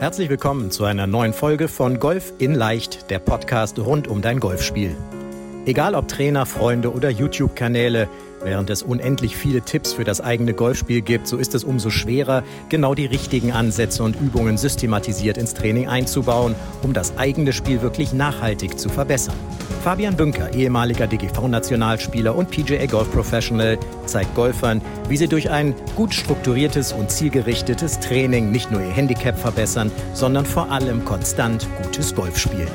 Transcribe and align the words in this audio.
Herzlich 0.00 0.30
willkommen 0.30 0.70
zu 0.70 0.84
einer 0.84 1.06
neuen 1.06 1.34
Folge 1.34 1.68
von 1.68 2.00
Golf 2.00 2.32
in 2.38 2.54
Leicht, 2.54 3.10
der 3.10 3.18
Podcast 3.18 3.78
rund 3.78 4.08
um 4.08 4.22
dein 4.22 4.40
Golfspiel. 4.40 4.96
Egal 5.66 5.94
ob 5.94 6.08
Trainer, 6.08 6.46
Freunde 6.46 6.90
oder 6.90 7.10
YouTube-Kanäle, 7.10 8.08
Während 8.42 8.70
es 8.70 8.82
unendlich 8.82 9.36
viele 9.36 9.60
Tipps 9.60 9.92
für 9.92 10.04
das 10.04 10.20
eigene 10.20 10.54
Golfspiel 10.54 11.02
gibt, 11.02 11.26
so 11.26 11.36
ist 11.36 11.54
es 11.54 11.62
umso 11.62 11.90
schwerer, 11.90 12.42
genau 12.70 12.94
die 12.94 13.04
richtigen 13.04 13.52
Ansätze 13.52 14.02
und 14.02 14.18
Übungen 14.18 14.56
systematisiert 14.56 15.36
ins 15.36 15.52
Training 15.52 15.88
einzubauen, 15.88 16.54
um 16.82 16.94
das 16.94 17.18
eigene 17.18 17.52
Spiel 17.52 17.82
wirklich 17.82 18.14
nachhaltig 18.14 18.78
zu 18.78 18.88
verbessern. 18.88 19.34
Fabian 19.84 20.16
Bünker, 20.16 20.52
ehemaliger 20.54 21.06
DGV-Nationalspieler 21.06 22.34
und 22.34 22.50
PGA 22.50 22.86
Golf 22.86 23.10
Professional, 23.12 23.78
zeigt 24.06 24.34
Golfern, 24.34 24.80
wie 25.08 25.16
sie 25.16 25.28
durch 25.28 25.50
ein 25.50 25.74
gut 25.94 26.14
strukturiertes 26.14 26.92
und 26.92 27.10
zielgerichtetes 27.10 28.00
Training 28.00 28.50
nicht 28.50 28.70
nur 28.70 28.80
ihr 28.80 28.90
Handicap 28.90 29.38
verbessern, 29.38 29.90
sondern 30.14 30.46
vor 30.46 30.70
allem 30.70 31.04
konstant 31.04 31.66
gutes 31.82 32.14
Golf 32.14 32.38
spielen. 32.38 32.68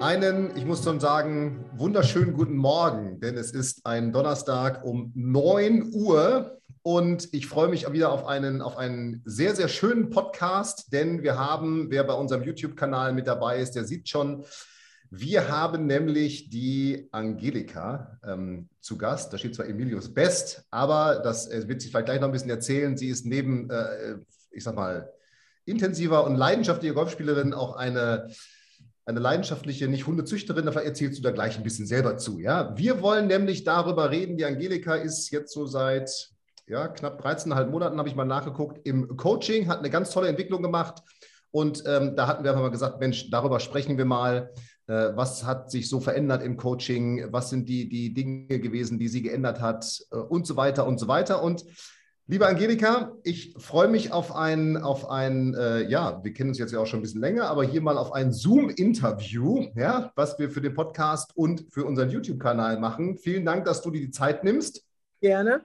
Einen, 0.00 0.56
ich 0.56 0.64
muss 0.64 0.84
schon 0.84 1.00
sagen, 1.00 1.64
wunderschönen 1.72 2.32
guten 2.32 2.56
Morgen, 2.56 3.18
denn 3.18 3.36
es 3.36 3.50
ist 3.50 3.84
ein 3.84 4.12
Donnerstag 4.12 4.84
um 4.84 5.10
9 5.16 5.90
Uhr 5.92 6.60
und 6.82 7.28
ich 7.34 7.48
freue 7.48 7.66
mich 7.66 7.90
wieder 7.92 8.12
auf 8.12 8.24
einen, 8.24 8.62
auf 8.62 8.76
einen 8.76 9.22
sehr, 9.24 9.56
sehr 9.56 9.66
schönen 9.66 10.10
Podcast, 10.10 10.92
denn 10.92 11.24
wir 11.24 11.36
haben, 11.36 11.90
wer 11.90 12.04
bei 12.04 12.14
unserem 12.14 12.44
YouTube-Kanal 12.44 13.12
mit 13.12 13.26
dabei 13.26 13.58
ist, 13.58 13.72
der 13.72 13.86
sieht 13.86 14.08
schon, 14.08 14.44
wir 15.10 15.48
haben 15.48 15.86
nämlich 15.86 16.48
die 16.48 17.08
Angelika 17.10 18.20
ähm, 18.24 18.68
zu 18.80 18.98
Gast. 18.98 19.32
Da 19.32 19.38
steht 19.38 19.56
zwar 19.56 19.66
Emilius 19.66 20.14
Best, 20.14 20.64
aber 20.70 21.18
das 21.24 21.48
äh, 21.48 21.66
wird 21.66 21.82
sie 21.82 21.88
vielleicht 21.88 22.06
gleich 22.06 22.20
noch 22.20 22.28
ein 22.28 22.32
bisschen 22.32 22.50
erzählen. 22.50 22.96
Sie 22.96 23.08
ist 23.08 23.26
neben, 23.26 23.68
äh, 23.68 24.18
ich 24.52 24.62
sag 24.62 24.76
mal, 24.76 25.12
intensiver 25.64 26.24
und 26.24 26.36
leidenschaftlicher 26.36 26.94
Golfspielerin 26.94 27.52
auch 27.52 27.74
eine 27.74 28.28
eine 29.08 29.20
leidenschaftliche, 29.20 29.88
nicht 29.88 30.06
Hundezüchterin, 30.06 30.66
da 30.66 30.72
erzählst 30.72 31.18
du 31.18 31.22
da 31.22 31.30
gleich 31.30 31.56
ein 31.56 31.62
bisschen 31.62 31.86
selber 31.86 32.18
zu. 32.18 32.38
Ja? 32.40 32.76
Wir 32.76 33.00
wollen 33.00 33.26
nämlich 33.26 33.64
darüber 33.64 34.10
reden, 34.10 34.36
die 34.36 34.44
Angelika 34.44 34.94
ist 34.94 35.30
jetzt 35.30 35.52
so 35.52 35.66
seit 35.66 36.30
ja, 36.66 36.88
knapp 36.88 37.24
13,5 37.24 37.66
Monaten, 37.66 37.98
habe 37.98 38.08
ich 38.08 38.14
mal 38.14 38.26
nachgeguckt, 38.26 38.86
im 38.86 39.16
Coaching, 39.16 39.68
hat 39.68 39.78
eine 39.78 39.88
ganz 39.88 40.10
tolle 40.10 40.28
Entwicklung 40.28 40.62
gemacht. 40.62 41.02
Und 41.50 41.82
ähm, 41.86 42.14
da 42.14 42.26
hatten 42.26 42.44
wir 42.44 42.50
einfach 42.50 42.62
mal 42.62 42.70
gesagt, 42.70 43.00
Mensch, 43.00 43.30
darüber 43.30 43.58
sprechen 43.58 43.96
wir 43.96 44.04
mal. 44.04 44.52
Äh, 44.86 45.16
was 45.16 45.44
hat 45.44 45.70
sich 45.70 45.88
so 45.88 46.00
verändert 46.00 46.42
im 46.42 46.58
Coaching? 46.58 47.32
Was 47.32 47.48
sind 47.48 47.70
die, 47.70 47.88
die 47.88 48.12
Dinge 48.12 48.60
gewesen, 48.60 48.98
die 48.98 49.08
sie 49.08 49.22
geändert 49.22 49.62
hat? 49.62 49.86
Äh, 50.10 50.16
und 50.16 50.46
so 50.46 50.56
weiter 50.56 50.86
und 50.86 51.00
so 51.00 51.08
weiter. 51.08 51.42
Und 51.42 51.64
Liebe 52.30 52.46
Angelika, 52.46 53.16
ich 53.22 53.54
freue 53.56 53.88
mich 53.88 54.12
auf 54.12 54.36
ein, 54.36 54.76
auf 54.76 55.08
ein 55.08 55.54
äh, 55.54 55.88
ja, 55.88 56.22
wir 56.22 56.34
kennen 56.34 56.50
uns 56.50 56.58
jetzt 56.58 56.74
ja 56.74 56.78
auch 56.78 56.84
schon 56.86 56.98
ein 56.98 57.02
bisschen 57.02 57.22
länger, 57.22 57.48
aber 57.48 57.64
hier 57.64 57.80
mal 57.80 57.96
auf 57.96 58.12
ein 58.12 58.34
Zoom-Interview, 58.34 59.68
ja, 59.74 60.12
was 60.14 60.38
wir 60.38 60.50
für 60.50 60.60
den 60.60 60.74
Podcast 60.74 61.34
und 61.34 61.64
für 61.70 61.86
unseren 61.86 62.10
YouTube-Kanal 62.10 62.80
machen. 62.80 63.16
Vielen 63.16 63.46
Dank, 63.46 63.64
dass 63.64 63.80
du 63.80 63.90
dir 63.90 64.02
die 64.02 64.10
Zeit 64.10 64.44
nimmst. 64.44 64.84
Gerne. 65.22 65.62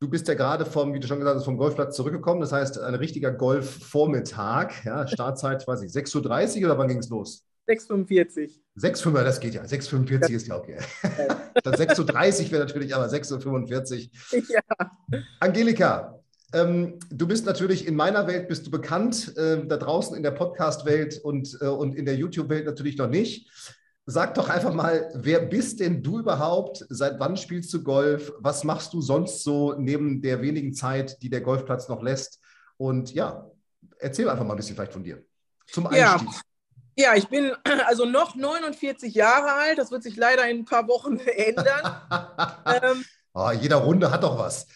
Du 0.00 0.10
bist 0.10 0.26
ja 0.26 0.34
gerade 0.34 0.66
vom, 0.66 0.94
wie 0.94 0.98
du 0.98 1.06
schon 1.06 1.20
gesagt 1.20 1.36
hast, 1.36 1.44
vom 1.44 1.58
Golfplatz 1.58 1.94
zurückgekommen. 1.94 2.40
Das 2.40 2.50
heißt, 2.50 2.80
ein 2.80 2.96
richtiger 2.96 3.30
Golf-Vormittag. 3.30 4.84
Ja, 4.84 5.06
Startzeit, 5.06 5.64
weiß 5.64 5.82
ich, 5.82 5.92
6.30 5.92 6.58
Uhr 6.58 6.64
oder 6.64 6.76
wann 6.76 6.88
ging 6.88 6.98
es 6.98 7.08
los? 7.08 7.46
6,45. 7.68 8.63
6,5, 8.76 9.22
das 9.22 9.40
geht 9.40 9.54
ja. 9.54 9.62
6,45 9.62 10.28
ja. 10.28 10.36
ist 10.36 10.46
ja 10.48 10.56
okay. 10.56 10.78
Dann 11.62 11.74
6,30 11.74 12.50
wäre 12.50 12.64
natürlich 12.64 12.94
aber 12.94 13.06
6,45 13.06 14.10
Ja. 14.48 14.60
Angelika, 15.40 16.20
ähm, 16.54 16.98
du 17.10 17.26
bist 17.26 17.46
natürlich 17.46 17.86
in 17.86 17.96
meiner 17.96 18.26
Welt 18.26 18.48
bist 18.48 18.66
du 18.66 18.70
bekannt, 18.70 19.36
äh, 19.36 19.66
da 19.66 19.76
draußen 19.76 20.16
in 20.16 20.22
der 20.22 20.30
Podcast-Welt 20.30 21.20
und, 21.22 21.58
äh, 21.60 21.66
und 21.66 21.96
in 21.96 22.04
der 22.04 22.16
YouTube-Welt 22.16 22.64
natürlich 22.64 22.96
noch 22.96 23.08
nicht. 23.08 23.50
Sag 24.06 24.34
doch 24.34 24.48
einfach 24.48 24.72
mal, 24.72 25.10
wer 25.14 25.40
bist 25.40 25.80
denn 25.80 26.02
du 26.02 26.20
überhaupt? 26.20 26.84
Seit 26.90 27.18
wann 27.18 27.36
spielst 27.36 27.72
du 27.72 27.82
Golf? 27.82 28.32
Was 28.38 28.62
machst 28.62 28.92
du 28.92 29.00
sonst 29.00 29.42
so 29.42 29.74
neben 29.78 30.20
der 30.20 30.42
wenigen 30.42 30.74
Zeit, 30.74 31.22
die 31.22 31.30
der 31.30 31.40
Golfplatz 31.40 31.88
noch 31.88 32.02
lässt? 32.02 32.40
Und 32.76 33.12
ja, 33.14 33.50
erzähl 33.98 34.28
einfach 34.28 34.44
mal 34.44 34.54
ein 34.54 34.56
bisschen 34.56 34.76
vielleicht 34.76 34.92
von 34.92 35.02
dir. 35.02 35.24
Zum 35.66 35.86
Einstieg. 35.86 36.28
Ja. 36.28 36.40
Ja, 36.96 37.14
ich 37.14 37.28
bin 37.28 37.52
also 37.86 38.04
noch 38.04 38.34
49 38.34 39.14
Jahre 39.14 39.52
alt. 39.52 39.78
Das 39.78 39.90
wird 39.90 40.02
sich 40.02 40.16
leider 40.16 40.48
in 40.48 40.60
ein 40.60 40.64
paar 40.64 40.86
Wochen 40.88 41.18
ändern. 41.36 41.96
ähm, 42.66 43.04
oh, 43.34 43.50
jeder 43.50 43.76
Runde 43.76 44.10
hat 44.10 44.22
doch 44.22 44.38
was. 44.38 44.66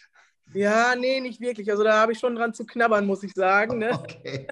Ja, 0.54 0.94
nee, 0.96 1.20
nicht 1.20 1.40
wirklich. 1.40 1.70
Also 1.70 1.84
da 1.84 2.00
habe 2.00 2.12
ich 2.12 2.18
schon 2.18 2.34
dran 2.34 2.54
zu 2.54 2.64
knabbern, 2.64 3.06
muss 3.06 3.22
ich 3.22 3.32
sagen. 3.34 3.78
Ne? 3.78 3.90
Okay. 3.98 4.46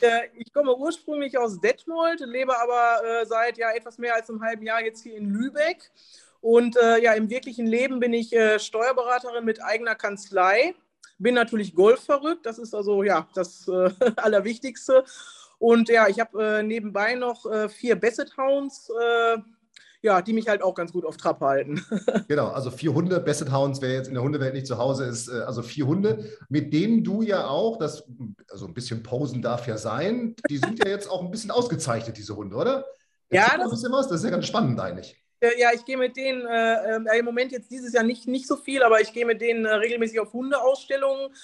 Äh, 0.00 0.28
ich 0.38 0.50
komme 0.50 0.74
ursprünglich 0.74 1.36
aus 1.36 1.60
Detmold, 1.60 2.20
lebe 2.20 2.58
aber 2.58 3.04
äh, 3.04 3.26
seit 3.26 3.58
ja, 3.58 3.70
etwas 3.70 3.98
mehr 3.98 4.14
als 4.14 4.30
einem 4.30 4.42
halben 4.42 4.62
Jahr 4.64 4.82
jetzt 4.82 5.02
hier 5.02 5.14
in 5.14 5.28
Lübeck. 5.28 5.90
Und 6.40 6.76
äh, 6.78 7.02
ja, 7.02 7.12
im 7.12 7.28
wirklichen 7.28 7.66
Leben 7.66 8.00
bin 8.00 8.14
ich 8.14 8.32
äh, 8.32 8.58
Steuerberaterin 8.58 9.44
mit 9.44 9.62
eigener 9.62 9.94
Kanzlei. 9.94 10.74
Bin 11.18 11.34
natürlich 11.34 11.74
golfverrückt, 11.74 12.46
das 12.46 12.58
ist 12.58 12.74
also 12.74 13.02
ja 13.02 13.28
das 13.34 13.68
äh, 13.68 13.90
Allerwichtigste. 14.16 15.04
Und 15.58 15.88
ja, 15.88 16.08
ich 16.08 16.20
habe 16.20 16.58
äh, 16.58 16.62
nebenbei 16.62 17.14
noch 17.14 17.50
äh, 17.50 17.68
vier 17.68 17.96
Basset 17.96 18.36
Hounds, 18.36 18.90
äh, 18.90 19.38
ja, 20.02 20.22
die 20.22 20.32
mich 20.32 20.48
halt 20.48 20.62
auch 20.62 20.74
ganz 20.74 20.92
gut 20.92 21.04
auf 21.04 21.16
Trab 21.16 21.40
halten. 21.40 21.84
genau, 22.28 22.48
also 22.48 22.70
vier 22.70 22.94
Hunde, 22.94 23.18
Basset 23.20 23.50
Hounds, 23.50 23.80
wer 23.80 23.92
jetzt 23.92 24.08
in 24.08 24.14
der 24.14 24.22
Hundewelt 24.22 24.54
nicht 24.54 24.66
zu 24.66 24.78
Hause 24.78 25.04
ist, 25.04 25.28
äh, 25.28 25.40
also 25.40 25.62
vier 25.62 25.86
Hunde, 25.86 26.30
mit 26.48 26.72
denen 26.72 27.02
du 27.02 27.22
ja 27.22 27.46
auch, 27.48 27.78
das, 27.78 28.06
also 28.50 28.66
ein 28.66 28.74
bisschen 28.74 29.02
posen 29.02 29.42
darf 29.42 29.66
ja 29.66 29.78
sein, 29.78 30.36
die 30.48 30.58
sind 30.58 30.78
ja 30.84 30.90
jetzt 30.90 31.10
auch 31.10 31.22
ein 31.22 31.30
bisschen 31.30 31.50
ausgezeichnet, 31.50 32.16
diese 32.16 32.36
Hunde, 32.36 32.56
oder? 32.56 32.84
Jetzt 33.30 33.48
ja, 33.48 33.56
das, 33.56 33.64
ein 33.64 33.70
bisschen 33.70 33.92
was? 33.92 34.08
das 34.08 34.18
ist 34.18 34.24
ja 34.24 34.30
ganz 34.30 34.46
spannend 34.46 34.78
eigentlich. 34.78 35.16
Ja, 35.58 35.70
ich 35.74 35.84
gehe 35.84 35.98
mit 35.98 36.16
denen 36.16 36.46
äh, 36.46 36.96
äh, 36.96 37.18
im 37.18 37.24
Moment 37.24 37.52
jetzt 37.52 37.70
dieses 37.70 37.92
Jahr 37.92 38.04
nicht, 38.04 38.26
nicht 38.26 38.46
so 38.46 38.56
viel, 38.56 38.82
aber 38.82 39.00
ich 39.00 39.12
gehe 39.12 39.26
mit 39.26 39.40
denen 39.40 39.66
äh, 39.66 39.74
regelmäßig 39.74 40.18
auf 40.18 40.32
Hundeausstellungen 40.32 41.34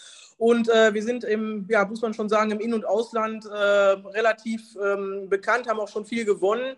und 0.43 0.69
äh, 0.71 0.93
wir 0.93 1.05
sind 1.05 1.23
im, 1.23 1.67
ja, 1.69 1.85
muss 1.85 2.03
man 2.03 2.15
schon 2.15 2.29
sagen, 2.29 2.51
im 2.51 2.59
In- 2.59 2.75
und 2.75 2.85
Ausland 2.85 3.47
äh, 3.47 3.49
relativ 3.53 4.77
ähm, 4.85 5.29
bekannt, 5.29 5.69
haben 5.69 5.79
auch 5.79 5.87
schon 5.87 6.05
viel 6.05 6.25
gewonnen. 6.25 6.75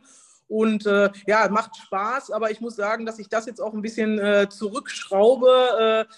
Und 0.49 0.85
äh, 0.85 1.09
ja, 1.27 1.49
macht 1.49 1.75
Spaß, 1.75 2.31
aber 2.31 2.51
ich 2.51 2.61
muss 2.61 2.77
sagen, 2.77 3.07
dass 3.07 3.19
ich 3.19 3.31
das 3.31 3.47
jetzt 3.47 3.63
auch 3.63 3.73
ein 3.73 3.81
bisschen 3.81 4.19
äh, 4.19 4.51
zurückschraube, 4.51 6.07
äh, 6.11 6.15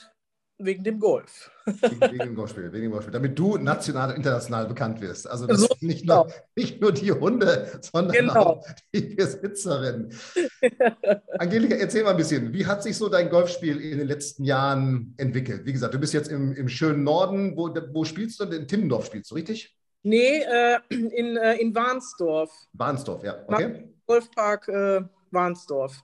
Wegen 0.58 0.84
dem 0.84 0.98
Golf. 0.98 1.50
Wegen, 1.66 2.00
wegen, 2.00 2.18
dem 2.18 2.34
Golfspiel, 2.34 2.72
wegen 2.72 2.84
dem 2.84 2.92
Golfspiel. 2.92 3.12
Damit 3.12 3.38
du 3.38 3.58
national 3.58 4.10
und 4.10 4.16
international 4.16 4.66
bekannt 4.66 5.02
wirst. 5.02 5.28
Also 5.28 5.46
das 5.46 5.60
so, 5.60 5.68
nicht, 5.80 6.06
nur, 6.06 6.32
nicht 6.54 6.80
nur 6.80 6.92
die 6.92 7.12
Hunde, 7.12 7.78
sondern 7.82 8.16
genau. 8.16 8.34
auch 8.34 8.66
die 8.94 9.00
Besitzerin. 9.00 10.14
Angelika, 11.38 11.74
erzähl 11.74 12.04
mal 12.04 12.12
ein 12.12 12.16
bisschen, 12.16 12.54
wie 12.54 12.64
hat 12.64 12.82
sich 12.82 12.96
so 12.96 13.10
dein 13.10 13.28
Golfspiel 13.28 13.78
in 13.80 13.98
den 13.98 14.08
letzten 14.08 14.44
Jahren 14.44 15.14
entwickelt? 15.18 15.66
Wie 15.66 15.72
gesagt, 15.74 15.92
du 15.92 15.98
bist 15.98 16.14
jetzt 16.14 16.28
im, 16.28 16.54
im 16.54 16.70
schönen 16.70 17.04
Norden. 17.04 17.54
Wo, 17.56 17.74
wo 17.92 18.04
spielst 18.04 18.40
du? 18.40 18.44
In 18.44 18.66
Timmendorf 18.66 19.06
spielst 19.06 19.30
du, 19.30 19.34
richtig? 19.34 19.76
Nee, 20.04 20.40
äh, 20.40 20.78
in, 20.88 21.36
äh, 21.36 21.56
in 21.56 21.74
Warnsdorf. 21.74 22.50
Warnsdorf, 22.72 23.24
ja. 23.24 23.44
Okay. 23.46 23.92
Golfpark 24.06 24.68
äh, 24.68 25.02
Warnsdorf. 25.32 26.02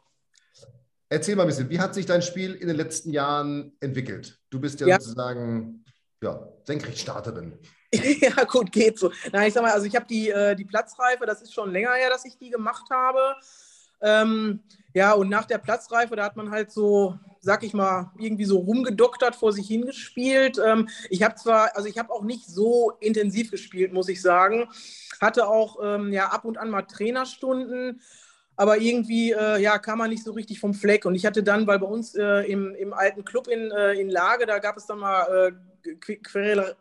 Erzähl 1.12 1.36
mal 1.36 1.42
ein 1.42 1.48
bisschen, 1.48 1.68
wie 1.68 1.78
hat 1.78 1.92
sich 1.92 2.06
dein 2.06 2.22
Spiel 2.22 2.54
in 2.54 2.68
den 2.68 2.76
letzten 2.78 3.10
Jahren 3.10 3.76
entwickelt? 3.80 4.40
Du 4.48 4.58
bist 4.58 4.80
ja, 4.80 4.86
ja. 4.86 4.98
sozusagen 4.98 5.84
ja, 6.22 6.48
Senkrechtstarterin. 6.64 7.52
ja, 7.92 8.44
gut, 8.44 8.72
geht 8.72 8.98
so. 8.98 9.12
Nein, 9.30 9.48
ich 9.48 9.52
sag 9.52 9.62
mal, 9.62 9.72
also 9.72 9.84
ich 9.84 9.94
habe 9.94 10.06
die, 10.06 10.30
äh, 10.30 10.56
die 10.56 10.64
Platzreife, 10.64 11.26
das 11.26 11.42
ist 11.42 11.52
schon 11.52 11.70
länger 11.70 11.92
her, 11.92 12.08
dass 12.08 12.24
ich 12.24 12.38
die 12.38 12.48
gemacht 12.48 12.88
habe. 12.90 13.36
Ähm, 14.00 14.60
ja, 14.94 15.12
und 15.12 15.28
nach 15.28 15.44
der 15.44 15.58
Platzreife, 15.58 16.16
da 16.16 16.24
hat 16.24 16.36
man 16.36 16.50
halt 16.50 16.72
so, 16.72 17.18
sag 17.40 17.62
ich 17.62 17.74
mal, 17.74 18.10
irgendwie 18.18 18.46
so 18.46 18.60
rumgedoktert, 18.60 19.36
vor 19.36 19.52
sich 19.52 19.68
hingespielt. 19.68 20.58
Ähm, 20.64 20.88
ich 21.10 21.22
habe 21.22 21.34
zwar, 21.34 21.76
also 21.76 21.90
ich 21.90 21.98
habe 21.98 22.10
auch 22.10 22.22
nicht 22.22 22.46
so 22.46 22.92
intensiv 23.00 23.50
gespielt, 23.50 23.92
muss 23.92 24.08
ich 24.08 24.22
sagen. 24.22 24.66
Hatte 25.20 25.46
auch 25.46 25.76
ähm, 25.82 26.10
ja 26.10 26.28
ab 26.28 26.46
und 26.46 26.56
an 26.56 26.70
mal 26.70 26.82
Trainerstunden 26.82 28.00
aber 28.56 28.78
irgendwie 28.78 29.32
äh, 29.32 29.60
ja, 29.60 29.78
kam 29.78 29.98
man 29.98 30.10
nicht 30.10 30.24
so 30.24 30.32
richtig 30.32 30.60
vom 30.60 30.74
Fleck. 30.74 31.04
Und 31.04 31.14
ich 31.14 31.24
hatte 31.26 31.42
dann, 31.42 31.66
weil 31.66 31.78
bei 31.78 31.86
uns 31.86 32.14
äh, 32.14 32.42
im, 32.50 32.74
im 32.74 32.92
alten 32.92 33.24
Club 33.24 33.48
in, 33.48 33.70
äh, 33.70 33.94
in 33.94 34.10
Lage, 34.10 34.46
da 34.46 34.58
gab 34.58 34.76
es 34.76 34.86
dann 34.86 34.98
mal 34.98 35.54
äh, 35.84 35.96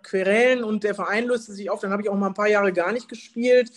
Querelen 0.04 0.64
und 0.64 0.84
der 0.84 0.96
Verein 0.96 1.26
löste 1.26 1.54
sich 1.54 1.70
auf. 1.70 1.80
Dann 1.80 1.92
habe 1.92 2.02
ich 2.02 2.10
auch 2.10 2.18
mal 2.18 2.28
ein 2.28 2.34
paar 2.34 2.50
Jahre 2.50 2.74
gar 2.74 2.92
nicht 2.92 3.10
gespielt. 3.10 3.72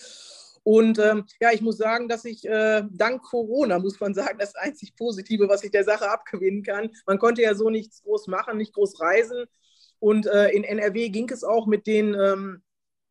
Und 0.64 0.99
ähm, 0.99 1.26
ja, 1.41 1.52
ich 1.52 1.61
muss 1.61 1.76
sagen, 1.76 2.08
dass 2.08 2.25
ich 2.25 2.49
äh, 2.49 2.82
dank 2.91 3.23
Corona, 3.23 3.79
muss 3.79 4.00
man 4.00 4.14
sagen, 4.14 4.38
das 4.38 4.55
einzig 4.55 4.96
Positive, 4.96 5.49
was 5.49 5.62
ich 5.62 5.70
der 5.70 5.85
Sache 5.85 6.11
abgewinnen 6.11 6.62
kann. 6.62 6.91
Man 7.06 7.19
konnte 7.19 7.43
ja 7.43 7.55
so 7.55 7.69
nichts 7.69 8.02
groß 8.02 8.29
machen, 8.29 8.56
nicht 8.56 8.73
groß 8.73 9.00
reisen. 9.00 9.44
Und 9.99 10.26
äh, 10.26 10.49
in 10.49 10.64
NRW 10.64 11.11
ging 11.11 11.31
es 11.31 11.44
auch 11.44 11.67
mit 11.67 11.87
den 11.87 12.14
ähm, 12.14 12.62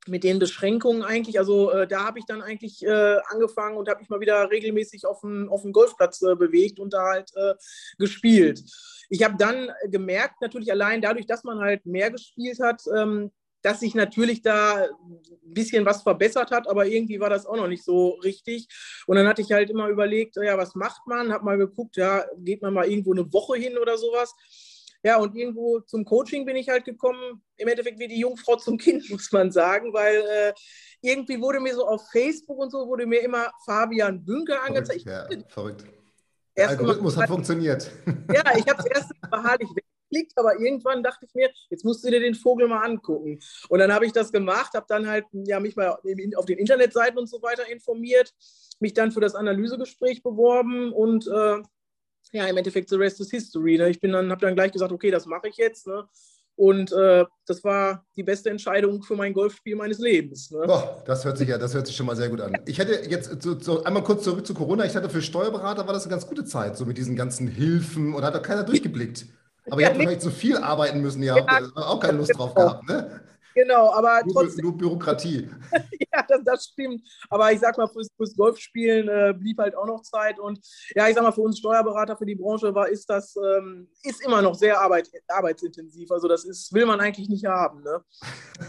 mit 0.08 0.24
den 0.24 0.40
Beschränkungen 0.40 1.04
eigentlich, 1.04 1.40
also 1.40 1.72
äh, 1.72 1.88
da 1.88 2.06
habe 2.06 2.20
ich 2.20 2.26
dann 2.26 2.42
eigentlich 2.42 2.86
äh, 2.86 3.18
angefangen 3.28 3.78
und 3.78 3.88
habe 3.88 4.00
mich 4.00 4.10
mal 4.10 4.20
wieder 4.20 4.50
regelmäßig 4.52 5.06
auf 5.06 5.22
dem 5.22 5.50
auf 5.50 5.64
Golfplatz 5.72 6.22
äh, 6.22 6.36
bewegt 6.36 6.80
und 6.80 6.94
da 6.94 7.06
halt 7.06 7.32
äh, 7.36 7.56
gespielt. 7.98 8.62
Ich 9.10 9.24
habe 9.24 9.36
dann 9.38 9.70
gemerkt, 9.90 10.42
natürlich 10.42 10.72
allein 10.72 11.02
dadurch, 11.02 11.26
dass 11.26 11.44
man 11.44 11.60
halt 11.60 11.86
mehr 11.86 12.12
gespielt 12.12 12.60
hat, 12.60 12.84
ähm, 12.96 13.32
dass 13.64 13.80
sich 13.80 13.96
natürlich 13.96 14.42
da 14.42 14.84
ein 14.84 15.54
bisschen 15.54 15.86
was 15.86 16.04
verbessert 16.04 16.52
hat, 16.52 16.68
aber 16.68 16.86
irgendwie 16.86 17.20
war 17.20 17.30
das 17.30 17.46
auch 17.46 17.56
noch 17.56 17.70
nicht 17.70 17.84
so 17.84 18.10
richtig. 18.24 18.68
Und 19.08 19.16
dann 19.16 19.28
hatte 19.28 19.42
ich 19.42 19.52
halt 19.52 19.70
immer 19.70 19.88
überlegt, 19.88 20.36
ja, 20.36 20.58
was 20.58 20.76
macht 20.76 21.08
man? 21.08 21.32
Hab 21.32 21.44
mal 21.44 21.58
geguckt, 21.58 21.96
ja, 21.96 22.26
geht 22.38 22.62
man 22.62 22.74
mal 22.74 22.88
irgendwo 22.90 23.14
eine 23.14 23.32
Woche 23.32 23.58
hin 23.58 23.78
oder 23.78 23.98
sowas. 23.98 24.36
Ja, 25.04 25.18
und 25.18 25.36
irgendwo 25.36 25.82
zum 25.82 26.06
Coaching 26.06 26.46
bin 26.46 26.56
ich 26.56 26.70
halt 26.70 26.86
gekommen, 26.86 27.44
im 27.58 27.68
Endeffekt 27.68 28.00
wie 28.00 28.08
die 28.08 28.20
Jungfrau 28.20 28.56
zum 28.56 28.78
Kind, 28.78 29.04
muss 29.10 29.32
man 29.32 29.52
sagen, 29.52 29.94
weil 29.94 30.16
äh, 30.16 30.54
irgendwie 31.02 31.40
wurde 31.42 31.60
mir 31.60 31.76
so 31.76 31.86
auf 31.86 32.10
Facebook 32.10 32.58
und 32.58 32.72
so, 32.72 32.88
wurde 32.88 33.06
mir 33.06 33.22
immer 33.22 33.52
Fabian 33.66 34.24
Bünke 34.24 34.60
angezeigt. 34.62 35.04
Verrückt, 35.04 35.42
ja, 35.42 35.48
verrückt. 35.50 35.86
Der 36.56 36.70
Algorithmus 36.70 37.18
hat 37.18 37.28
funktioniert. 37.28 37.92
Ja, 38.32 38.56
ich 38.56 38.68
habe 38.68 38.80
es 38.80 38.86
erst 38.86 39.12
beharrlich 39.30 39.70
weggeklickt, 39.70 40.38
aber 40.38 40.60
irgendwann 40.60 41.02
dachte 41.02 41.26
ich 41.26 41.34
mir, 41.34 41.50
jetzt 41.70 41.84
musst 41.84 42.04
du 42.04 42.12
dir 42.12 42.20
den 42.20 42.36
Vogel 42.36 42.68
mal 42.68 42.84
angucken. 42.84 43.40
Und 43.70 43.80
dann 43.80 43.92
habe 43.92 44.06
ich 44.06 44.12
das 44.12 44.32
gemacht, 44.32 44.74
habe 44.76 44.86
dann 44.88 45.08
halt 45.08 45.26
ja, 45.32 45.60
mich 45.60 45.76
mal 45.76 45.90
auf 45.90 46.46
den 46.46 46.58
Internetseiten 46.60 47.18
und 47.18 47.28
so 47.28 47.42
weiter 47.42 47.68
informiert, 47.68 48.34
mich 48.80 48.94
dann 48.94 49.12
für 49.12 49.20
das 49.20 49.36
Analysegespräch 49.36 50.22
beworben 50.22 50.94
und 50.94 51.28
äh, 51.28 51.62
ja, 52.34 52.48
im 52.48 52.58
Endeffekt 52.58 52.90
the 52.90 52.96
rest 52.96 53.22
is 53.22 53.30
history. 53.30 53.78
Ne? 53.78 53.90
Ich 53.90 54.02
bin 54.02 54.12
dann, 54.12 54.30
habe 54.30 54.42
dann 54.42 54.56
gleich 54.56 54.72
gesagt, 54.72 54.92
okay, 54.92 55.12
das 55.12 55.26
mache 55.26 55.48
ich 55.48 55.58
jetzt. 55.58 55.88
Ne? 55.88 56.04
Und 56.56 56.92
äh, 56.92 57.26
das 57.46 57.64
war 57.64 58.06
die 58.16 58.24
beste 58.24 58.50
Entscheidung 58.50 59.02
für 59.04 59.16
mein 59.16 59.34
Golfspiel 59.34 59.76
meines 59.76 60.00
Lebens. 60.00 60.52
Ne? 60.52 60.64
Boah, 60.66 61.02
das 61.06 61.24
hört 61.26 61.38
sich 61.38 61.48
ja, 61.48 61.58
das 61.58 61.74
hört 61.74 61.88
sich 61.88 61.96
schon 61.96 62.06
mal 62.06 62.16
sehr 62.16 62.30
gut 62.30 62.42
an. 62.42 62.54
Ich 62.66 62.80
hätte 62.80 63.10
jetzt 63.10 63.42
so, 63.42 63.60
so, 63.60 63.84
einmal 63.84 64.04
kurz 64.04 64.24
zurück 64.24 64.46
zu 64.46 64.54
Corona. 64.54 64.86
Ich 64.86 64.96
hatte 64.96 65.10
für 65.10 65.22
Steuerberater 65.22 65.86
war 65.86 65.94
das 65.94 66.04
eine 66.04 66.12
ganz 66.12 66.28
gute 66.28 66.44
Zeit, 66.44 66.76
so 66.76 66.86
mit 66.86 66.98
diesen 66.98 67.16
ganzen 67.16 67.48
Hilfen 67.48 68.14
und 68.14 68.24
hat 68.24 68.36
da 68.36 68.40
keiner 68.40 68.64
durchgeblickt. 68.64 69.26
Aber 69.70 69.82
ja, 69.82 69.88
ihr 69.88 69.94
habt 69.94 70.02
vielleicht 70.02 70.22
so 70.22 70.30
viel 70.30 70.58
arbeiten 70.58 71.02
müssen, 71.02 71.24
ja, 71.24 71.38
ja 71.38 71.62
auch 71.76 72.00
keine 72.00 72.18
Lust 72.18 72.36
drauf 72.36 72.54
gehabt, 72.54 72.88
ne? 72.88 73.22
Genau, 73.56 73.92
aber 73.94 74.22
nur, 74.26 74.34
trotzdem. 74.34 74.66
Nur 74.66 74.78
Bürokratie. 74.78 75.50
ja, 76.14 76.24
das, 76.28 76.42
das, 76.44 76.66
stimmt. 76.66 77.02
Aber 77.30 77.52
ich 77.52 77.60
sag 77.60 77.78
mal, 77.78 77.88
fürs, 77.88 78.08
fürs 78.16 78.36
Golfspielen 78.36 79.08
äh, 79.08 79.34
blieb 79.34 79.60
halt 79.60 79.76
auch 79.76 79.86
noch 79.86 80.02
Zeit. 80.02 80.40
Und 80.40 80.60
ja, 80.96 81.08
ich 81.08 81.16
sag 81.16 81.24
mal, 81.24 81.32
für 81.32 81.42
uns 81.42 81.60
Steuerberater, 81.60 82.18
für 82.18 82.26
die 82.26 82.36
Branche 82.36 82.74
war, 82.74 82.88
ist 82.88 83.10
das 83.10 83.36
ähm, 83.36 83.88
ist 84.04 84.24
immer 84.26 84.42
noch 84.42 84.56
sehr 84.56 84.80
arbeit, 84.80 85.10
arbeitsintensiv. 85.28 86.12
Also 86.12 86.28
das 86.28 86.46
ist, 86.46 86.74
will 86.74 86.86
man 86.86 87.00
eigentlich 87.00 87.30
nicht 87.30 87.46
haben. 87.46 87.84
Ne? 87.84 88.02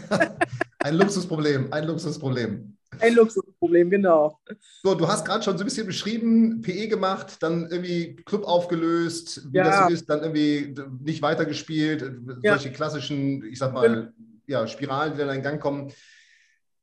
ein 0.79 0.95
Luxusproblem, 0.95 1.71
ein 1.71 1.85
Luxusproblem. 1.85 2.77
Ein 2.99 3.15
Luxusproblem, 3.15 3.89
genau. 3.89 4.39
So, 4.83 4.95
du 4.95 5.07
hast 5.07 5.25
gerade 5.25 5.43
schon 5.43 5.57
so 5.57 5.63
ein 5.63 5.65
bisschen 5.65 5.87
beschrieben, 5.87 6.61
PE 6.61 6.87
gemacht, 6.87 7.37
dann 7.41 7.67
irgendwie 7.69 8.15
Club 8.25 8.45
aufgelöst, 8.45 9.47
wie 9.51 9.57
ja. 9.57 9.63
das 9.63 9.87
so 9.87 9.93
ist, 9.93 10.09
dann 10.09 10.21
irgendwie 10.21 10.75
nicht 11.01 11.21
weitergespielt, 11.21 12.01
ja. 12.41 12.53
solche 12.53 12.71
klassischen, 12.71 13.43
ich 13.45 13.59
sag 13.59 13.73
mal, 13.73 14.13
ja, 14.47 14.67
Spiralen, 14.67 15.13
die 15.13 15.19
dann 15.19 15.35
in 15.35 15.43
Gang 15.43 15.61
kommen. 15.61 15.91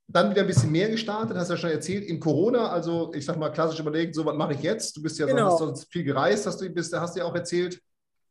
Dann 0.08 0.30
wieder 0.30 0.42
ein 0.42 0.46
bisschen 0.46 0.70
mehr 0.70 0.90
gestartet, 0.90 1.36
hast 1.36 1.48
du 1.48 1.54
ja 1.54 1.58
schon 1.58 1.70
erzählt, 1.70 2.04
in 2.04 2.20
Corona, 2.20 2.68
also 2.68 3.12
ich 3.14 3.24
sag 3.24 3.38
mal 3.38 3.50
klassisch 3.50 3.80
überlegt, 3.80 4.14
so 4.14 4.26
was 4.26 4.36
mache 4.36 4.52
ich 4.52 4.60
jetzt? 4.60 4.96
Du 4.96 5.02
bist 5.02 5.18
ja 5.18 5.26
genau. 5.26 5.56
sonst 5.56 5.90
viel 5.90 6.04
gereist, 6.04 6.46
hast 6.46 6.60
du, 6.60 6.68
bist, 6.68 6.94
hast 6.94 7.14
du 7.14 7.20
ja 7.20 7.24
auch 7.24 7.34
erzählt. 7.34 7.80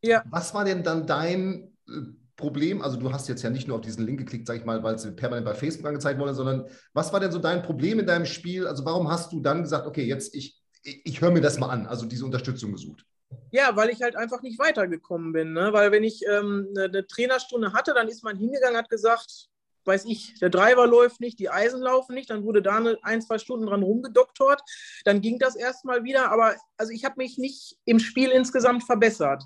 Ja. 0.03 0.23
Was 0.29 0.53
war 0.53 0.65
denn 0.65 0.83
dann 0.83 1.07
dein 1.07 1.75
äh, 1.87 1.91
Problem? 2.35 2.81
Also 2.81 2.97
du 2.97 3.11
hast 3.11 3.29
jetzt 3.29 3.41
ja 3.41 3.49
nicht 3.49 3.67
nur 3.67 3.77
auf 3.77 3.83
diesen 3.83 4.05
Link 4.05 4.19
geklickt, 4.19 4.47
sag 4.47 4.57
ich 4.57 4.65
mal, 4.65 4.83
weil 4.83 4.95
es 4.95 5.15
permanent 5.15 5.45
bei 5.45 5.53
Facebook 5.53 5.87
angezeigt 5.87 6.19
wurde, 6.19 6.33
sondern 6.33 6.65
was 6.93 7.13
war 7.13 7.19
denn 7.19 7.31
so 7.31 7.39
dein 7.39 7.63
Problem 7.63 7.99
in 7.99 8.05
deinem 8.05 8.25
Spiel? 8.25 8.67
Also 8.67 8.85
warum 8.85 9.09
hast 9.09 9.31
du 9.31 9.39
dann 9.39 9.63
gesagt, 9.63 9.87
okay, 9.87 10.03
jetzt 10.03 10.35
ich, 10.35 10.61
ich, 10.83 11.05
ich 11.05 11.21
höre 11.21 11.31
mir 11.31 11.41
das 11.41 11.57
mal 11.57 11.69
an, 11.69 11.87
also 11.87 12.05
diese 12.05 12.25
Unterstützung 12.25 12.73
gesucht? 12.73 13.05
Ja, 13.51 13.75
weil 13.75 13.89
ich 13.89 14.01
halt 14.01 14.15
einfach 14.15 14.41
nicht 14.41 14.59
weitergekommen 14.59 15.33
bin. 15.33 15.53
Ne? 15.53 15.73
Weil 15.73 15.91
wenn 15.91 16.03
ich 16.03 16.25
ähm, 16.27 16.67
eine, 16.75 16.85
eine 16.85 17.07
Trainerstunde 17.07 17.73
hatte, 17.73 17.93
dann 17.93 18.07
ist 18.07 18.23
man 18.23 18.37
hingegangen, 18.37 18.77
hat 18.77 18.89
gesagt, 18.89 19.49
weiß 19.85 20.05
ich, 20.05 20.39
der 20.39 20.49
Driver 20.49 20.87
läuft 20.87 21.21
nicht, 21.21 21.39
die 21.39 21.49
Eisen 21.49 21.81
laufen 21.81 22.13
nicht, 22.13 22.29
dann 22.29 22.43
wurde 22.43 22.61
da 22.61 22.77
eine, 22.77 22.97
ein, 23.01 23.21
zwei 23.21 23.37
Stunden 23.37 23.65
dran 23.65 23.83
rumgedoktort, 23.83 24.61
dann 25.05 25.21
ging 25.21 25.39
das 25.39 25.55
erstmal 25.55 26.03
wieder, 26.03 26.31
aber 26.31 26.55
also 26.77 26.91
ich 26.91 27.03
habe 27.05 27.15
mich 27.17 27.37
nicht 27.37 27.77
im 27.85 27.99
Spiel 27.99 28.29
insgesamt 28.29 28.83
verbessert. 28.83 29.43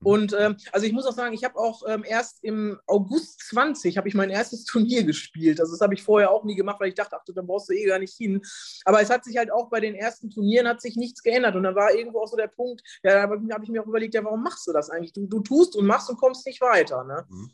Mhm. 0.00 0.06
Und 0.06 0.36
ähm, 0.38 0.56
also 0.72 0.86
ich 0.86 0.92
muss 0.92 1.06
auch 1.06 1.14
sagen, 1.14 1.34
ich 1.34 1.44
habe 1.44 1.56
auch 1.56 1.82
ähm, 1.86 2.04
erst 2.06 2.42
im 2.42 2.78
August 2.86 3.40
20 3.48 3.96
habe 3.96 4.08
ich 4.08 4.14
mein 4.14 4.30
erstes 4.30 4.64
Turnier 4.70 5.04
gespielt. 5.04 5.60
Also 5.60 5.72
das 5.72 5.80
habe 5.80 5.94
ich 5.94 6.02
vorher 6.02 6.30
auch 6.30 6.44
nie 6.44 6.56
gemacht, 6.56 6.80
weil 6.80 6.88
ich 6.88 6.94
dachte, 6.94 7.16
ach 7.18 7.24
du, 7.24 7.32
dann 7.32 7.46
brauchst 7.46 7.68
du 7.68 7.74
eh 7.74 7.86
gar 7.86 7.98
nicht 7.98 8.16
hin. 8.16 8.42
Aber 8.84 9.00
es 9.00 9.10
hat 9.10 9.24
sich 9.24 9.36
halt 9.36 9.52
auch 9.52 9.68
bei 9.68 9.80
den 9.80 9.94
ersten 9.94 10.30
Turnieren 10.30 10.68
hat 10.68 10.80
sich 10.80 10.96
nichts 10.96 11.22
geändert. 11.22 11.56
Und 11.56 11.62
da 11.62 11.74
war 11.74 11.94
irgendwo 11.94 12.20
auch 12.20 12.28
so 12.28 12.36
der 12.36 12.48
Punkt, 12.48 12.82
ja, 13.02 13.14
da 13.14 13.22
habe 13.22 13.64
ich 13.64 13.70
mir 13.70 13.82
auch 13.82 13.86
überlegt, 13.86 14.14
ja, 14.14 14.24
warum 14.24 14.42
machst 14.42 14.66
du 14.66 14.72
das 14.72 14.90
eigentlich? 14.90 15.12
Du, 15.12 15.26
du 15.26 15.40
tust 15.40 15.76
und 15.76 15.86
machst 15.86 16.10
und 16.10 16.18
kommst 16.18 16.46
nicht 16.46 16.60
weiter. 16.60 17.04
Ne? 17.04 17.24
Mhm. 17.28 17.50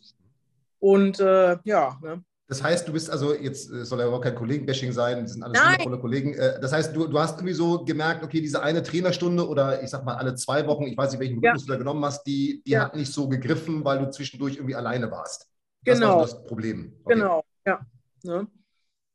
Und 0.78 1.20
äh, 1.20 1.58
ja, 1.64 1.98
ne? 2.02 2.24
Das 2.48 2.62
heißt, 2.62 2.86
du 2.86 2.92
bist 2.92 3.10
also, 3.10 3.34
jetzt 3.34 3.72
äh, 3.72 3.84
soll 3.84 3.98
ja 3.98 4.06
überhaupt 4.06 4.24
kein 4.24 4.36
Kollegenbashing 4.36 4.92
sein, 4.92 5.22
das 5.22 5.32
sind 5.32 5.42
alles 5.42 5.60
wundervolle 5.60 5.98
Kollegen. 5.98 6.34
Äh, 6.34 6.60
das 6.60 6.72
heißt, 6.72 6.94
du, 6.94 7.08
du 7.08 7.18
hast 7.18 7.38
irgendwie 7.38 7.54
so 7.54 7.84
gemerkt, 7.84 8.22
okay, 8.22 8.40
diese 8.40 8.62
eine 8.62 8.82
Trainerstunde 8.84 9.48
oder 9.48 9.82
ich 9.82 9.90
sag 9.90 10.04
mal 10.04 10.14
alle 10.14 10.36
zwei 10.36 10.66
Wochen, 10.68 10.84
ich 10.84 10.96
weiß 10.96 11.10
nicht, 11.10 11.20
welchen 11.20 11.38
Rhythmus 11.38 11.62
ja. 11.62 11.66
du 11.66 11.72
da 11.72 11.78
genommen 11.78 12.04
hast, 12.04 12.22
die, 12.24 12.62
die 12.64 12.72
ja. 12.72 12.84
hat 12.84 12.94
nicht 12.94 13.12
so 13.12 13.28
gegriffen, 13.28 13.84
weil 13.84 13.98
du 13.98 14.10
zwischendurch 14.10 14.56
irgendwie 14.56 14.76
alleine 14.76 15.10
warst. 15.10 15.48
Das 15.84 15.98
genau. 15.98 16.18
war 16.18 16.28
so 16.28 16.34
das 16.34 16.44
Problem. 16.44 16.92
Okay. 17.04 17.14
Genau, 17.14 17.44
ja. 17.66 17.80
ja. 18.22 18.46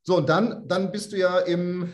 So, 0.02 0.16
und 0.16 0.28
dann, 0.28 0.68
dann 0.68 0.92
bist 0.92 1.12
du 1.12 1.16
ja 1.16 1.38
im, 1.38 1.92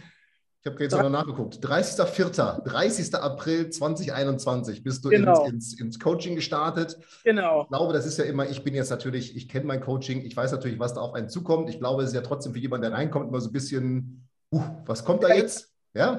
ich 0.61 0.67
habe 0.67 0.83
jetzt 0.83 0.93
noch 0.93 1.09
nachgeguckt. 1.09 1.65
30.04., 1.65 2.65
30. 2.65 3.15
April 3.15 3.71
2021 3.71 4.83
bist 4.83 5.05
du 5.05 5.11
genau. 5.11 5.45
ins, 5.45 5.75
ins, 5.75 5.81
ins, 5.81 6.01
Coaching 6.01 6.35
gestartet. 6.35 6.99
Genau. 7.23 7.63
Ich 7.63 7.69
glaube, 7.69 7.93
das 7.93 8.07
ist 8.07 8.19
ja 8.19 8.25
immer, 8.25 8.49
ich 8.49 8.65
bin 8.65 8.75
jetzt 8.75 8.91
natürlich, 8.91 9.37
ich 9.37 9.49
kenne 9.49 9.67
mein 9.67 9.81
Coaching, 9.81 10.25
ich 10.25 10.37
weiß 10.37 10.51
natürlich, 10.51 10.81
was 10.81 10.95
da 10.95 11.01
auf 11.01 11.15
einen 11.15 11.29
zukommt. 11.29 11.71
Ich 11.71 11.79
glaube, 11.79 12.03
es 12.03 12.09
ist 12.09 12.15
ja 12.15 12.23
trotzdem 12.23 12.55
für 12.55 12.59
jemanden, 12.59 12.91
der 12.91 12.93
reinkommt, 12.93 13.29
immer 13.29 13.41
so 13.41 13.51
ein 13.51 13.53
bisschen, 13.53 14.29
uh, 14.53 14.63
was 14.85 15.05
kommt 15.05 15.23
da 15.23 15.33
jetzt? 15.33 15.73
Ja? 15.95 16.19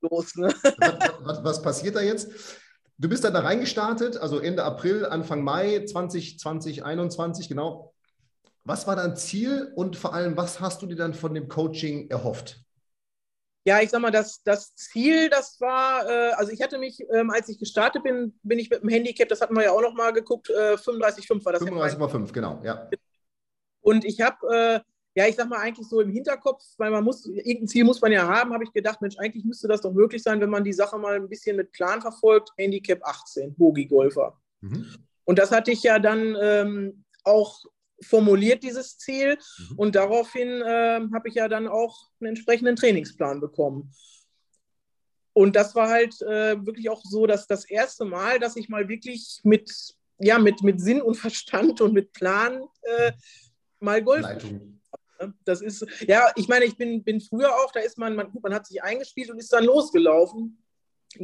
Los, 0.00 0.36
ne? 0.36 0.48
was, 0.62 1.10
was, 1.22 1.44
was 1.44 1.62
passiert 1.62 1.96
da 1.96 2.00
jetzt? 2.00 2.30
Du 2.96 3.10
bist 3.10 3.24
dann 3.24 3.34
da 3.34 3.40
reingestartet, 3.40 4.16
also 4.16 4.40
Ende 4.40 4.64
April, 4.64 5.04
Anfang 5.04 5.42
Mai 5.42 5.84
2020, 5.84 6.38
2021, 6.38 7.48
genau. 7.50 7.92
Was 8.64 8.86
war 8.86 8.96
dein 8.96 9.16
Ziel 9.16 9.70
und 9.76 9.96
vor 9.96 10.14
allem, 10.14 10.38
was 10.38 10.60
hast 10.60 10.80
du 10.80 10.86
dir 10.86 10.96
dann 10.96 11.12
von 11.12 11.34
dem 11.34 11.48
Coaching 11.48 12.08
erhofft? 12.08 12.65
Ja, 13.66 13.80
ich 13.80 13.90
sag 13.90 14.00
mal, 14.00 14.12
das, 14.12 14.44
das 14.44 14.76
Ziel, 14.76 15.28
das 15.28 15.60
war, 15.60 16.08
äh, 16.08 16.30
also 16.34 16.52
ich 16.52 16.62
hatte 16.62 16.78
mich, 16.78 17.04
ähm, 17.12 17.30
als 17.30 17.48
ich 17.48 17.58
gestartet 17.58 18.04
bin, 18.04 18.38
bin 18.44 18.60
ich 18.60 18.70
mit 18.70 18.82
dem 18.82 18.88
Handicap, 18.88 19.28
das 19.28 19.40
hatten 19.40 19.56
wir 19.56 19.64
ja 19.64 19.72
auch 19.72 19.82
noch 19.82 19.92
mal 19.92 20.12
geguckt, 20.12 20.48
äh, 20.50 20.76
35,5 20.76 21.44
war 21.44 21.52
das. 21.52 21.62
35,5, 21.62 22.32
genau, 22.32 22.60
ja. 22.62 22.88
Und 23.80 24.04
ich 24.04 24.20
habe, 24.20 24.36
äh, 24.54 24.80
ja, 25.16 25.26
ich 25.26 25.34
sag 25.34 25.48
mal, 25.48 25.58
eigentlich 25.58 25.88
so 25.88 26.00
im 26.00 26.10
Hinterkopf, 26.10 26.62
weil 26.76 26.92
man 26.92 27.02
muss, 27.02 27.26
irgendein 27.26 27.66
Ziel 27.66 27.82
muss 27.82 28.00
man 28.00 28.12
ja 28.12 28.28
haben, 28.28 28.52
habe 28.52 28.62
ich 28.62 28.72
gedacht, 28.72 29.02
Mensch, 29.02 29.16
eigentlich 29.18 29.44
müsste 29.44 29.66
das 29.66 29.80
doch 29.80 29.92
möglich 29.92 30.22
sein, 30.22 30.40
wenn 30.40 30.50
man 30.50 30.62
die 30.62 30.72
Sache 30.72 30.96
mal 30.96 31.16
ein 31.16 31.28
bisschen 31.28 31.56
mit 31.56 31.72
Plan 31.72 32.00
verfolgt. 32.00 32.52
Handicap 32.56 33.02
18, 33.02 33.56
Bogi-Golfer. 33.56 34.40
Mhm. 34.60 34.94
Und 35.24 35.40
das 35.40 35.50
hatte 35.50 35.72
ich 35.72 35.82
ja 35.82 35.98
dann 35.98 36.36
ähm, 36.40 37.04
auch 37.24 37.64
formuliert, 38.00 38.62
dieses 38.62 38.98
Ziel. 38.98 39.38
Mhm. 39.58 39.78
Und 39.78 39.94
daraufhin 39.94 40.62
äh, 40.62 41.00
habe 41.12 41.28
ich 41.28 41.34
ja 41.34 41.48
dann 41.48 41.68
auch 41.68 42.10
einen 42.20 42.30
entsprechenden 42.30 42.76
Trainingsplan 42.76 43.40
bekommen. 43.40 43.92
Und 45.32 45.54
das 45.54 45.74
war 45.74 45.88
halt 45.88 46.20
äh, 46.22 46.64
wirklich 46.64 46.88
auch 46.88 47.02
so, 47.04 47.26
dass 47.26 47.46
das 47.46 47.66
erste 47.66 48.06
Mal, 48.06 48.38
dass 48.38 48.56
ich 48.56 48.70
mal 48.70 48.88
wirklich 48.88 49.40
mit, 49.44 49.70
ja, 50.18 50.38
mit, 50.38 50.62
mit 50.62 50.80
Sinn 50.80 51.02
und 51.02 51.14
Verstand 51.16 51.80
und 51.80 51.92
mit 51.92 52.12
Plan 52.12 52.62
äh, 52.82 53.12
mal 53.80 54.02
Golf. 54.02 54.22
Leitung. 54.22 54.80
Das 55.44 55.62
ist, 55.62 55.86
ja, 56.06 56.30
ich 56.36 56.46
meine, 56.48 56.66
ich 56.66 56.76
bin, 56.76 57.02
bin 57.02 57.20
früher 57.20 57.50
auch, 57.50 57.72
da 57.72 57.80
ist 57.80 57.96
man, 57.96 58.16
man, 58.16 58.30
man 58.42 58.54
hat 58.54 58.66
sich 58.66 58.82
eingespielt 58.82 59.30
und 59.30 59.38
ist 59.38 59.52
dann 59.52 59.64
losgelaufen. 59.64 60.62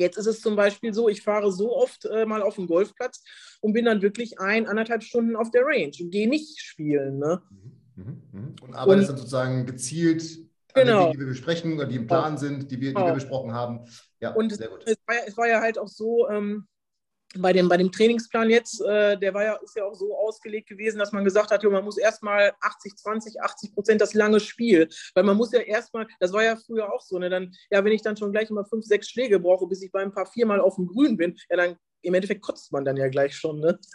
Jetzt 0.01 0.17
ist 0.19 0.27
es 0.27 0.41
zum 0.41 0.57
Beispiel 0.57 0.93
so, 0.93 1.09
ich 1.09 1.23
fahre 1.23 1.53
so 1.53 1.77
oft 1.77 2.05
äh, 2.07 2.27
mal 2.27 2.43
auf 2.43 2.57
den 2.57 2.67
Golfplatz 2.67 3.23
und 3.61 3.73
bin 3.73 3.85
dann 3.85 4.03
wirklich 4.03 4.41
ein, 4.41 4.67
anderthalb 4.67 5.03
Stunden 5.03 5.37
auf 5.37 5.51
der 5.51 5.63
Range 5.65 5.93
und 6.01 6.11
gehe 6.11 6.29
nicht 6.29 6.61
spielen. 6.61 7.19
Ne? 7.19 7.43
Mhm, 7.51 8.05
mhm, 8.05 8.23
mhm. 8.33 8.55
Und 8.63 8.75
arbeitest 8.75 9.11
und, 9.11 9.17
dann 9.17 9.17
sozusagen 9.19 9.67
gezielt 9.67 10.39
an 10.75 10.87
genau. 10.87 11.01
Dingen, 11.03 11.13
die 11.13 11.19
wir 11.21 11.27
besprechen 11.27 11.75
oder 11.75 11.87
die 11.87 11.97
im 11.97 12.07
Plan 12.07 12.39
sind, 12.39 12.71
die 12.71 12.81
wir, 12.81 12.95
die 12.95 13.01
wir 13.01 13.15
besprochen 13.15 13.53
haben. 13.53 13.81
Ja, 14.21 14.33
und 14.33 14.55
sehr 14.55 14.69
gut. 14.69 14.83
Es 14.87 14.97
war, 15.07 15.17
es 15.27 15.37
war 15.37 15.49
ja 15.49 15.61
halt 15.61 15.79
auch 15.79 15.89
so, 15.89 16.29
ähm, 16.29 16.67
bei 17.39 17.53
dem, 17.53 17.69
bei 17.69 17.77
dem 17.77 17.91
Trainingsplan 17.91 18.51
jetzt, 18.51 18.81
äh, 18.83 19.19
der 19.19 19.35
war 19.35 19.45
ja, 19.45 19.55
ist 19.63 19.77
ja 19.77 19.85
auch 19.85 19.95
so 19.95 20.17
ausgelegt 20.17 20.69
gewesen, 20.69 20.99
dass 20.99 21.13
man 21.13 21.25
gesagt 21.25 21.51
hat, 21.51 21.63
jo, 21.63 21.71
man 21.71 21.85
muss 21.85 21.99
erstmal 21.99 22.53
80, 22.61 22.97
20, 22.97 23.41
80 23.41 23.75
Prozent 23.75 24.01
das 24.01 24.15
lange 24.15 24.41
Spiel. 24.41 24.89
Weil 25.15 25.25
man 25.25 25.37
muss 25.37 25.53
ja 25.53 25.61
erstmal, 25.61 26.07
das 26.21 26.33
war 26.33 26.45
ja 26.45 26.57
früher 26.57 26.93
auch 26.93 27.01
so, 27.01 27.19
ne, 27.19 27.31
dann, 27.31 27.53
ja, 27.71 27.85
wenn 27.85 27.93
ich 27.93 28.03
dann 28.03 28.17
schon 28.17 28.33
gleich 28.33 28.51
immer 28.51 28.65
fünf, 28.65 28.85
sechs 28.85 29.09
Schläge 29.09 29.41
brauche, 29.41 29.67
bis 29.67 29.83
ich 29.83 29.91
beim 29.91 30.13
Paar 30.13 30.27
viermal 30.27 30.61
auf 30.61 30.77
dem 30.77 30.87
Grün 30.87 31.17
bin, 31.17 31.37
ja, 31.49 31.57
dann 31.57 31.77
im 32.03 32.15
Endeffekt 32.15 32.43
kotzt 32.43 32.73
man 32.73 32.85
dann 32.85 32.97
ja 32.97 33.09
gleich 33.09 33.35
schon, 33.35 33.61
ne? 33.61 33.79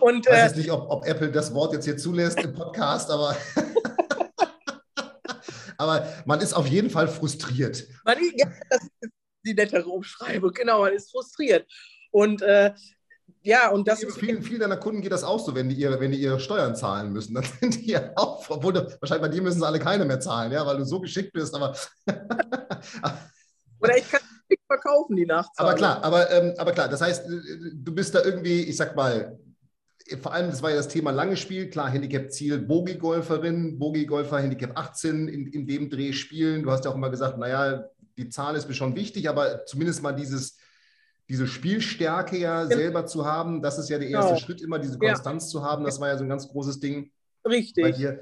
Und, 0.00 0.26
ich 0.26 0.32
weiß 0.32 0.42
jetzt 0.42 0.54
äh, 0.54 0.58
nicht, 0.58 0.70
ob, 0.70 0.88
ob 0.88 1.06
Apple 1.06 1.30
das 1.30 1.52
Wort 1.52 1.72
jetzt 1.72 1.84
hier 1.84 1.96
zulässt 1.96 2.40
im 2.40 2.52
Podcast, 2.52 3.10
aber. 3.10 3.36
aber 5.78 6.06
man 6.24 6.40
ist 6.40 6.54
auf 6.54 6.66
jeden 6.66 6.90
Fall 6.90 7.08
frustriert. 7.08 7.84
Man, 8.04 8.18
ja, 8.36 8.46
das 8.70 8.88
die 9.44 9.54
nettere 9.54 9.88
Umschreibung. 9.88 10.52
Genau, 10.52 10.80
man 10.80 10.92
ist 10.92 11.10
frustriert. 11.10 11.66
Und 12.10 12.42
äh, 12.42 12.72
ja, 13.42 13.70
und 13.70 13.86
das 13.86 14.02
ist. 14.02 14.18
Vielen, 14.18 14.42
vielen 14.42 14.60
deiner 14.60 14.78
Kunden 14.78 15.02
geht 15.02 15.12
das 15.12 15.22
auch 15.22 15.38
so, 15.38 15.54
wenn 15.54 15.68
die, 15.68 15.74
ihre, 15.74 16.00
wenn 16.00 16.12
die 16.12 16.20
ihre 16.20 16.40
Steuern 16.40 16.74
zahlen 16.74 17.12
müssen. 17.12 17.34
Dann 17.34 17.44
sind 17.60 17.76
die 17.76 17.90
ja 17.90 18.12
auch, 18.16 18.48
obwohl 18.48 18.72
du, 18.72 18.86
wahrscheinlich 19.00 19.28
bei 19.28 19.28
dir 19.28 19.42
müssen 19.42 19.60
sie 19.60 19.66
alle 19.66 19.78
keine 19.78 20.04
mehr 20.04 20.20
zahlen, 20.20 20.50
ja, 20.52 20.64
weil 20.66 20.78
du 20.78 20.84
so 20.84 21.00
geschickt 21.00 21.32
bist, 21.32 21.54
aber. 21.54 21.76
Oder 23.80 23.98
ich 23.98 24.10
kann 24.10 24.20
verkaufen, 24.66 25.16
die 25.16 25.26
Nachzahlung. 25.26 25.70
Aber 25.70 25.74
klar, 25.74 26.02
aber, 26.02 26.30
ähm, 26.30 26.54
aber 26.56 26.72
klar, 26.72 26.88
das 26.88 27.00
heißt, 27.00 27.26
du 27.28 27.94
bist 27.94 28.14
da 28.14 28.22
irgendwie, 28.22 28.62
ich 28.62 28.76
sag 28.76 28.96
mal, 28.96 29.38
vor 30.20 30.32
allem, 30.32 30.50
das 30.50 30.62
war 30.62 30.70
ja 30.70 30.76
das 30.76 30.88
Thema 30.88 31.10
lange 31.10 31.36
Spiel, 31.36 31.70
klar, 31.70 31.88
Handicap-Ziel, 31.90 32.58
Bogi-Golferin, 32.58 33.78
Bogi-Golfer, 33.78 34.40
Handicap 34.40 34.76
18 34.78 35.28
in, 35.28 35.46
in 35.46 35.66
dem 35.66 35.88
Dreh 35.88 36.12
spielen. 36.12 36.62
Du 36.62 36.70
hast 36.70 36.84
ja 36.84 36.90
auch 36.90 36.94
immer 36.94 37.10
gesagt, 37.10 37.38
naja, 37.38 37.84
die 38.16 38.28
Zahl 38.28 38.56
ist 38.56 38.68
mir 38.68 38.74
schon 38.74 38.96
wichtig, 38.96 39.28
aber 39.28 39.66
zumindest 39.66 40.02
mal 40.02 40.12
dieses, 40.12 40.56
diese 41.28 41.46
Spielstärke 41.46 42.38
ja 42.38 42.66
selber 42.66 43.06
zu 43.06 43.24
haben, 43.24 43.62
das 43.62 43.78
ist 43.78 43.88
ja 43.88 43.98
der 43.98 44.08
erste 44.08 44.34
genau. 44.34 44.40
Schritt, 44.40 44.60
immer 44.60 44.78
diese 44.78 44.98
Konstanz 44.98 45.44
ja. 45.44 45.50
zu 45.50 45.64
haben. 45.64 45.84
Das 45.84 46.00
war 46.00 46.08
ja 46.08 46.18
so 46.18 46.24
ein 46.24 46.28
ganz 46.28 46.48
großes 46.48 46.80
Ding. 46.80 47.10
Richtig. 47.46 47.82
Bei 47.82 47.92
dir. 47.92 48.20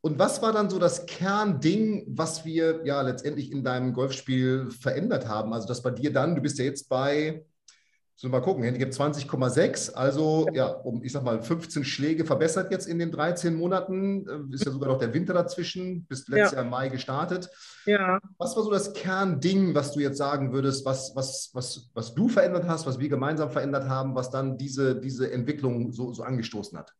Und 0.00 0.18
was 0.18 0.40
war 0.40 0.52
dann 0.52 0.70
so 0.70 0.78
das 0.78 1.06
Kernding, 1.06 2.04
was 2.08 2.44
wir 2.44 2.82
ja 2.84 3.02
letztendlich 3.02 3.50
in 3.50 3.64
deinem 3.64 3.92
Golfspiel 3.92 4.70
verändert 4.70 5.26
haben? 5.26 5.52
Also, 5.52 5.66
dass 5.66 5.82
bei 5.82 5.90
dir 5.90 6.12
dann, 6.12 6.36
du 6.36 6.42
bist 6.42 6.58
ja 6.58 6.64
jetzt 6.64 6.88
bei 6.88 7.44
so, 8.18 8.30
mal 8.30 8.40
gucken, 8.40 8.64
Handicap 8.64 8.88
20,6, 8.88 9.92
also 9.92 10.46
ja, 10.54 10.68
um, 10.68 11.02
ich 11.04 11.12
sag 11.12 11.22
mal, 11.22 11.42
15 11.42 11.84
Schläge 11.84 12.24
verbessert 12.24 12.70
jetzt 12.70 12.88
in 12.88 12.98
den 12.98 13.12
13 13.12 13.54
Monaten. 13.54 14.26
Äh, 14.26 14.54
ist 14.54 14.64
ja 14.64 14.72
sogar 14.72 14.88
noch 14.88 14.98
der 14.98 15.12
Winter 15.12 15.34
dazwischen, 15.34 16.06
bist 16.06 16.30
letztes 16.30 16.52
ja. 16.52 16.56
Jahr 16.56 16.64
im 16.64 16.70
Mai 16.70 16.88
gestartet. 16.88 17.50
Ja. 17.84 18.18
Was 18.38 18.56
war 18.56 18.62
so 18.62 18.70
das 18.70 18.94
Kernding, 18.94 19.74
was 19.74 19.92
du 19.92 20.00
jetzt 20.00 20.16
sagen 20.16 20.54
würdest, 20.54 20.86
was, 20.86 21.14
was, 21.14 21.50
was, 21.52 21.90
was 21.92 22.14
du 22.14 22.30
verändert 22.30 22.66
hast, 22.66 22.86
was 22.86 22.98
wir 22.98 23.10
gemeinsam 23.10 23.50
verändert 23.50 23.86
haben, 23.86 24.14
was 24.14 24.30
dann 24.30 24.56
diese, 24.56 24.98
diese 24.98 25.30
Entwicklung 25.30 25.92
so, 25.92 26.14
so 26.14 26.22
angestoßen 26.22 26.78
hat? 26.78 26.94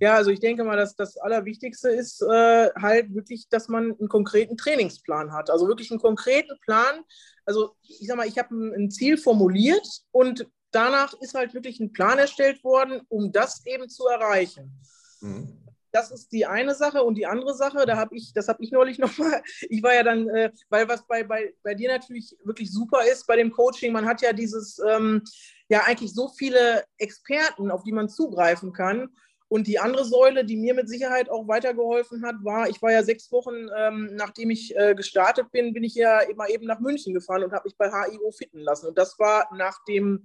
Ja, 0.00 0.14
also 0.14 0.30
ich 0.30 0.40
denke 0.40 0.62
mal, 0.64 0.76
dass 0.76 0.94
das 0.94 1.16
Allerwichtigste 1.16 1.88
ist 1.88 2.22
äh, 2.22 2.70
halt 2.74 3.14
wirklich, 3.14 3.48
dass 3.48 3.68
man 3.68 3.96
einen 3.98 4.08
konkreten 4.08 4.56
Trainingsplan 4.56 5.32
hat. 5.32 5.50
Also 5.50 5.66
wirklich 5.66 5.90
einen 5.90 6.00
konkreten 6.00 6.56
Plan. 6.60 7.02
Also 7.44 7.74
ich 7.82 8.06
sag 8.06 8.16
mal, 8.16 8.28
ich 8.28 8.38
habe 8.38 8.54
ein, 8.54 8.74
ein 8.74 8.90
Ziel 8.90 9.16
formuliert 9.16 9.86
und 10.12 10.46
danach 10.70 11.14
ist 11.20 11.34
halt 11.34 11.54
wirklich 11.54 11.80
ein 11.80 11.92
Plan 11.92 12.18
erstellt 12.18 12.62
worden, 12.62 13.00
um 13.08 13.32
das 13.32 13.64
eben 13.66 13.88
zu 13.88 14.06
erreichen. 14.06 14.80
Mhm. 15.20 15.64
Das 15.90 16.10
ist 16.10 16.30
die 16.32 16.44
eine 16.44 16.74
Sache 16.74 17.02
und 17.02 17.14
die 17.14 17.26
andere 17.26 17.54
Sache, 17.54 17.86
da 17.86 17.96
habe 17.96 18.14
ich, 18.14 18.32
das 18.34 18.46
habe 18.48 18.62
ich 18.62 18.70
neulich 18.70 18.98
nochmal, 18.98 19.42
ich 19.68 19.82
war 19.82 19.94
ja 19.94 20.02
dann, 20.02 20.28
äh, 20.28 20.52
weil 20.68 20.86
was 20.88 21.06
bei, 21.06 21.24
bei, 21.24 21.54
bei 21.62 21.74
dir 21.74 21.90
natürlich 21.90 22.36
wirklich 22.44 22.70
super 22.70 23.00
ist 23.10 23.26
bei 23.26 23.36
dem 23.36 23.50
Coaching, 23.50 23.92
man 23.92 24.06
hat 24.06 24.20
ja 24.22 24.32
dieses, 24.32 24.78
ähm, 24.86 25.22
ja 25.68 25.82
eigentlich 25.86 26.14
so 26.14 26.28
viele 26.28 26.84
Experten, 26.98 27.70
auf 27.70 27.82
die 27.84 27.92
man 27.92 28.08
zugreifen 28.08 28.72
kann. 28.72 29.08
Und 29.48 29.66
die 29.66 29.78
andere 29.78 30.04
Säule, 30.04 30.44
die 30.44 30.56
mir 30.56 30.74
mit 30.74 30.88
Sicherheit 30.88 31.30
auch 31.30 31.48
weitergeholfen 31.48 32.24
hat, 32.24 32.36
war, 32.42 32.68
ich 32.68 32.82
war 32.82 32.92
ja 32.92 33.02
sechs 33.02 33.32
Wochen, 33.32 33.68
ähm, 33.76 34.10
nachdem 34.14 34.50
ich 34.50 34.76
äh, 34.76 34.94
gestartet 34.94 35.50
bin, 35.50 35.72
bin 35.72 35.84
ich 35.84 35.94
ja 35.94 36.20
immer 36.20 36.50
eben 36.50 36.66
nach 36.66 36.80
München 36.80 37.14
gefahren 37.14 37.42
und 37.42 37.52
habe 37.52 37.66
mich 37.66 37.76
bei 37.76 37.90
HIO 37.90 38.30
fitten 38.30 38.60
lassen. 38.60 38.88
Und 38.88 38.98
das 38.98 39.18
war 39.18 39.48
nach 39.56 39.82
dem, 39.88 40.22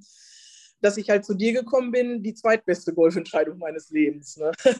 dass 0.81 0.97
ich 0.97 1.09
halt 1.09 1.23
zu 1.23 1.33
dir 1.33 1.53
gekommen 1.53 1.91
bin, 1.91 2.21
die 2.21 2.33
zweitbeste 2.33 2.93
Golfentscheidung 2.93 3.57
meines 3.57 3.89
Lebens. 3.89 4.37
Ne? 4.37 4.51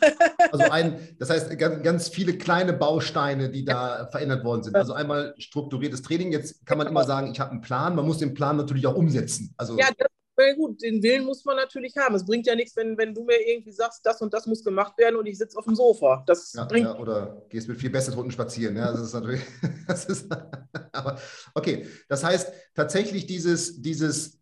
Also 0.52 0.70
ein, 0.70 1.00
das 1.18 1.32
heißt 1.32 1.58
ganz, 1.58 1.82
ganz 1.82 2.10
viele 2.10 2.38
kleine 2.38 2.74
Bausteine, 2.74 3.50
die 3.50 3.66
da 3.66 4.02
ja. 4.02 4.08
verändert 4.08 4.44
worden 4.44 4.62
sind. 4.62 4.76
Also 4.76 4.94
einmal 4.94 5.34
strukturiertes 5.40 6.04
Training. 6.04 6.32
Jetzt 6.32 6.64
kann 6.68 6.78
man 6.78 6.86
immer 6.86 7.06
sagen, 7.06 7.32
ich 7.32 7.40
habe 7.40 7.52
einen 7.52 7.62
Plan. 7.62 7.96
Man 7.96 8.06
muss 8.06 8.20
den 8.20 8.36
Plan 8.36 8.58
natürlich 8.58 8.86
auch 8.86 8.96
umsetzen. 8.96 9.56
Also 9.58 9.80
ja, 9.80 9.88
das 9.98 10.10
ja, 10.38 10.54
gut, 10.54 10.82
den 10.82 11.04
Willen 11.04 11.26
muss 11.26 11.46
man 11.46 11.56
natürlich 11.56 11.96
haben. 11.98 12.16
Es 12.16 12.26
bringt 12.26 12.48
ja 12.48 12.56
nichts, 12.56 12.76
wenn, 12.76 12.98
wenn 12.98 13.14
du 13.14 13.24
mir 13.24 13.40
irgendwie 13.48 13.72
sagst, 13.72 14.06
das 14.06 14.22
und 14.22 14.34
das 14.34 14.48
muss 14.48 14.64
gemacht 14.64 14.98
werden 14.98 15.16
und 15.16 15.26
ich 15.26 15.38
sitze 15.38 15.58
auf 15.58 15.66
dem 15.66 15.76
Sofa. 15.76 16.24
Das 16.26 16.54
ja, 16.54 16.66
bringt 16.66 16.88
ja, 16.88 16.98
oder 16.98 17.46
gehst 17.50 17.68
mit 17.68 17.80
vier 17.80 17.92
Bessertrunden 17.92 18.32
spazieren. 18.32 18.76
Ja, 18.76 18.92
das 18.92 19.02
ist 19.02 19.14
natürlich. 19.14 19.42
Das 19.86 20.06
ist, 20.06 20.32
aber 20.94 21.20
okay, 21.54 21.86
das 22.08 22.24
heißt 22.24 22.54
tatsächlich 22.74 23.26
dieses, 23.26 23.82
dieses 23.82 24.40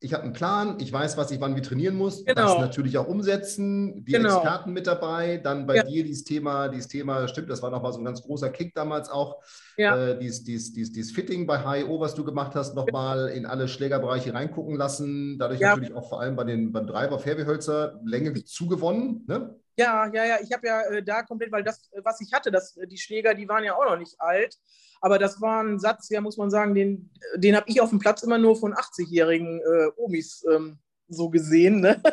ich 0.00 0.14
habe 0.14 0.22
einen 0.22 0.32
Plan, 0.32 0.76
ich 0.78 0.92
weiß, 0.92 1.16
was 1.16 1.30
ich 1.32 1.40
wann 1.40 1.56
wie 1.56 1.60
trainieren 1.60 1.96
muss, 1.96 2.24
genau. 2.24 2.54
das 2.54 2.60
natürlich 2.60 2.98
auch 2.98 3.08
umsetzen, 3.08 4.04
die 4.04 4.12
genau. 4.12 4.36
Experten 4.36 4.72
mit 4.72 4.86
dabei, 4.86 5.38
dann 5.38 5.66
bei 5.66 5.76
ja. 5.76 5.82
dir 5.82 6.04
dieses 6.04 6.22
Thema, 6.22 6.68
dieses 6.68 6.86
Thema, 6.86 7.26
stimmt, 7.26 7.50
das 7.50 7.62
war 7.62 7.70
nochmal 7.70 7.92
so 7.92 7.98
ein 7.98 8.04
ganz 8.04 8.22
großer 8.22 8.50
Kick 8.50 8.74
damals 8.74 9.10
auch, 9.10 9.42
ja. 9.76 10.10
äh, 10.10 10.18
dieses, 10.18 10.44
dieses, 10.44 10.72
dieses, 10.72 10.92
dieses 10.92 11.12
Fitting 11.12 11.46
bei 11.46 11.58
HIO, 11.58 11.98
was 11.98 12.14
du 12.14 12.24
gemacht 12.24 12.54
hast, 12.54 12.76
nochmal 12.76 13.28
in 13.28 13.44
alle 13.44 13.66
Schlägerbereiche 13.66 14.32
reingucken 14.32 14.76
lassen, 14.76 15.36
dadurch 15.38 15.60
ja. 15.60 15.70
natürlich 15.70 15.94
auch 15.94 16.08
vor 16.08 16.20
allem 16.20 16.36
bei 16.36 16.44
den 16.44 16.70
beim 16.70 16.86
Driver 16.86 17.18
Fairway-Hölzer 17.18 18.00
Länge 18.04 18.34
zugewonnen, 18.44 19.24
ne? 19.26 19.56
Ja, 19.78 20.10
ja, 20.12 20.24
ja, 20.24 20.38
ich 20.42 20.52
habe 20.52 20.66
ja 20.66 20.82
äh, 20.82 21.02
da 21.04 21.22
komplett, 21.22 21.52
weil 21.52 21.62
das, 21.62 21.88
was 22.02 22.20
ich 22.20 22.32
hatte, 22.32 22.50
das, 22.50 22.76
die 22.86 22.98
Schläger, 22.98 23.32
die 23.34 23.48
waren 23.48 23.62
ja 23.62 23.76
auch 23.76 23.84
noch 23.84 23.96
nicht 23.96 24.20
alt. 24.20 24.56
Aber 25.00 25.20
das 25.20 25.40
war 25.40 25.62
ein 25.62 25.78
Satz, 25.78 26.08
ja, 26.08 26.20
muss 26.20 26.36
man 26.36 26.50
sagen, 26.50 26.74
den, 26.74 27.10
den 27.36 27.54
habe 27.54 27.66
ich 27.68 27.80
auf 27.80 27.90
dem 27.90 28.00
Platz 28.00 28.24
immer 28.24 28.38
nur 28.38 28.56
von 28.56 28.74
80-jährigen 28.74 29.60
äh, 29.60 29.90
Omis 29.96 30.44
ähm, 30.52 30.78
so 31.08 31.30
gesehen. 31.30 31.80
Ne? 31.80 32.02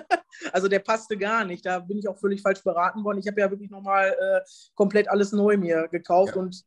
Also 0.52 0.68
der 0.68 0.80
passte 0.80 1.18
gar 1.18 1.46
nicht. 1.46 1.66
Da 1.66 1.80
bin 1.80 1.98
ich 1.98 2.10
auch 2.10 2.20
völlig 2.20 2.42
falsch 2.42 2.62
beraten 2.62 3.06
worden. 3.06 3.20
Ich 3.20 3.28
habe 3.28 3.40
ja 3.40 3.50
wirklich 3.50 3.72
nochmal 3.72 4.10
äh, 4.10 4.42
komplett 4.76 5.08
alles 5.08 5.32
neu 5.32 5.56
mir 5.56 5.88
gekauft 5.88 6.36
ja. 6.36 6.42
und 6.42 6.66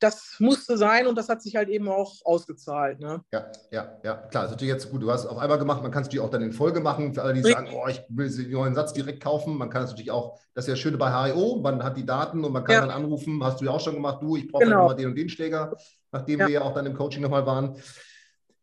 das 0.00 0.36
musste 0.38 0.76
sein 0.76 1.06
und 1.06 1.16
das 1.16 1.28
hat 1.28 1.42
sich 1.42 1.56
halt 1.56 1.68
eben 1.68 1.88
auch 1.88 2.14
ausgezahlt. 2.24 3.00
Ne? 3.00 3.22
Ja, 3.32 3.50
ja, 3.70 3.98
ja, 4.04 4.14
klar. 4.14 4.44
Das 4.44 4.44
ist 4.44 4.50
natürlich 4.52 4.74
jetzt 4.74 4.90
gut. 4.90 5.02
Du 5.02 5.10
hast 5.10 5.24
es 5.24 5.26
auf 5.26 5.38
einmal 5.38 5.58
gemacht. 5.58 5.82
Man 5.82 5.90
kann 5.90 6.02
es 6.02 6.08
natürlich 6.08 6.24
auch 6.24 6.30
dann 6.30 6.42
in 6.42 6.52
Folge 6.52 6.80
machen. 6.80 7.14
Für 7.14 7.22
alle, 7.22 7.34
die 7.34 7.42
sagen, 7.42 7.68
oh, 7.72 7.86
ich 7.88 8.02
will 8.08 8.30
den 8.30 8.50
neuen 8.50 8.74
Satz 8.74 8.92
direkt 8.92 9.22
kaufen. 9.22 9.56
Man 9.56 9.70
kann 9.70 9.82
es 9.82 9.90
natürlich 9.90 10.10
auch, 10.10 10.38
das 10.54 10.64
ist 10.64 10.68
ja 10.68 10.74
das 10.74 10.80
Schöne 10.80 10.98
bei 10.98 11.10
HIO, 11.10 11.60
man 11.62 11.82
hat 11.82 11.96
die 11.96 12.06
Daten 12.06 12.44
und 12.44 12.52
man 12.52 12.64
kann 12.64 12.74
ja. 12.74 12.80
dann 12.80 12.90
anrufen. 12.90 13.42
Hast 13.42 13.60
du 13.60 13.64
ja 13.64 13.72
auch 13.72 13.80
schon 13.80 13.94
gemacht, 13.94 14.22
du, 14.22 14.36
ich 14.36 14.48
brauche 14.50 14.64
genau. 14.64 14.78
nochmal 14.78 14.96
den 14.96 15.06
und 15.06 15.16
den 15.16 15.28
Schläger, 15.28 15.76
nachdem 16.12 16.40
ja. 16.40 16.46
wir 16.46 16.54
ja 16.54 16.62
auch 16.62 16.74
dann 16.74 16.86
im 16.86 16.94
Coaching 16.94 17.22
nochmal 17.22 17.46
waren. 17.46 17.76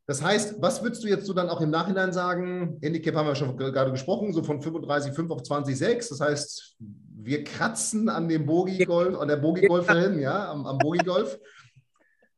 Das 0.07 0.21
heißt, 0.21 0.61
was 0.61 0.83
würdest 0.83 1.03
du 1.03 1.07
jetzt 1.07 1.25
so 1.25 1.33
dann 1.33 1.49
auch 1.49 1.61
im 1.61 1.71
Nachhinein 1.71 2.13
sagen? 2.13 2.77
Handicap 2.81 3.15
haben 3.15 3.27
wir 3.27 3.35
schon 3.35 3.57
gerade 3.57 3.91
gesprochen, 3.91 4.33
so 4.33 4.43
von 4.43 4.61
35,5 4.61 5.31
auf 5.31 5.41
20,6. 5.41 6.09
Das 6.09 6.21
heißt, 6.21 6.77
wir 7.25 7.43
kratzen 7.43 8.07
an 8.09 8.29
dem 8.29 8.45
Bogi-Golf, 8.45 9.17
an 9.17 9.27
der 9.27 9.37
Bogi-Golferin, 9.37 10.19
ja, 10.19 10.51
am, 10.51 10.67
am 10.67 10.77
Bogi-Golf. 10.77 11.39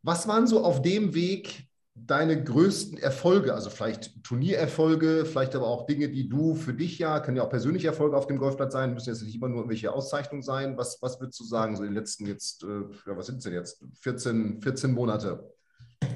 Was 0.01 0.27
waren 0.29 0.47
so 0.47 0.63
auf 0.63 0.81
dem 0.81 1.13
Weg 1.13 1.67
deine 1.93 2.41
größten 2.41 2.97
Erfolge? 2.99 3.53
Also 3.53 3.69
vielleicht 3.69 4.23
Turniererfolge, 4.23 5.25
vielleicht 5.25 5.53
aber 5.53 5.67
auch 5.67 5.87
Dinge, 5.87 6.07
die 6.07 6.29
du 6.29 6.55
für 6.55 6.73
dich 6.73 6.97
ja, 6.99 7.19
können 7.19 7.35
ja 7.35 7.43
auch 7.43 7.49
persönliche 7.49 7.87
Erfolge 7.87 8.15
auf 8.15 8.27
dem 8.27 8.37
Golfplatz 8.37 8.71
sein, 8.71 8.93
müssen 8.93 9.09
jetzt 9.09 9.23
nicht 9.23 9.35
immer 9.35 9.49
nur 9.49 9.57
irgendwelche 9.57 9.91
Auszeichnungen 9.91 10.43
sein. 10.43 10.77
Was, 10.77 11.01
was 11.01 11.19
würdest 11.19 11.37
du 11.41 11.43
sagen, 11.43 11.75
so 11.75 11.83
in 11.83 11.89
den 11.89 11.95
letzten 11.95 12.25
jetzt, 12.27 12.63
äh, 12.63 12.83
ja, 13.05 13.17
was 13.17 13.25
sind 13.25 13.39
es 13.39 13.43
denn 13.43 13.53
jetzt, 13.53 13.83
14, 13.99 14.61
14 14.61 14.93
Monate? 14.93 15.53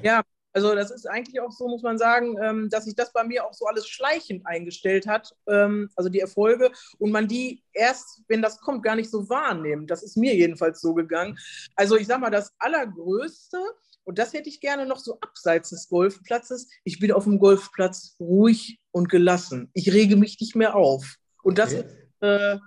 Ja, 0.02 0.22
also 0.52 0.74
das 0.74 0.90
ist 0.90 1.06
eigentlich 1.06 1.40
auch 1.40 1.50
so, 1.50 1.68
muss 1.68 1.82
man 1.82 1.98
sagen, 1.98 2.36
ähm, 2.42 2.68
dass 2.70 2.84
sich 2.84 2.94
das 2.94 3.12
bei 3.12 3.24
mir 3.24 3.44
auch 3.44 3.54
so 3.54 3.66
alles 3.66 3.86
schleichend 3.88 4.46
eingestellt 4.46 5.06
hat, 5.06 5.34
ähm, 5.48 5.90
also 5.96 6.08
die 6.08 6.20
Erfolge, 6.20 6.70
und 6.98 7.10
man 7.10 7.28
die 7.28 7.62
erst, 7.72 8.22
wenn 8.28 8.42
das 8.42 8.60
kommt, 8.60 8.82
gar 8.82 8.96
nicht 8.96 9.10
so 9.10 9.28
wahrnimmt. 9.28 9.90
Das 9.90 10.02
ist 10.02 10.16
mir 10.16 10.34
jedenfalls 10.34 10.80
so 10.80 10.94
gegangen. 10.94 11.38
Also 11.76 11.96
ich 11.96 12.06
sage 12.06 12.20
mal, 12.20 12.30
das 12.30 12.52
Allergrößte, 12.58 13.58
und 14.04 14.18
das 14.18 14.32
hätte 14.32 14.48
ich 14.48 14.60
gerne 14.60 14.84
noch 14.84 14.98
so 14.98 15.18
abseits 15.20 15.70
des 15.70 15.88
Golfplatzes, 15.88 16.68
ich 16.84 16.98
bin 16.98 17.12
auf 17.12 17.24
dem 17.24 17.38
Golfplatz 17.38 18.16
ruhig 18.20 18.78
und 18.90 19.08
gelassen. 19.08 19.70
Ich 19.72 19.92
rege 19.92 20.16
mich 20.16 20.38
nicht 20.40 20.56
mehr 20.56 20.74
auf. 20.74 21.16
Und 21.42 21.58
das 21.58 21.74
okay. 21.74 21.86
ist... 21.86 21.96
Äh, 22.20 22.58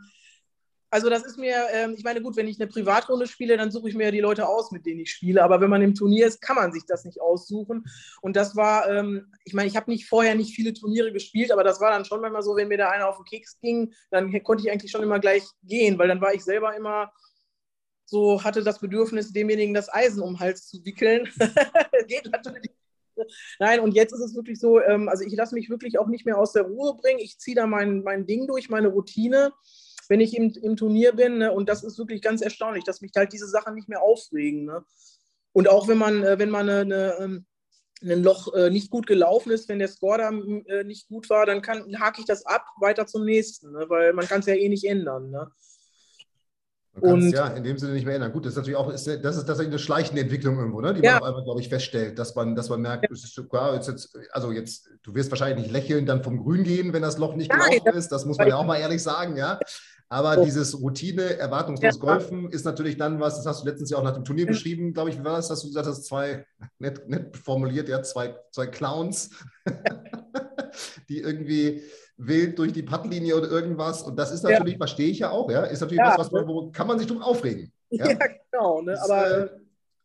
also 0.95 1.09
das 1.09 1.25
ist 1.25 1.37
mir, 1.37 1.57
ähm, 1.73 1.93
ich 1.97 2.05
meine, 2.05 2.21
gut, 2.21 2.37
wenn 2.37 2.47
ich 2.47 2.57
eine 2.57 2.69
Privatrunde 2.69 3.27
spiele, 3.27 3.57
dann 3.57 3.69
suche 3.69 3.89
ich 3.89 3.95
mir 3.95 4.05
ja 4.05 4.11
die 4.11 4.21
Leute 4.21 4.47
aus, 4.47 4.71
mit 4.71 4.85
denen 4.85 5.01
ich 5.01 5.11
spiele. 5.11 5.43
Aber 5.43 5.59
wenn 5.59 5.69
man 5.69 5.81
im 5.81 5.93
Turnier 5.93 6.25
ist, 6.25 6.41
kann 6.41 6.55
man 6.55 6.71
sich 6.71 6.85
das 6.85 7.03
nicht 7.03 7.19
aussuchen. 7.19 7.83
Und 8.21 8.37
das 8.37 8.55
war, 8.55 8.89
ähm, 8.89 9.29
ich 9.43 9.53
meine, 9.53 9.67
ich 9.67 9.75
habe 9.75 9.91
nicht 9.91 10.07
vorher 10.07 10.35
nicht 10.35 10.55
viele 10.55 10.73
Turniere 10.73 11.11
gespielt, 11.11 11.51
aber 11.51 11.65
das 11.65 11.81
war 11.81 11.91
dann 11.91 12.05
schon 12.05 12.21
manchmal 12.21 12.43
so, 12.43 12.55
wenn 12.55 12.69
mir 12.69 12.77
da 12.77 12.91
einer 12.91 13.09
auf 13.09 13.17
den 13.17 13.25
Keks 13.25 13.59
ging, 13.59 13.93
dann 14.09 14.31
konnte 14.43 14.63
ich 14.63 14.71
eigentlich 14.71 14.89
schon 14.89 15.03
immer 15.03 15.19
gleich 15.19 15.43
gehen, 15.63 15.99
weil 15.99 16.07
dann 16.07 16.21
war 16.21 16.33
ich 16.33 16.45
selber 16.45 16.73
immer 16.77 17.11
so, 18.05 18.41
hatte 18.41 18.63
das 18.63 18.79
Bedürfnis, 18.79 19.33
demjenigen 19.33 19.73
das 19.73 19.93
Eisen 19.93 20.23
um 20.23 20.35
den 20.35 20.39
Hals 20.39 20.69
zu 20.69 20.85
wickeln. 20.85 21.27
Geht 22.07 22.31
natürlich 22.31 22.71
Nein, 23.59 23.81
und 23.81 23.93
jetzt 23.95 24.13
ist 24.13 24.21
es 24.21 24.35
wirklich 24.35 24.59
so, 24.61 24.81
ähm, 24.81 25.09
also 25.09 25.25
ich 25.25 25.33
lasse 25.35 25.55
mich 25.55 25.69
wirklich 25.69 25.99
auch 25.99 26.07
nicht 26.07 26.25
mehr 26.25 26.37
aus 26.37 26.53
der 26.53 26.63
Ruhe 26.63 26.95
bringen. 26.95 27.19
Ich 27.19 27.37
ziehe 27.37 27.55
da 27.55 27.67
mein, 27.67 28.01
mein 28.03 28.25
Ding 28.25 28.47
durch, 28.47 28.69
meine 28.69 28.87
Routine 28.87 29.51
wenn 30.09 30.19
ich 30.19 30.35
im, 30.35 30.51
im 30.61 30.75
Turnier 30.75 31.13
bin. 31.13 31.39
Ne? 31.39 31.51
Und 31.51 31.69
das 31.69 31.83
ist 31.83 31.97
wirklich 31.97 32.21
ganz 32.21 32.41
erstaunlich, 32.41 32.83
dass 32.83 33.01
mich 33.01 33.11
halt 33.15 33.33
diese 33.33 33.47
Sachen 33.47 33.75
nicht 33.75 33.89
mehr 33.89 34.01
aufregen. 34.01 34.65
Ne? 34.65 34.83
Und 35.53 35.67
auch 35.69 35.87
wenn 35.87 35.97
man, 35.97 36.23
äh, 36.23 36.39
wenn 36.39 36.49
man 36.49 36.69
eine, 36.69 36.81
eine 36.81 37.15
ähm, 37.19 37.45
ein 38.01 38.23
Loch 38.23 38.53
äh, 38.53 38.69
nicht 38.69 38.89
gut 38.89 39.07
gelaufen 39.07 39.51
ist, 39.51 39.69
wenn 39.69 39.79
der 39.79 39.87
Score 39.87 40.17
da 40.17 40.29
äh, 40.29 40.83
nicht 40.83 41.07
gut 41.07 41.29
war, 41.29 41.45
dann 41.45 41.61
kann, 41.61 41.99
hake 41.99 42.19
ich 42.19 42.27
das 42.27 42.45
ab, 42.45 42.65
weiter 42.79 43.07
zum 43.07 43.25
nächsten, 43.25 43.71
ne? 43.71 43.85
weil 43.87 44.13
man 44.13 44.27
kann 44.27 44.41
es 44.41 44.45
ja 44.45 44.53
eh 44.53 44.69
nicht 44.69 44.85
ändern. 44.85 45.31
Ne? 45.31 45.49
Du 46.95 47.01
kannst 47.01 47.27
und, 47.27 47.33
ja 47.33 47.47
in 47.47 47.63
dem 47.63 47.77
Sinne 47.77 47.93
nicht 47.93 48.05
mehr 48.05 48.15
ändern. 48.15 48.31
Gut, 48.31 48.45
das 48.45 48.53
ist 48.53 48.57
natürlich 48.57 48.77
auch, 48.77 48.89
ist, 48.89 49.05
das 49.05 49.35
ist 49.35 49.45
tatsächlich 49.45 49.73
eine 49.73 49.79
schleichende 49.79 50.21
Entwicklung 50.21 50.57
irgendwo, 50.57 50.79
ne? 50.79 50.93
die 50.93 51.01
ja. 51.03 51.13
man 51.13 51.21
auf 51.21 51.27
einmal, 51.27 51.43
glaube 51.43 51.59
ich, 51.59 51.67
feststellt, 51.67 52.17
dass 52.17 52.35
man, 52.35 52.55
dass 52.55 52.69
man 52.69 52.81
merkt, 52.81 53.03
ja. 53.03 53.11
ist 53.11 53.33
sogar 53.33 53.75
jetzt, 53.75 53.89
jetzt, 53.89 54.17
also 54.31 54.53
jetzt, 54.53 54.89
du 55.03 55.13
wirst 55.13 55.29
wahrscheinlich 55.29 55.65
nicht 55.65 55.73
lächeln, 55.73 56.05
dann 56.05 56.23
vom 56.23 56.41
Grün 56.41 56.63
gehen, 56.63 56.93
wenn 56.93 57.01
das 57.01 57.17
Loch 57.17 57.35
nicht 57.35 57.51
Nein, 57.51 57.59
gelaufen 57.69 57.97
ist. 57.97 58.09
Das 58.13 58.25
muss 58.25 58.37
man 58.37 58.47
ja 58.47 58.55
auch 58.55 58.65
mal 58.65 58.77
ehrlich 58.77 59.03
sagen, 59.03 59.35
ja. 59.35 59.59
Aber 60.07 60.37
oh. 60.37 60.45
dieses 60.45 60.79
Routine, 60.79 61.37
erwartungslos 61.37 61.95
ja. 61.95 61.99
Golfen 61.99 62.49
ist 62.49 62.63
natürlich 62.63 62.95
dann 62.95 63.19
was, 63.19 63.37
das 63.37 63.45
hast 63.45 63.63
du 63.63 63.67
letztens 63.67 63.89
ja 63.89 63.97
auch 63.97 64.03
nach 64.03 64.13
dem 64.13 64.23
Turnier 64.23 64.45
beschrieben, 64.45 64.93
glaube 64.93 65.09
ich, 65.09 65.19
wie 65.19 65.23
war 65.25 65.37
das, 65.37 65.49
dass 65.49 65.61
du 65.61 65.67
gesagt 65.67 65.87
hast, 65.87 66.05
zwei, 66.05 66.45
nett, 66.79 67.09
nett 67.09 67.35
formuliert, 67.35 67.89
ja, 67.89 68.01
zwei, 68.03 68.35
zwei 68.51 68.67
Clowns, 68.67 69.31
die 71.09 71.19
irgendwie 71.19 71.83
wild 72.17 72.57
durch 72.57 72.73
die 72.73 72.83
Puttlinie 72.83 73.35
oder 73.35 73.49
irgendwas. 73.49 74.03
Und 74.03 74.17
das 74.17 74.31
ist 74.31 74.43
natürlich, 74.43 74.73
ja. 74.73 74.77
verstehe 74.77 75.09
ich 75.09 75.19
ja 75.19 75.31
auch, 75.31 75.49
ja, 75.49 75.63
ist 75.63 75.81
natürlich 75.81 75.99
ja. 75.99 76.17
was, 76.17 76.31
was 76.31 76.47
wo 76.47 76.71
kann 76.71 76.87
man 76.87 76.99
sich 76.99 77.07
drum 77.07 77.21
aufregen. 77.21 77.71
Ja, 77.91 78.09
ja 78.09 78.17
genau. 78.51 78.81
Ne? 78.81 78.93
Das, 78.93 79.09
Aber 79.09 79.37
äh, 79.43 79.49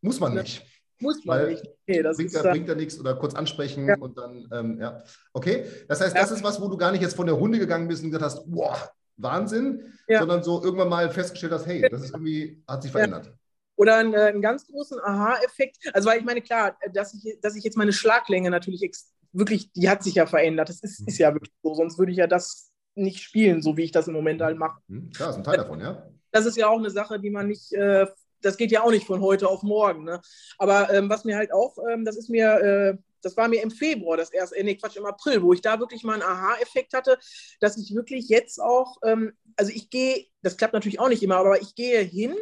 muss 0.02 0.20
man 0.20 0.34
nicht. 0.34 0.64
Muss 1.00 1.24
man 1.24 1.48
nicht. 1.48 1.66
Okay, 1.88 2.02
das 2.02 2.18
bringt, 2.18 2.30
ist, 2.30 2.44
ja, 2.44 2.50
bringt 2.50 2.68
ja 2.68 2.74
nichts 2.74 3.00
oder 3.00 3.16
kurz 3.16 3.34
ansprechen 3.34 3.88
ja. 3.88 3.96
und 3.98 4.18
dann, 4.18 4.46
ähm, 4.52 4.78
ja. 4.78 5.02
Okay, 5.32 5.64
das 5.88 6.00
heißt, 6.02 6.14
das 6.14 6.30
ist 6.30 6.44
was, 6.44 6.60
wo 6.60 6.68
du 6.68 6.76
gar 6.76 6.92
nicht 6.92 7.00
jetzt 7.00 7.16
von 7.16 7.24
der 7.24 7.34
Runde 7.34 7.58
gegangen 7.58 7.88
bist 7.88 8.04
und 8.04 8.10
gesagt 8.10 8.24
hast, 8.24 8.50
boah, 8.50 8.76
Wahnsinn, 9.16 9.92
sondern 10.06 10.42
so 10.42 10.62
irgendwann 10.62 10.90
mal 10.90 11.10
festgestellt 11.10 11.52
hast, 11.52 11.66
hey, 11.66 11.88
das 11.90 12.02
ist 12.02 12.10
irgendwie, 12.10 12.62
hat 12.68 12.82
sich 12.82 12.92
verändert. 12.92 13.32
Oder 13.76 13.96
einen, 13.96 14.12
äh, 14.12 14.24
einen 14.24 14.42
ganz 14.42 14.66
großen 14.66 15.00
Aha-Effekt. 15.00 15.78
Also, 15.94 16.10
weil 16.10 16.18
ich 16.18 16.24
meine, 16.24 16.42
klar, 16.42 16.76
dass 16.92 17.14
ich, 17.14 17.38
dass 17.40 17.56
ich 17.56 17.64
jetzt 17.64 17.78
meine 17.78 17.94
Schlaglänge 17.94 18.50
natürlich 18.50 18.82
wirklich, 19.32 19.72
die 19.72 19.88
hat 19.88 20.02
sich 20.02 20.14
ja 20.14 20.26
verändert. 20.26 20.68
Das 20.68 20.80
ist, 20.80 21.06
ist 21.06 21.18
ja 21.18 21.32
wirklich 21.32 21.52
so, 21.62 21.74
sonst 21.74 21.98
würde 21.98 22.12
ich 22.12 22.18
ja 22.18 22.26
das 22.26 22.70
nicht 22.94 23.22
spielen, 23.22 23.62
so 23.62 23.76
wie 23.76 23.84
ich 23.84 23.92
das 23.92 24.08
im 24.08 24.14
Moment 24.14 24.40
halt 24.40 24.58
mache. 24.58 24.80
Hm, 24.88 25.10
klar, 25.10 25.30
ist 25.30 25.36
ein 25.36 25.44
Teil 25.44 25.56
davon, 25.56 25.80
ja. 25.80 26.08
Das 26.32 26.46
ist 26.46 26.56
ja 26.56 26.68
auch 26.68 26.78
eine 26.78 26.90
Sache, 26.90 27.18
die 27.18 27.30
man 27.30 27.48
nicht, 27.48 27.72
äh, 27.72 28.06
das 28.40 28.56
geht 28.56 28.70
ja 28.70 28.82
auch 28.82 28.90
nicht 28.90 29.06
von 29.06 29.20
heute 29.20 29.48
auf 29.48 29.62
morgen. 29.62 30.04
Ne? 30.04 30.20
Aber 30.58 30.92
ähm, 30.92 31.08
was 31.08 31.24
mir 31.24 31.36
halt 31.36 31.52
auch, 31.52 31.76
ähm, 31.90 32.04
das 32.04 32.16
ist 32.16 32.30
mir, 32.30 32.54
äh, 32.60 32.98
das 33.22 33.36
war 33.36 33.48
mir 33.48 33.62
im 33.62 33.70
Februar, 33.70 34.16
das 34.16 34.30
erste, 34.30 34.56
äh, 34.56 34.62
nee, 34.62 34.76
Quatsch, 34.76 34.96
im 34.96 35.06
April, 35.06 35.42
wo 35.42 35.52
ich 35.52 35.60
da 35.60 35.78
wirklich 35.78 36.04
mal 36.04 36.14
einen 36.14 36.22
Aha-Effekt 36.22 36.94
hatte, 36.94 37.18
dass 37.60 37.76
ich 37.76 37.94
wirklich 37.94 38.28
jetzt 38.28 38.60
auch, 38.60 38.96
ähm, 39.04 39.32
also 39.56 39.72
ich 39.74 39.90
gehe, 39.90 40.26
das 40.42 40.56
klappt 40.56 40.74
natürlich 40.74 41.00
auch 41.00 41.08
nicht 41.08 41.22
immer, 41.22 41.36
aber 41.36 41.60
ich 41.60 41.74
gehe 41.74 42.00
hin 42.00 42.34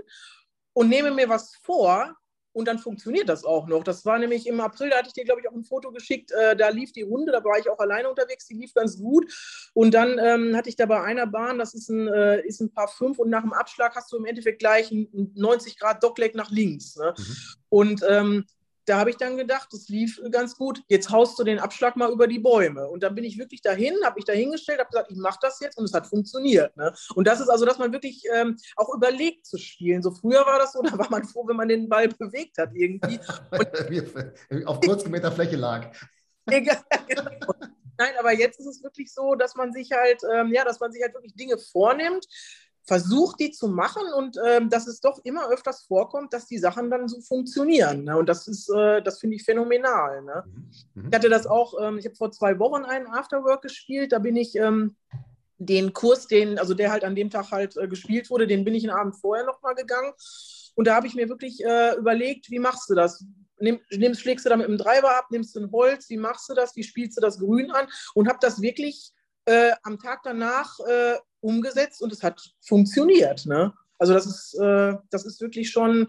und 0.73 0.88
nehme 0.88 1.11
mir 1.11 1.28
was 1.28 1.54
vor, 1.62 2.14
und 2.59 2.67
dann 2.67 2.81
funktioniert 2.81 3.29
das 3.29 3.45
auch 3.45 3.69
noch. 3.69 3.85
Das 3.85 4.05
war 4.05 4.19
nämlich 4.19 4.49
im 4.49 4.61
April, 4.61 4.91
da 4.91 4.97
hatte 4.97 5.07
ich 5.07 5.12
dir, 5.12 5.25
glaube 5.25 5.41
ich, 5.41 5.49
auch 5.49 5.55
ein 5.55 5.62
Foto 5.62 5.93
geschickt. 5.93 6.33
Äh, 6.33 6.57
da 6.57 6.71
lief 6.71 6.91
die 6.91 7.03
Runde, 7.03 7.31
da 7.31 7.45
war 7.45 7.57
ich 7.57 7.71
auch 7.71 7.79
alleine 7.79 8.11
unterwegs, 8.11 8.49
die 8.49 8.55
lief 8.55 8.75
ganz 8.75 8.99
gut. 8.99 9.33
Und 9.75 9.95
dann 9.95 10.19
ähm, 10.19 10.57
hatte 10.57 10.69
ich 10.69 10.75
da 10.75 10.87
bei 10.87 11.00
einer 11.00 11.29
Bahn, 11.29 11.59
das 11.59 11.73
ist 11.73 11.88
ein, 11.88 12.09
äh, 12.09 12.45
ist 12.45 12.61
ein 12.61 12.73
paar 12.73 12.88
fünf 12.88 13.21
und 13.21 13.31
nach 13.31 13.43
dem 13.43 13.53
Abschlag 13.53 13.95
hast 13.95 14.11
du 14.11 14.17
im 14.17 14.25
Endeffekt 14.25 14.59
gleich 14.59 14.91
ein 14.91 15.31
90 15.37 15.79
Grad 15.79 16.03
Dockleg 16.03 16.35
nach 16.35 16.50
links. 16.50 16.97
Ne? 16.97 17.15
Mhm. 17.17 17.37
Und 17.69 18.05
ähm, 18.09 18.45
da 18.88 18.99
habe 18.99 19.11
ich 19.11 19.16
dann 19.16 19.37
gedacht, 19.37 19.68
das 19.73 19.88
lief 19.88 20.21
ganz 20.30 20.57
gut. 20.57 20.83
Jetzt 20.88 21.11
haust 21.11 21.38
du 21.38 21.45
den 21.45 21.59
Abschlag 21.59 21.97
mal 21.97 22.11
über 22.11 22.26
die 22.26 22.38
Bäume. 22.38 22.88
Und 22.88 23.02
dann 23.02 23.14
bin 23.14 23.25
ich 23.25 23.38
wirklich 23.38 23.61
dahin, 23.61 23.95
habe 24.04 24.16
mich 24.16 24.25
da 24.25 24.33
hingestellt, 24.33 24.78
habe 24.78 24.90
gesagt, 24.90 25.11
ich 25.11 25.18
mache 25.18 25.38
das 25.42 25.61
jetzt 25.61 25.76
und 25.76 25.85
es 25.85 25.92
hat 25.92 26.07
funktioniert. 26.07 26.76
Ne? 26.76 26.92
Und 27.14 27.26
das 27.26 27.40
ist 27.40 27.49
also, 27.49 27.64
dass 27.66 27.78
man 27.78 27.92
wirklich 27.92 28.23
ähm, 28.35 28.57
auch 28.76 28.95
überlegt 28.95 29.47
zu 29.47 29.59
spielen. 29.59 30.02
So 30.02 30.11
früher 30.11 30.47
war 30.47 30.59
das 30.59 30.73
so, 30.73 30.83
da 30.83 30.97
war 30.99 31.11
man 31.11 31.25
froh, 31.25 31.47
wenn 31.47 31.57
man 31.57 31.68
den 31.68 31.88
Ball 31.88 32.09
bewegt 32.09 32.59
hat 32.59 32.71
irgendwie. 32.75 33.21
Auf 34.64 34.80
kurz 34.80 35.04
gemähter 35.04 35.33
Fläche 35.33 35.57
lag. 35.57 35.90
Egal. 36.47 36.78
Nein, 37.99 38.12
aber 38.18 38.33
jetzt 38.33 38.61
ist 38.61 38.66
es 38.66 38.83
wirklich 38.83 39.12
so, 39.12 39.35
dass 39.35 39.57
man 39.57 39.73
sich 39.73 39.90
halt, 39.92 40.23
ähm, 40.33 40.52
ja, 40.52 40.64
dass 40.64 40.78
man 40.80 40.92
sich 40.92 41.02
halt 41.02 41.14
wirklich 41.14 41.35
Dinge 41.35 41.59
vornimmt, 41.59 42.26
versucht, 42.88 43.38
die 43.38 43.50
zu 43.50 43.68
machen 43.68 44.02
und 44.16 44.38
ähm, 44.45 44.71
dass 44.71 44.87
es 44.87 45.00
doch 45.00 45.21
immer 45.23 45.50
öfters 45.50 45.83
vorkommt, 45.83 46.33
dass 46.33 46.47
die 46.47 46.59
Sachen 46.59 46.90
dann 46.90 47.07
so 47.07 47.21
funktionieren. 47.21 48.04
Ne? 48.04 48.16
Und 48.16 48.28
das 48.28 48.49
ist, 48.49 48.71
äh, 48.71 49.02
das 49.02 49.21
finde 49.21 49.37
ich 49.37 49.45
phänomenal. 49.45 50.23
Ne? 50.23 50.45
Mhm. 50.47 50.71
mhm. 50.95 51.09
Ich 51.11 51.14
hatte 51.14 51.28
das 51.28 51.47
auch, 51.47 51.75
ähm, 51.80 51.99
ich 51.99 52.07
habe 52.07 52.16
vor 52.16 52.33
zwei 52.33 52.59
Wochen 52.59 52.85
einen 52.85 53.07
Afterwork 53.07 53.61
gespielt, 53.61 54.12
da 54.12 54.18
bin 54.18 54.37
ich 54.37 54.57
ähm, 54.57 54.97
den 55.59 55.92
Kurs, 55.92 56.28
den, 56.28 56.59
also 56.59 56.73
der 56.73 56.90
halt 56.90 57.04
an 57.04 57.14
dem 57.14 57.28
Tag 57.28 57.50
halt 57.50 57.76
äh, 57.76 57.87
gespielt 57.88 58.30
wurde, 58.30 58.47
den 58.47 58.64
bin 58.64 58.75
ich 58.75 58.88
einen 58.88 58.99
Abend 58.99 59.16
vorher 59.16 59.45
nochmal 59.45 59.75
gegangen. 59.75 60.12
Und 60.74 60.87
da 60.87 60.94
habe 60.94 61.07
ich 61.07 61.14
mir 61.14 61.29
wirklich 61.29 61.62
äh, 61.62 61.94
überlegt, 61.96 62.51
wie 62.51 62.59
machst 62.59 62.88
du 62.88 62.94
das? 62.94 63.22
Nimm, 63.61 63.81
nimmst, 63.90 64.22
schlägst 64.22 64.46
du 64.46 64.51
da 64.51 64.57
mit 64.57 64.68
dem 64.68 64.79
Treiber 64.79 65.18
ab, 65.18 65.27
nimmst 65.31 65.55
du 65.57 65.61
ein 65.61 65.70
Holz, 65.72 66.09
wie 66.09 66.16
machst 66.16 66.48
du 66.48 66.55
das, 66.55 66.74
wie 66.74 66.85
spielst 66.85 67.18
du 67.18 67.20
das 67.20 67.38
Grün 67.38 67.70
an? 67.70 67.87
Und 68.14 68.29
habe 68.29 68.38
das 68.40 68.62
wirklich 68.62 69.12
äh, 69.49 69.73
am 69.83 69.99
Tag 69.99 70.21
danach 70.25 70.79
äh, 70.81 71.17
umgesetzt 71.41 72.03
und 72.03 72.13
es 72.13 72.23
hat 72.23 72.41
funktioniert. 72.61 73.47
Ne? 73.47 73.73
Also 73.99 74.13
das 74.13 74.27
ist, 74.27 74.55
äh, 74.61 74.95
das 75.11 75.25
ist 75.25 75.41
wirklich 75.41 75.71
schon, 75.71 76.07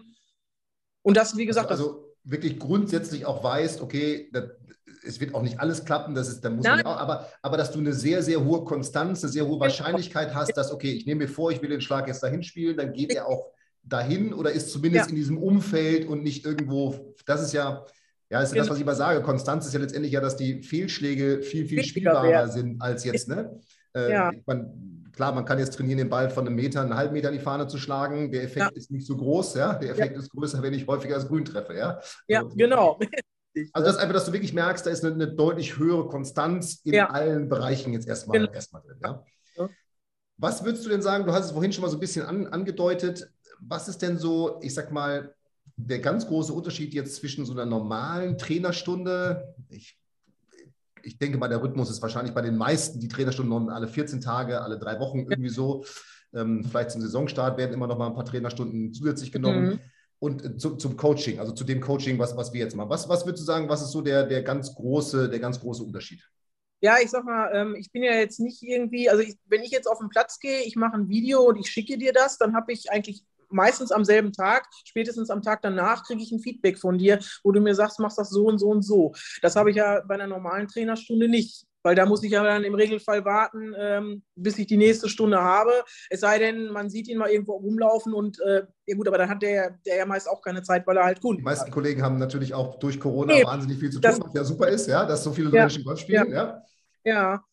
und 1.02 1.16
das, 1.16 1.36
wie 1.36 1.46
gesagt. 1.46 1.70
Also, 1.70 1.84
also 1.84 2.14
wirklich 2.24 2.58
grundsätzlich 2.58 3.24
auch 3.24 3.42
weißt, 3.42 3.80
okay, 3.80 4.28
das, 4.32 4.44
es 5.02 5.20
wird 5.20 5.34
auch 5.34 5.42
nicht 5.42 5.58
alles 5.58 5.86
klappen, 5.86 6.14
das 6.14 6.28
ist, 6.28 6.44
da 6.44 6.50
muss 6.50 6.66
man 6.66 6.84
auch, 6.84 6.98
aber, 6.98 7.28
aber 7.40 7.56
dass 7.56 7.72
du 7.72 7.78
eine 7.78 7.94
sehr, 7.94 8.22
sehr 8.22 8.44
hohe 8.44 8.64
Konstanz, 8.64 9.22
eine 9.22 9.32
sehr 9.32 9.46
hohe 9.46 9.58
Wahrscheinlichkeit 9.58 10.34
hast, 10.34 10.52
dass, 10.58 10.70
okay, 10.70 10.92
ich 10.92 11.06
nehme 11.06 11.22
mir 11.24 11.28
vor, 11.28 11.50
ich 11.50 11.62
will 11.62 11.70
den 11.70 11.80
Schlag 11.80 12.06
jetzt 12.06 12.22
dahin 12.22 12.42
spielen, 12.42 12.76
dann 12.76 12.92
geht 12.92 13.14
er 13.14 13.26
auch 13.26 13.50
dahin 13.82 14.34
oder 14.34 14.52
ist 14.52 14.70
zumindest 14.70 15.06
ja. 15.06 15.10
in 15.10 15.16
diesem 15.16 15.38
Umfeld 15.38 16.06
und 16.06 16.22
nicht 16.22 16.44
irgendwo, 16.44 17.14
das 17.24 17.42
ist 17.42 17.54
ja, 17.54 17.86
ja, 18.30 18.40
ist 18.42 18.52
genau. 18.52 18.62
das, 18.62 18.70
was 18.70 18.76
ich 18.76 18.82
immer 18.82 18.94
sage. 18.94 19.22
Konstanz 19.22 19.66
ist 19.66 19.74
ja 19.74 19.80
letztendlich 19.80 20.12
ja, 20.12 20.20
dass 20.20 20.36
die 20.36 20.62
Fehlschläge 20.62 21.42
viel, 21.42 21.66
viel 21.66 21.82
spielbarer 21.82 22.48
sind 22.48 22.80
als 22.80 23.04
jetzt. 23.04 23.28
Ne? 23.28 23.60
Äh, 23.94 24.12
ja. 24.12 24.30
man, 24.46 25.10
klar, 25.12 25.32
man 25.32 25.44
kann 25.44 25.58
jetzt 25.58 25.74
trainieren, 25.74 25.98
den 25.98 26.08
Ball 26.08 26.30
von 26.30 26.46
einem 26.46 26.54
Meter, 26.54 26.80
einen 26.80 26.94
halben 26.94 27.12
Meter 27.12 27.30
in 27.30 27.38
die 27.38 27.42
Fahne 27.42 27.66
zu 27.66 27.76
schlagen. 27.76 28.30
Der 28.30 28.44
Effekt 28.44 28.70
ja. 28.70 28.76
ist 28.76 28.92
nicht 28.92 29.04
so 29.04 29.16
groß. 29.16 29.56
Ja? 29.56 29.74
Der 29.74 29.90
Effekt 29.90 30.14
ja. 30.14 30.20
ist 30.20 30.30
größer, 30.30 30.62
wenn 30.62 30.74
ich 30.74 30.86
häufiger 30.86 31.16
das 31.16 31.26
Grün 31.26 31.44
treffe. 31.44 31.74
Ja, 31.74 32.00
ja 32.28 32.42
also, 32.42 32.56
genau. 32.56 32.98
Also 33.72 33.84
das 33.84 33.96
ist 33.96 34.00
einfach, 34.00 34.14
dass 34.14 34.26
du 34.26 34.32
wirklich 34.32 34.52
merkst, 34.52 34.86
da 34.86 34.90
ist 34.90 35.04
eine, 35.04 35.12
eine 35.12 35.26
deutlich 35.26 35.76
höhere 35.76 36.06
Konstanz 36.06 36.82
in 36.84 36.96
allen 37.00 37.48
Bereichen 37.48 37.92
jetzt 37.92 38.06
erstmal, 38.06 38.38
genau. 38.38 38.52
erstmal 38.52 38.80
drin. 38.80 38.96
Ja? 39.02 39.24
Was 40.36 40.64
würdest 40.64 40.86
du 40.86 40.88
denn 40.88 41.02
sagen? 41.02 41.26
Du 41.26 41.32
hast 41.32 41.46
es 41.46 41.50
vorhin 41.50 41.72
schon 41.72 41.82
mal 41.82 41.90
so 41.90 41.96
ein 41.96 42.00
bisschen 42.00 42.24
an, 42.24 42.46
angedeutet. 42.46 43.28
Was 43.58 43.88
ist 43.88 44.02
denn 44.02 44.18
so, 44.18 44.60
ich 44.62 44.72
sag 44.72 44.92
mal, 44.92 45.34
der 45.86 46.00
ganz 46.00 46.26
große 46.26 46.52
Unterschied 46.52 46.94
jetzt 46.94 47.16
zwischen 47.16 47.44
so 47.44 47.52
einer 47.52 47.66
normalen 47.66 48.38
Trainerstunde, 48.38 49.54
ich, 49.68 49.98
ich 51.02 51.18
denke 51.18 51.38
mal, 51.38 51.48
der 51.48 51.62
Rhythmus 51.62 51.90
ist 51.90 52.02
wahrscheinlich 52.02 52.34
bei 52.34 52.42
den 52.42 52.56
meisten, 52.56 53.00
die 53.00 53.08
Trainerstunden 53.08 53.70
alle 53.70 53.88
14 53.88 54.20
Tage, 54.20 54.60
alle 54.62 54.78
drei 54.78 54.98
Wochen 55.00 55.26
irgendwie 55.28 55.50
so. 55.50 55.84
Ähm, 56.32 56.64
vielleicht 56.64 56.92
zum 56.92 57.00
Saisonstart 57.00 57.58
werden 57.58 57.72
immer 57.72 57.86
noch 57.86 57.98
mal 57.98 58.06
ein 58.06 58.14
paar 58.14 58.24
Trainerstunden 58.24 58.92
zusätzlich 58.92 59.32
genommen. 59.32 59.64
Mhm. 59.66 59.80
Und 60.18 60.44
äh, 60.44 60.56
zu, 60.56 60.76
zum 60.76 60.96
Coaching, 60.96 61.40
also 61.40 61.52
zu 61.52 61.64
dem 61.64 61.80
Coaching, 61.80 62.18
was, 62.18 62.36
was 62.36 62.52
wir 62.52 62.60
jetzt 62.60 62.76
machen. 62.76 62.90
Was, 62.90 63.08
was 63.08 63.24
würdest 63.24 63.42
du 63.42 63.46
sagen, 63.46 63.68
was 63.68 63.82
ist 63.82 63.90
so 63.90 64.02
der, 64.02 64.24
der, 64.26 64.42
ganz 64.42 64.74
große, 64.74 65.28
der 65.28 65.38
ganz 65.38 65.58
große 65.58 65.82
Unterschied? 65.82 66.22
Ja, 66.82 66.96
ich 67.02 67.10
sag 67.10 67.24
mal, 67.24 67.50
ähm, 67.52 67.74
ich 67.74 67.90
bin 67.90 68.02
ja 68.02 68.14
jetzt 68.14 68.38
nicht 68.40 68.62
irgendwie, 68.62 69.10
also 69.10 69.22
ich, 69.22 69.36
wenn 69.46 69.62
ich 69.62 69.70
jetzt 69.70 69.86
auf 69.86 69.98
den 69.98 70.08
Platz 70.08 70.38
gehe, 70.38 70.62
ich 70.62 70.76
mache 70.76 70.94
ein 70.94 71.08
Video 71.08 71.42
und 71.42 71.56
ich 71.56 71.70
schicke 71.70 71.98
dir 71.98 72.12
das, 72.12 72.38
dann 72.38 72.54
habe 72.54 72.72
ich 72.72 72.90
eigentlich 72.90 73.24
meistens 73.50 73.92
am 73.92 74.04
selben 74.04 74.32
Tag, 74.32 74.66
spätestens 74.84 75.30
am 75.30 75.42
Tag 75.42 75.62
danach 75.62 76.04
kriege 76.04 76.22
ich 76.22 76.32
ein 76.32 76.40
Feedback 76.40 76.78
von 76.78 76.98
dir, 76.98 77.18
wo 77.42 77.52
du 77.52 77.60
mir 77.60 77.74
sagst, 77.74 78.00
machst 78.00 78.18
das 78.18 78.30
so 78.30 78.46
und 78.46 78.58
so 78.58 78.68
und 78.68 78.82
so. 78.82 79.12
Das 79.42 79.56
habe 79.56 79.70
ich 79.70 79.76
ja 79.76 80.02
bei 80.06 80.14
einer 80.14 80.26
normalen 80.26 80.68
Trainerstunde 80.68 81.28
nicht. 81.28 81.66
Weil 81.82 81.94
da 81.94 82.04
muss 82.04 82.22
ich 82.22 82.32
ja 82.32 82.44
dann 82.44 82.64
im 82.64 82.74
Regelfall 82.74 83.24
warten, 83.24 83.72
ähm, 83.78 84.22
bis 84.34 84.58
ich 84.58 84.66
die 84.66 84.76
nächste 84.76 85.08
Stunde 85.08 85.40
habe. 85.40 85.70
Es 86.10 86.20
sei 86.20 86.38
denn, 86.38 86.66
man 86.66 86.90
sieht 86.90 87.08
ihn 87.08 87.16
mal 87.16 87.30
irgendwo 87.30 87.54
rumlaufen 87.54 88.12
und 88.12 88.38
äh, 88.40 88.64
ja 88.86 88.96
gut, 88.96 89.08
aber 89.08 89.16
dann 89.16 89.30
hat 89.30 89.40
der, 89.40 89.78
der 89.86 89.96
ja 89.96 90.04
meist 90.04 90.28
auch 90.28 90.42
keine 90.42 90.62
Zeit, 90.62 90.86
weil 90.86 90.98
er 90.98 91.04
halt 91.04 91.22
gut. 91.22 91.38
Die 91.38 91.42
meisten 91.42 91.66
hat. 91.66 91.72
Kollegen 91.72 92.02
haben 92.02 92.18
natürlich 92.18 92.52
auch 92.52 92.78
durch 92.78 93.00
Corona 93.00 93.32
nee, 93.32 93.44
wahnsinnig 93.44 93.78
viel 93.78 93.90
zu 93.90 93.98
tun, 93.98 94.20
was 94.22 94.34
ja 94.34 94.44
super 94.44 94.68
ist, 94.68 94.88
ja, 94.88 95.06
dass 95.06 95.24
so 95.24 95.32
viele 95.32 95.50
ja, 95.50 95.62
Menschen 95.62 95.84
Golf 95.84 96.00
spielen. 96.00 96.30
Ja. 96.30 96.62
ja. 97.02 97.12
ja. 97.12 97.44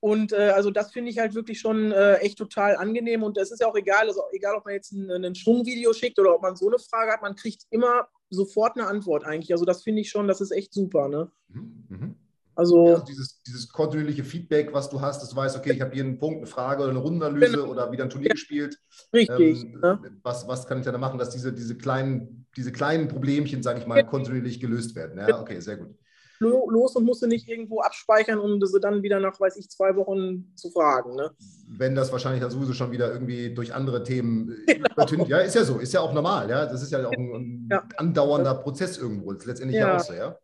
Und 0.00 0.32
äh, 0.32 0.50
also 0.50 0.70
das 0.70 0.92
finde 0.92 1.10
ich 1.10 1.18
halt 1.18 1.34
wirklich 1.34 1.58
schon 1.58 1.90
äh, 1.90 2.14
echt 2.16 2.38
total 2.38 2.76
angenehm. 2.76 3.22
Und 3.22 3.36
es 3.36 3.50
ist 3.50 3.60
ja 3.60 3.66
auch 3.66 3.76
egal, 3.76 4.06
also 4.06 4.22
egal, 4.32 4.54
ob 4.56 4.64
man 4.64 4.74
jetzt 4.74 4.92
ein, 4.92 5.10
ein 5.24 5.34
Schwungvideo 5.34 5.92
schickt 5.92 6.18
oder 6.18 6.34
ob 6.34 6.42
man 6.42 6.56
so 6.56 6.68
eine 6.68 6.78
Frage 6.78 7.12
hat, 7.12 7.22
man 7.22 7.34
kriegt 7.34 7.64
immer 7.70 8.08
sofort 8.30 8.76
eine 8.76 8.86
Antwort 8.86 9.24
eigentlich. 9.24 9.52
Also 9.52 9.64
das 9.64 9.82
finde 9.82 10.02
ich 10.02 10.10
schon, 10.10 10.28
das 10.28 10.40
ist 10.40 10.52
echt 10.52 10.72
super. 10.72 11.08
Ne? 11.08 11.30
Mhm. 11.48 11.84
mhm. 11.88 12.14
Also, 12.54 12.88
also 12.88 13.04
dieses, 13.04 13.40
dieses, 13.42 13.68
kontinuierliche 13.68 14.24
Feedback, 14.24 14.72
was 14.72 14.90
du 14.90 15.00
hast, 15.00 15.22
dass 15.22 15.30
du 15.30 15.36
weißt, 15.36 15.56
okay, 15.56 15.70
ich 15.70 15.80
habe 15.80 15.92
hier 15.94 16.02
einen 16.02 16.18
Punkt, 16.18 16.38
eine 16.38 16.46
Frage 16.48 16.82
oder 16.82 16.90
eine 16.90 16.98
Rundenanalyse 16.98 17.52
genau. 17.52 17.68
oder 17.68 17.92
wieder 17.92 18.02
ein 18.02 18.10
Turnier 18.10 18.30
ja. 18.30 18.34
gespielt. 18.34 18.76
Richtig. 19.12 19.62
Ähm, 19.62 19.78
ne? 19.80 20.00
was, 20.24 20.48
was 20.48 20.66
kann 20.66 20.80
ich 20.80 20.84
da 20.84 20.98
machen, 20.98 21.20
dass 21.20 21.30
diese, 21.30 21.52
diese, 21.52 21.76
kleinen, 21.76 22.46
diese 22.56 22.72
kleinen 22.72 23.06
Problemchen, 23.06 23.62
sage 23.62 23.78
ich 23.78 23.86
mal, 23.86 24.04
kontinuierlich 24.04 24.58
gelöst 24.58 24.96
werden? 24.96 25.20
Ja, 25.20 25.40
okay, 25.40 25.60
sehr 25.60 25.76
gut 25.76 25.94
los 26.40 26.96
und 26.96 27.04
musste 27.04 27.26
nicht 27.26 27.48
irgendwo 27.48 27.80
abspeichern, 27.80 28.38
um 28.38 28.60
sie 28.64 28.80
dann 28.80 29.02
wieder 29.02 29.20
nach, 29.20 29.38
weiß 29.38 29.56
ich, 29.56 29.70
zwei 29.70 29.94
Wochen 29.96 30.52
zu 30.54 30.70
fragen. 30.70 31.14
Ne? 31.16 31.30
Wenn 31.66 31.94
das 31.94 32.12
wahrscheinlich 32.12 32.40
dann 32.40 32.50
sowieso 32.50 32.72
schon 32.72 32.92
wieder 32.92 33.12
irgendwie 33.12 33.54
durch 33.54 33.74
andere 33.74 34.02
Themen 34.02 34.56
genau. 34.66 35.26
ja, 35.26 35.38
ist 35.38 35.54
ja 35.54 35.64
so, 35.64 35.78
ist 35.78 35.92
ja 35.92 36.00
auch 36.00 36.12
normal, 36.12 36.48
ja. 36.48 36.66
Das 36.66 36.82
ist 36.82 36.92
ja 36.92 37.06
auch 37.06 37.12
ein, 37.12 37.68
ja. 37.70 37.84
andauernder 37.96 38.54
Prozess 38.54 38.98
irgendwo. 38.98 39.32
Das 39.32 39.42
ist 39.42 39.48
letztendlich 39.48 39.80
ja, 39.80 39.96
auch 39.96 40.00
so, 40.00 40.12
ja. 40.12 40.36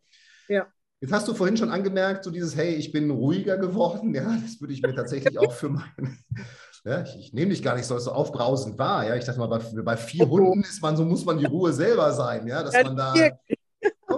Ja. 0.47 0.67
Jetzt 1.01 1.11
hast 1.11 1.27
du 1.27 1.33
vorhin 1.33 1.57
schon 1.57 1.69
angemerkt, 1.69 2.23
so 2.23 2.31
dieses, 2.31 2.55
hey, 2.55 2.73
ich 2.75 2.91
bin 2.91 3.11
ruhiger 3.11 3.57
geworden. 3.57 4.15
Ja, 4.15 4.37
das 4.41 4.61
würde 4.61 4.73
ich 4.73 4.81
mir 4.81 4.95
tatsächlich 4.95 5.37
auch 5.37 5.51
für, 5.51 5.69
mein, 5.69 6.17
Ja, 6.85 7.01
ich, 7.01 7.17
ich 7.17 7.33
nehme 7.33 7.49
dich 7.49 7.63
gar 7.63 7.75
nicht 7.75 7.87
so, 7.87 7.97
so 7.97 8.11
aufbrausend 8.11 8.77
wahr. 8.77 9.07
Ja, 9.07 9.15
ich 9.15 9.25
dachte 9.25 9.39
mal, 9.39 9.47
bei, 9.47 9.59
bei 9.59 9.97
vier 9.97 10.29
Hunden 10.29 10.61
ist 10.61 10.83
man, 10.83 10.95
so 10.95 11.03
muss 11.03 11.25
man 11.25 11.39
die 11.39 11.45
Ruhe 11.45 11.73
selber 11.73 12.13
sein, 12.13 12.45
ja, 12.45 12.61
dass 12.61 12.73
man 12.73 12.95
da. 12.95 13.13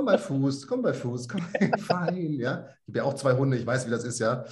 Bei 0.07 0.17
Fuß, 0.17 0.67
komm 0.67 0.81
bei 0.81 0.93
Fuß, 0.93 1.27
komm 1.27 1.41
fein, 1.79 2.39
ja. 2.39 2.69
Ich 2.83 2.87
habe 2.87 2.97
ja 2.99 3.03
auch 3.03 3.13
zwei 3.15 3.33
Hunde, 3.33 3.57
ich 3.57 3.65
weiß, 3.65 3.85
wie 3.87 3.91
das 3.91 4.05
ist, 4.05 4.19
ja. 4.19 4.45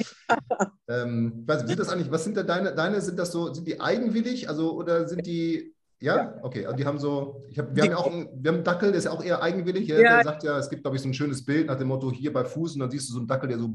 ähm, 0.90 1.44
weiß, 1.48 1.66
sind 1.66 1.80
das 1.80 1.88
eigentlich, 1.88 2.12
was 2.12 2.26
sind 2.26 2.36
da 2.36 2.44
deine, 2.44 2.76
deine, 2.76 3.00
sind 3.00 3.18
das 3.18 3.32
so, 3.32 3.54
sind 3.54 3.66
die 3.66 3.80
eigenwillig, 3.80 4.50
also 4.50 4.74
oder 4.74 5.08
sind 5.08 5.26
die 5.26 5.74
ja, 6.02 6.38
okay. 6.42 6.66
Also 6.66 6.76
die 6.76 6.86
haben 6.86 7.00
so, 7.00 7.42
ich 7.50 7.58
hab, 7.58 7.74
wir 7.74 7.84
haben 7.84 7.92
ja 7.92 7.98
auch 7.98 8.12
einen, 8.12 8.28
wir 8.44 8.50
haben 8.50 8.56
einen 8.56 8.64
Dackel, 8.66 8.90
der 8.90 8.98
ist 8.98 9.06
ja 9.06 9.12
auch 9.12 9.24
eher 9.24 9.42
eigenwillig. 9.42 9.88
Ja, 9.88 9.98
der 9.98 10.24
sagt 10.26 10.44
ja, 10.44 10.60
es 10.60 10.70
gibt, 10.70 10.84
glaube 10.84 10.98
ich, 10.98 11.02
so 11.02 11.08
ein 11.08 11.14
schönes 11.14 11.46
Bild 11.46 11.68
nach 11.68 11.78
dem 11.78 11.88
Motto, 11.88 12.12
hier 12.12 12.34
bei 12.34 12.44
Fuß 12.44 12.74
und 12.74 12.82
dann 12.82 12.92
siehst 12.92 13.08
du 13.08 13.14
so 13.14 13.20
einen 13.20 13.28
Dackel, 13.28 13.48
der 13.48 13.58
so 13.58 13.74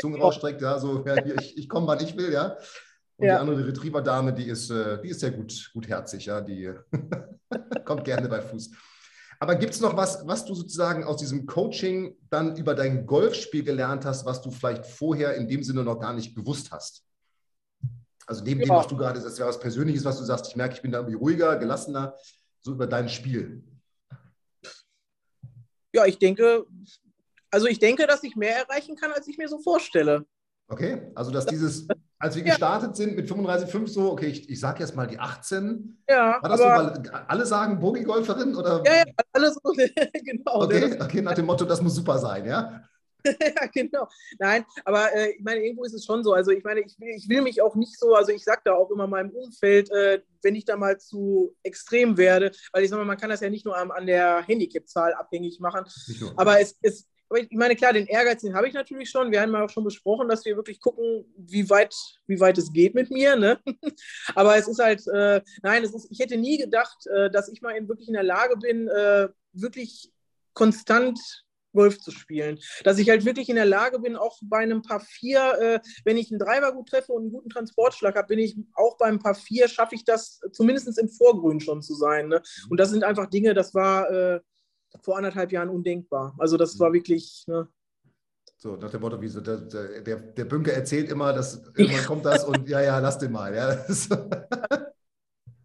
Zunge 0.00 0.14
genau. 0.14 0.26
rausstreckt, 0.26 0.60
ja, 0.60 0.80
so, 0.80 1.04
ja, 1.06 1.22
hier, 1.22 1.38
ich, 1.40 1.56
ich 1.56 1.68
komme, 1.68 1.86
wann 1.86 2.02
ich 2.02 2.16
will, 2.16 2.32
ja. 2.32 2.56
Und 3.16 3.28
ja. 3.28 3.36
die 3.36 3.40
andere 3.40 3.68
Retriever-Dame, 3.68 4.32
die 4.32 4.48
ist, 4.48 4.70
äh, 4.70 5.00
die 5.00 5.10
ist 5.10 5.20
sehr 5.20 5.30
gut, 5.30 5.70
gutherzig, 5.72 6.26
ja, 6.26 6.40
die 6.40 6.72
kommt 7.84 8.02
gerne 8.02 8.28
bei 8.28 8.40
Fuß. 8.40 8.72
Aber 9.42 9.56
gibt 9.56 9.74
es 9.74 9.80
noch 9.80 9.96
was, 9.96 10.24
was 10.24 10.44
du 10.44 10.54
sozusagen 10.54 11.02
aus 11.02 11.16
diesem 11.16 11.46
Coaching 11.46 12.16
dann 12.30 12.56
über 12.56 12.76
dein 12.76 13.06
Golfspiel 13.06 13.64
gelernt 13.64 14.04
hast, 14.04 14.24
was 14.24 14.40
du 14.40 14.52
vielleicht 14.52 14.86
vorher 14.86 15.34
in 15.34 15.48
dem 15.48 15.64
Sinne 15.64 15.82
noch 15.82 15.98
gar 15.98 16.12
nicht 16.12 16.36
gewusst 16.36 16.70
hast? 16.70 17.04
Also 18.24 18.44
neben 18.44 18.60
ja. 18.60 18.66
dem, 18.66 18.76
was 18.76 18.86
du 18.86 18.96
gerade, 18.96 19.20
das 19.20 19.40
wäre 19.40 19.48
was 19.48 19.58
Persönliches, 19.58 20.04
was 20.04 20.18
du 20.18 20.24
sagst, 20.24 20.46
ich 20.46 20.54
merke, 20.54 20.76
ich 20.76 20.82
bin 20.82 20.92
da 20.92 20.98
irgendwie 20.98 21.16
ruhiger, 21.16 21.56
gelassener, 21.56 22.14
so 22.60 22.70
über 22.70 22.86
dein 22.86 23.08
Spiel. 23.08 23.64
Ja, 25.92 26.06
ich 26.06 26.20
denke, 26.20 26.64
also 27.50 27.66
ich 27.66 27.80
denke, 27.80 28.06
dass 28.06 28.22
ich 28.22 28.36
mehr 28.36 28.56
erreichen 28.58 28.94
kann, 28.94 29.10
als 29.10 29.26
ich 29.26 29.38
mir 29.38 29.48
so 29.48 29.58
vorstelle. 29.58 30.24
Okay, 30.68 31.10
also 31.16 31.32
dass 31.32 31.46
dieses, 31.46 31.88
als 32.18 32.36
wir 32.36 32.44
ja. 32.44 32.50
gestartet 32.50 32.96
sind 32.96 33.16
mit 33.16 33.28
35,5 33.28 33.88
so, 33.88 34.12
okay, 34.12 34.26
ich, 34.26 34.48
ich 34.48 34.60
sage 34.60 34.80
jetzt 34.80 34.94
mal 34.94 35.06
die 35.06 35.18
18. 35.18 36.02
Ja. 36.08 36.38
War 36.40 36.48
das 36.48 36.60
so, 36.60 36.64
weil 36.64 37.24
alle 37.26 37.44
sagen 37.44 37.80
Bogi-Golferin? 37.80 38.54
Oder? 38.54 38.82
Ja, 38.86 38.98
ja, 38.98 39.04
alle 39.42 39.52
so, 39.52 39.60
genau. 40.24 40.62
Okay, 40.62 40.98
okay, 41.00 41.22
nach 41.22 41.34
dem 41.34 41.46
Motto, 41.46 41.64
das 41.64 41.80
muss 41.80 41.94
super 41.94 42.18
sein, 42.18 42.46
ja? 42.46 42.82
ja, 43.24 43.66
genau. 43.72 44.08
Nein, 44.38 44.64
aber 44.84 45.14
äh, 45.14 45.30
ich 45.32 45.44
meine, 45.44 45.62
irgendwo 45.64 45.84
ist 45.84 45.94
es 45.94 46.04
schon 46.04 46.24
so. 46.24 46.32
Also 46.32 46.50
ich 46.50 46.64
meine, 46.64 46.80
ich 46.80 46.98
will, 46.98 47.10
ich 47.10 47.28
will 47.28 47.42
mich 47.42 47.62
auch 47.62 47.76
nicht 47.76 47.96
so, 47.96 48.14
also 48.14 48.32
ich 48.32 48.42
sage 48.42 48.62
da 48.64 48.74
auch 48.74 48.90
immer 48.90 49.06
meinem 49.06 49.30
Umfeld, 49.30 49.90
äh, 49.90 50.22
wenn 50.42 50.56
ich 50.56 50.64
da 50.64 50.76
mal 50.76 50.98
zu 50.98 51.54
extrem 51.62 52.16
werde, 52.16 52.50
weil 52.72 52.82
ich 52.82 52.90
sage 52.90 53.00
mal, 53.00 53.06
man 53.06 53.16
kann 53.16 53.30
das 53.30 53.40
ja 53.40 53.48
nicht 53.48 53.64
nur 53.64 53.76
an, 53.76 53.92
an 53.92 54.06
der 54.06 54.42
Handicap-Zahl 54.42 55.14
abhängig 55.14 55.60
machen, 55.60 55.84
aber 56.36 56.60
es 56.60 56.72
ist, 56.82 57.08
ich 57.34 57.50
meine, 57.52 57.76
klar, 57.76 57.92
den 57.92 58.06
Ehrgeiz, 58.06 58.42
den 58.42 58.54
habe 58.54 58.68
ich 58.68 58.74
natürlich 58.74 59.10
schon. 59.10 59.30
Wir 59.30 59.40
haben 59.40 59.52
ja 59.52 59.64
auch 59.64 59.70
schon 59.70 59.84
besprochen, 59.84 60.28
dass 60.28 60.44
wir 60.44 60.56
wirklich 60.56 60.80
gucken, 60.80 61.24
wie 61.36 61.68
weit, 61.70 61.94
wie 62.26 62.40
weit 62.40 62.58
es 62.58 62.72
geht 62.72 62.94
mit 62.94 63.10
mir. 63.10 63.36
Ne? 63.36 63.58
Aber 64.34 64.56
es 64.56 64.68
ist 64.68 64.78
halt, 64.78 65.06
äh, 65.08 65.40
nein, 65.62 65.84
es 65.84 65.94
ist, 65.94 66.08
ich 66.10 66.18
hätte 66.18 66.36
nie 66.36 66.58
gedacht, 66.58 67.06
äh, 67.06 67.30
dass 67.30 67.48
ich 67.48 67.62
mal 67.62 67.76
in, 67.76 67.88
wirklich 67.88 68.08
in 68.08 68.14
der 68.14 68.22
Lage 68.22 68.56
bin, 68.56 68.88
äh, 68.88 69.28
wirklich 69.52 70.12
konstant 70.54 71.18
Golf 71.72 71.98
zu 71.98 72.10
spielen. 72.10 72.58
Dass 72.84 72.98
ich 72.98 73.08
halt 73.08 73.24
wirklich 73.24 73.48
in 73.48 73.56
der 73.56 73.64
Lage 73.64 73.98
bin, 73.98 74.16
auch 74.16 74.38
bei 74.42 74.58
einem 74.58 74.82
Paar 74.82 75.00
4, 75.00 75.58
äh, 75.60 75.80
wenn 76.04 76.16
ich 76.16 76.30
einen 76.30 76.38
Driver 76.38 76.72
gut 76.72 76.88
treffe 76.88 77.12
und 77.12 77.22
einen 77.22 77.32
guten 77.32 77.48
Transportschlag 77.48 78.16
habe, 78.16 78.28
bin 78.28 78.38
ich 78.38 78.56
auch 78.74 78.96
beim 78.98 79.18
Paar 79.18 79.34
4, 79.34 79.68
schaffe 79.68 79.94
ich 79.94 80.04
das 80.04 80.40
zumindest 80.52 80.98
im 80.98 81.08
Vorgrün 81.08 81.60
schon 81.60 81.82
zu 81.82 81.94
sein. 81.94 82.28
Ne? 82.28 82.42
Und 82.68 82.78
das 82.78 82.90
sind 82.90 83.04
einfach 83.04 83.26
Dinge, 83.26 83.54
das 83.54 83.74
war 83.74 84.10
äh, 84.10 84.40
vor 85.00 85.16
anderthalb 85.16 85.52
Jahren 85.52 85.68
undenkbar. 85.68 86.34
Also 86.38 86.56
das 86.56 86.78
war 86.78 86.92
wirklich. 86.92 87.44
Ne? 87.46 87.68
So, 88.56 88.76
nach 88.76 88.90
dem 88.90 89.00
Motto, 89.00 89.20
wie 89.20 89.28
so, 89.28 89.40
der, 89.40 89.56
der, 89.56 90.16
der 90.16 90.44
Bünker 90.44 90.72
erzählt 90.72 91.10
immer, 91.10 91.32
dass 91.32 91.62
irgendwann 91.76 92.04
kommt 92.04 92.24
das 92.24 92.44
und 92.44 92.68
ja, 92.68 92.80
ja, 92.80 92.98
lass 92.98 93.18
den 93.18 93.32
mal. 93.32 93.54
Ja. 93.54 93.84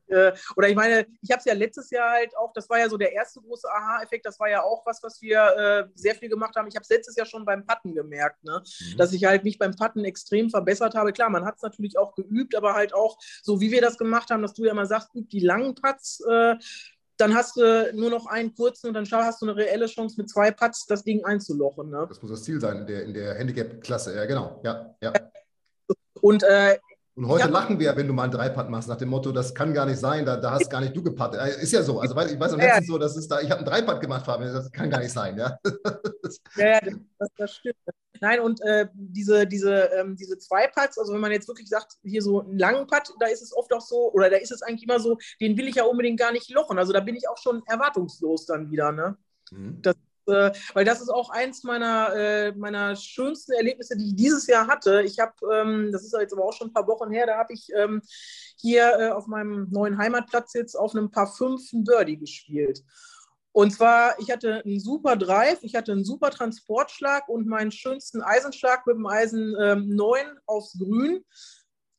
Äh, 0.08 0.34
oder 0.56 0.70
ich 0.70 0.76
meine, 0.76 1.06
ich 1.22 1.32
habe 1.32 1.40
es 1.40 1.46
ja 1.46 1.54
letztes 1.54 1.90
Jahr 1.90 2.12
halt 2.12 2.36
auch, 2.38 2.54
das 2.54 2.70
war 2.70 2.80
ja 2.80 2.90
so 2.90 2.98
der 2.98 3.12
erste 3.12 3.42
große 3.42 3.68
Aha-Effekt, 3.70 4.26
das 4.26 4.40
war 4.40 4.50
ja 4.50 4.64
auch 4.64 4.86
was, 4.86 5.04
was 5.04 5.22
wir 5.22 5.40
äh, 5.40 5.90
sehr 5.96 6.16
viel 6.16 6.30
gemacht 6.30 6.56
haben. 6.56 6.68
Ich 6.68 6.76
habe 6.76 6.84
es 6.84 6.90
letztes 6.90 7.16
Jahr 7.16 7.26
schon 7.26 7.46
beim 7.46 7.66
Patten 7.66 7.94
gemerkt, 7.94 8.44
ne? 8.44 8.62
Mhm. 8.64 8.98
dass 8.98 9.14
ich 9.14 9.26
halt 9.26 9.44
mich 9.44 9.58
beim 9.58 9.76
Patten 9.76 10.06
extrem 10.06 10.50
verbessert 10.50 10.96
habe. 10.96 11.12
Klar, 11.12 11.30
man 11.30 11.46
hat 11.46 11.56
es 11.58 11.62
natürlich 11.62 11.98
auch 11.98 12.16
geübt, 12.16 12.56
aber 12.56 12.74
halt 12.74 12.94
auch 12.94 13.18
so, 13.44 13.60
wie 13.60 13.72
wir 13.72 13.82
das 13.82 13.98
gemacht 13.98 14.30
haben, 14.30 14.42
dass 14.42 14.54
du 14.54 14.64
ja 14.64 14.74
mal 14.74 14.86
sagst, 14.86 15.14
üb 15.14 15.30
die 15.30 15.42
langen 15.42 15.76
Putts, 15.76 16.22
äh, 16.22 16.56
dann 17.18 17.36
hast 17.36 17.58
du 17.58 17.92
nur 17.94 18.10
noch 18.10 18.28
einen 18.28 18.54
kurzen 18.56 18.88
und 18.88 18.94
dann 18.94 19.06
hast 19.12 19.42
du 19.42 19.48
eine 19.48 19.56
reelle 19.56 19.88
Chance 19.88 20.16
mit 20.18 20.30
zwei 20.30 20.52
Putts 20.52 20.86
das 20.86 21.04
Ding 21.04 21.26
einzulochen. 21.26 21.90
Ne? 21.90 22.06
Das 22.08 22.22
muss 22.22 22.32
das 22.32 22.44
Ziel 22.44 22.62
sein 22.62 22.80
in 22.80 22.88
der, 22.88 23.04
in 23.04 23.14
der 23.14 23.36
Handicap-Klasse, 23.36 24.16
ja 24.16 24.26
genau, 24.26 24.62
ja, 24.64 24.96
ja. 25.02 25.14
Und 26.22 26.44
äh, 26.44 26.78
und 27.18 27.28
heute 27.28 27.46
ja. 27.46 27.50
lachen 27.50 27.80
wir, 27.80 27.96
wenn 27.96 28.08
du 28.08 28.14
mal 28.14 28.24
einen 28.24 28.32
Dreipad 28.32 28.70
machst, 28.70 28.88
nach 28.88 28.98
dem 28.98 29.10
Motto, 29.10 29.32
das 29.32 29.56
kann 29.56 29.74
gar 29.74 29.88
nicht 29.88 29.98
sein, 29.98 30.24
da, 30.24 30.38
da 30.38 30.52
hast 30.52 30.70
gar 30.70 30.82
nicht 30.82 30.96
du 30.96 31.02
gepattet. 31.02 31.40
Äh, 31.42 31.64
ist 31.64 31.74
ja 31.74 31.82
so. 31.82 32.00
Also 32.00 32.16
ich 32.16 32.40
weiß 32.40 32.54
am 32.54 32.60
letzten 32.60 32.86
so, 32.86 33.00
das 33.00 33.18
ist 33.18 33.28
da, 33.28 33.42
ich 33.42 33.50
habe 33.50 33.58
einen 33.58 33.66
Dreipad 33.66 34.00
gemacht, 34.00 34.24
Fabian, 34.24 34.54
das 34.54 34.72
kann 34.72 34.92
gar 34.92 35.00
nicht 35.00 35.12
sein, 35.12 35.36
ja. 35.36 35.58
Ja, 36.58 36.80
das, 37.18 37.30
das 37.36 37.56
stimmt. 37.56 37.76
Nein, 38.22 38.40
und 38.40 38.62
äh, 38.62 38.88
diese, 38.94 39.48
diese, 39.48 39.90
ähm, 39.96 40.16
diese 40.16 40.38
Zweipads, 40.38 41.00
also 41.00 41.12
wenn 41.12 41.22
man 41.22 41.32
jetzt 41.32 41.48
wirklich 41.48 41.70
sagt, 41.70 41.94
hier 42.04 42.22
so 42.22 42.42
einen 42.42 42.60
langen 42.60 42.86
Pad, 42.86 43.12
da 43.20 43.26
ist 43.26 43.42
es 43.42 43.56
oft 43.56 43.74
auch 43.74 43.82
so, 43.82 44.12
oder 44.14 44.30
da 44.30 44.38
ist 44.38 44.52
es 44.52 44.62
eigentlich 44.62 44.84
immer 44.84 45.00
so, 45.00 45.18
den 45.42 45.58
will 45.58 45.68
ich 45.68 45.76
ja 45.76 45.86
unbedingt 45.86 46.20
gar 46.20 46.32
nicht 46.32 46.52
lochen. 46.52 46.78
Also 46.78 46.94
da 46.94 47.00
bin 47.00 47.16
ich 47.16 47.28
auch 47.28 47.38
schon 47.38 47.64
erwartungslos 47.66 48.46
dann 48.46 48.70
wieder, 48.70 48.92
ne? 48.92 49.18
Mhm. 49.52 49.82
Das 49.82 49.96
äh, 50.28 50.52
weil 50.74 50.86
das 50.86 51.02
ist 51.02 51.10
auch 51.10 51.30
eins 51.30 51.64
meiner, 51.64 52.14
äh, 52.16 52.52
meiner 52.54 52.96
schönsten 52.96 53.54
Erlebnisse, 53.54 53.98
die 53.98 54.08
ich 54.08 54.16
dieses 54.16 54.48
Jahr 54.48 54.68
hatte. 54.68 55.02
Ich 55.04 55.20
habe, 55.20 55.34
ähm, 55.54 55.92
das 55.92 56.04
ist 56.04 56.16
jetzt 56.20 56.34
aber 56.34 56.46
auch 56.46 56.54
schon 56.54 56.68
ein 56.68 56.74
paar 56.74 56.88
Wochen 56.88 57.12
her, 57.12 57.26
da 57.26 57.38
habe 57.38 57.54
ich 57.54 57.70
ähm, 57.76 58.02
hier 58.58 58.98
äh, 59.00 59.10
auf 59.10 59.28
meinem 59.28 59.68
neuen 59.70 59.98
Heimatplatz 59.98 60.54
jetzt 60.54 60.76
auf 60.76 60.96
einem 60.96 61.12
Paar 61.12 61.28
5 61.28 61.74
ein 61.74 61.84
Birdie 61.84 62.18
gespielt. 62.18 62.84
Und 63.58 63.72
zwar, 63.72 64.20
ich 64.20 64.30
hatte 64.30 64.64
einen 64.64 64.80
super 64.80 65.16
Drive, 65.16 65.64
ich 65.64 65.74
hatte 65.74 65.92
einen 65.92 66.06
super 66.06 66.30
Transportschlag 66.30 67.28
und 67.28 67.48
meinen 67.48 67.72
schönsten 67.72 68.22
Eisenschlag 68.22 68.86
mit 68.86 68.98
dem 68.98 69.08
Eisen 69.08 69.56
ähm, 69.60 69.90
9 69.90 70.28
aufs 70.46 70.78
Grün. 70.78 71.26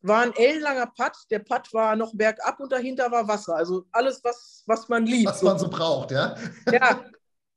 War 0.00 0.20
ein 0.20 0.32
ellenlanger 0.36 0.86
Putt. 0.86 1.14
Der 1.32 1.40
Putt 1.40 1.74
war 1.74 1.96
noch 1.96 2.14
bergab 2.14 2.60
und 2.60 2.70
dahinter 2.70 3.10
war 3.10 3.26
Wasser. 3.26 3.56
Also 3.56 3.86
alles, 3.90 4.22
was, 4.22 4.62
was 4.66 4.88
man 4.88 5.04
liebt. 5.04 5.28
Was 5.28 5.42
man 5.42 5.58
so 5.58 5.68
braucht, 5.68 6.12
ja? 6.12 6.36
Ja, 6.70 7.04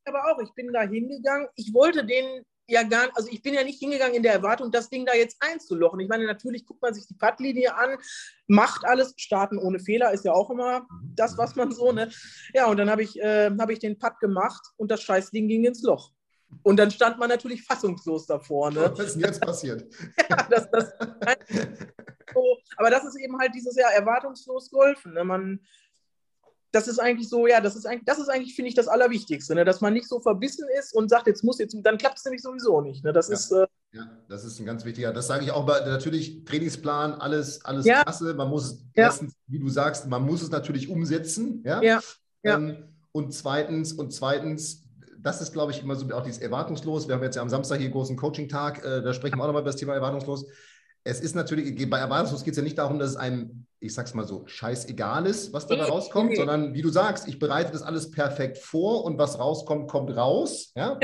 aber 0.05 0.31
auch, 0.31 0.39
ich 0.41 0.53
bin 0.53 0.71
da 0.73 0.81
hingegangen. 0.81 1.47
Ich 1.55 1.73
wollte 1.73 2.05
den 2.05 2.43
ja 2.67 2.83
gar 2.83 3.05
nicht, 3.05 3.17
also 3.17 3.29
ich 3.29 3.41
bin 3.41 3.53
ja 3.53 3.63
nicht 3.63 3.79
hingegangen 3.79 4.15
in 4.15 4.23
der 4.23 4.33
Erwartung, 4.33 4.71
das 4.71 4.89
Ding 4.89 5.05
da 5.05 5.13
jetzt 5.13 5.37
einzulochen. 5.39 5.99
Ich 5.99 6.07
meine, 6.07 6.25
natürlich 6.25 6.65
guckt 6.65 6.81
man 6.81 6.93
sich 6.93 7.07
die 7.07 7.15
Puttlinie 7.15 7.75
an, 7.75 7.97
macht 8.47 8.85
alles, 8.85 9.13
starten 9.17 9.57
ohne 9.57 9.79
Fehler 9.79 10.11
ist 10.11 10.25
ja 10.25 10.31
auch 10.31 10.49
immer 10.49 10.87
das, 11.15 11.37
was 11.37 11.55
man 11.55 11.71
so, 11.71 11.91
ne? 11.91 12.09
Ja, 12.53 12.67
und 12.67 12.77
dann 12.77 12.89
habe 12.89 13.03
ich, 13.03 13.19
äh, 13.19 13.51
hab 13.57 13.69
ich 13.69 13.79
den 13.79 13.99
Putt 13.99 14.19
gemacht 14.19 14.61
und 14.77 14.89
das 14.89 15.01
Scheißding 15.01 15.47
ging 15.47 15.65
ins 15.65 15.83
Loch. 15.83 16.11
Und 16.63 16.77
dann 16.77 16.91
stand 16.91 17.17
man 17.17 17.29
natürlich 17.29 17.63
fassungslos 17.63 18.25
davor. 18.25 18.71
Ne? 18.71 18.91
Was 18.95 19.07
ist 19.07 19.13
denn 19.15 19.23
jetzt 19.23 19.41
passiert? 19.41 19.85
ja, 20.29 20.47
das, 20.49 20.69
das, 20.69 20.91
so, 22.33 22.57
aber 22.75 22.89
das 22.89 23.05
ist 23.05 23.17
eben 23.19 23.37
halt 23.39 23.53
dieses 23.55 23.75
Jahr 23.75 23.93
erwartungslos 23.93 24.69
golfen. 24.69 25.13
Ne? 25.13 25.23
Man, 25.23 25.61
das 26.71 26.87
ist 26.87 26.99
eigentlich 26.99 27.27
so, 27.27 27.47
ja, 27.47 27.59
das 27.59 27.75
ist 27.75 27.85
eigentlich, 27.85 28.05
das 28.05 28.19
ist 28.19 28.29
eigentlich, 28.29 28.55
finde 28.55 28.69
ich, 28.69 28.75
das 28.75 28.87
Allerwichtigste, 28.87 29.55
ne? 29.55 29.65
dass 29.65 29.81
man 29.81 29.93
nicht 29.93 30.07
so 30.07 30.19
verbissen 30.19 30.67
ist 30.79 30.93
und 30.93 31.09
sagt, 31.09 31.27
jetzt 31.27 31.43
muss 31.43 31.59
jetzt, 31.59 31.75
dann 31.83 31.97
klappt 31.97 32.17
es 32.17 32.25
nämlich 32.25 32.41
sowieso 32.41 32.81
nicht. 32.81 33.03
Ne? 33.03 33.11
Das 33.11 33.27
ja. 33.27 33.33
ist. 33.33 33.51
Äh, 33.51 33.67
ja, 33.93 34.09
das 34.29 34.45
ist 34.45 34.57
ein 34.59 34.65
ganz 34.65 34.85
wichtiger, 34.85 35.11
das 35.11 35.27
sage 35.27 35.43
ich 35.43 35.51
auch, 35.51 35.65
bei, 35.65 35.81
natürlich 35.81 36.45
Trainingsplan, 36.45 37.13
alles, 37.13 37.65
alles 37.65 37.85
ja. 37.85 38.03
klasse. 38.03 38.33
Man 38.33 38.49
muss 38.49 38.83
ja. 38.95 39.03
erstens, 39.03 39.33
wie 39.47 39.59
du 39.59 39.67
sagst, 39.67 40.07
man 40.07 40.25
muss 40.25 40.41
es 40.41 40.49
natürlich 40.49 40.89
umsetzen. 40.89 41.61
Ja. 41.65 41.81
ja. 41.81 42.01
Ähm, 42.43 42.85
und 43.11 43.33
zweitens, 43.33 43.91
und 43.91 44.13
zweitens, 44.13 44.87
das 45.19 45.41
ist, 45.41 45.51
glaube 45.51 45.73
ich, 45.73 45.83
immer 45.83 45.95
so 45.95 46.09
auch 46.15 46.23
dieses 46.23 46.41
Erwartungslos. 46.41 47.09
Wir 47.09 47.15
haben 47.15 47.23
jetzt 47.23 47.35
ja 47.35 47.41
am 47.41 47.49
Samstag 47.49 47.79
hier 47.79 47.89
großen 47.89 48.15
Coaching-Tag, 48.15 48.83
äh, 48.85 49.01
da 49.01 49.13
sprechen 49.13 49.37
wir 49.37 49.43
auch 49.43 49.47
nochmal 49.47 49.61
über 49.61 49.71
das 49.71 49.75
Thema 49.75 49.93
Erwartungslos 49.93 50.45
es 51.03 51.19
ist 51.19 51.35
natürlich, 51.35 51.89
bei 51.89 51.97
Erwartungslos 51.97 52.43
geht 52.43 52.51
es 52.51 52.57
ja 52.57 52.63
nicht 52.63 52.77
darum, 52.77 52.99
dass 52.99 53.11
es 53.11 53.15
einem, 53.15 53.65
ich 53.79 53.93
sag's 53.93 54.13
mal 54.13 54.27
so, 54.27 54.45
scheißegal 54.45 55.25
ist, 55.25 55.51
was 55.51 55.65
dabei 55.67 55.85
rauskommt, 55.85 56.35
sondern 56.35 56.73
wie 56.73 56.81
du 56.81 56.89
sagst, 56.89 57.27
ich 57.27 57.39
bereite 57.39 57.71
das 57.71 57.81
alles 57.81 58.11
perfekt 58.11 58.59
vor 58.59 59.03
und 59.03 59.17
was 59.17 59.39
rauskommt, 59.39 59.89
kommt 59.89 60.15
raus. 60.15 60.71
Ja? 60.75 60.99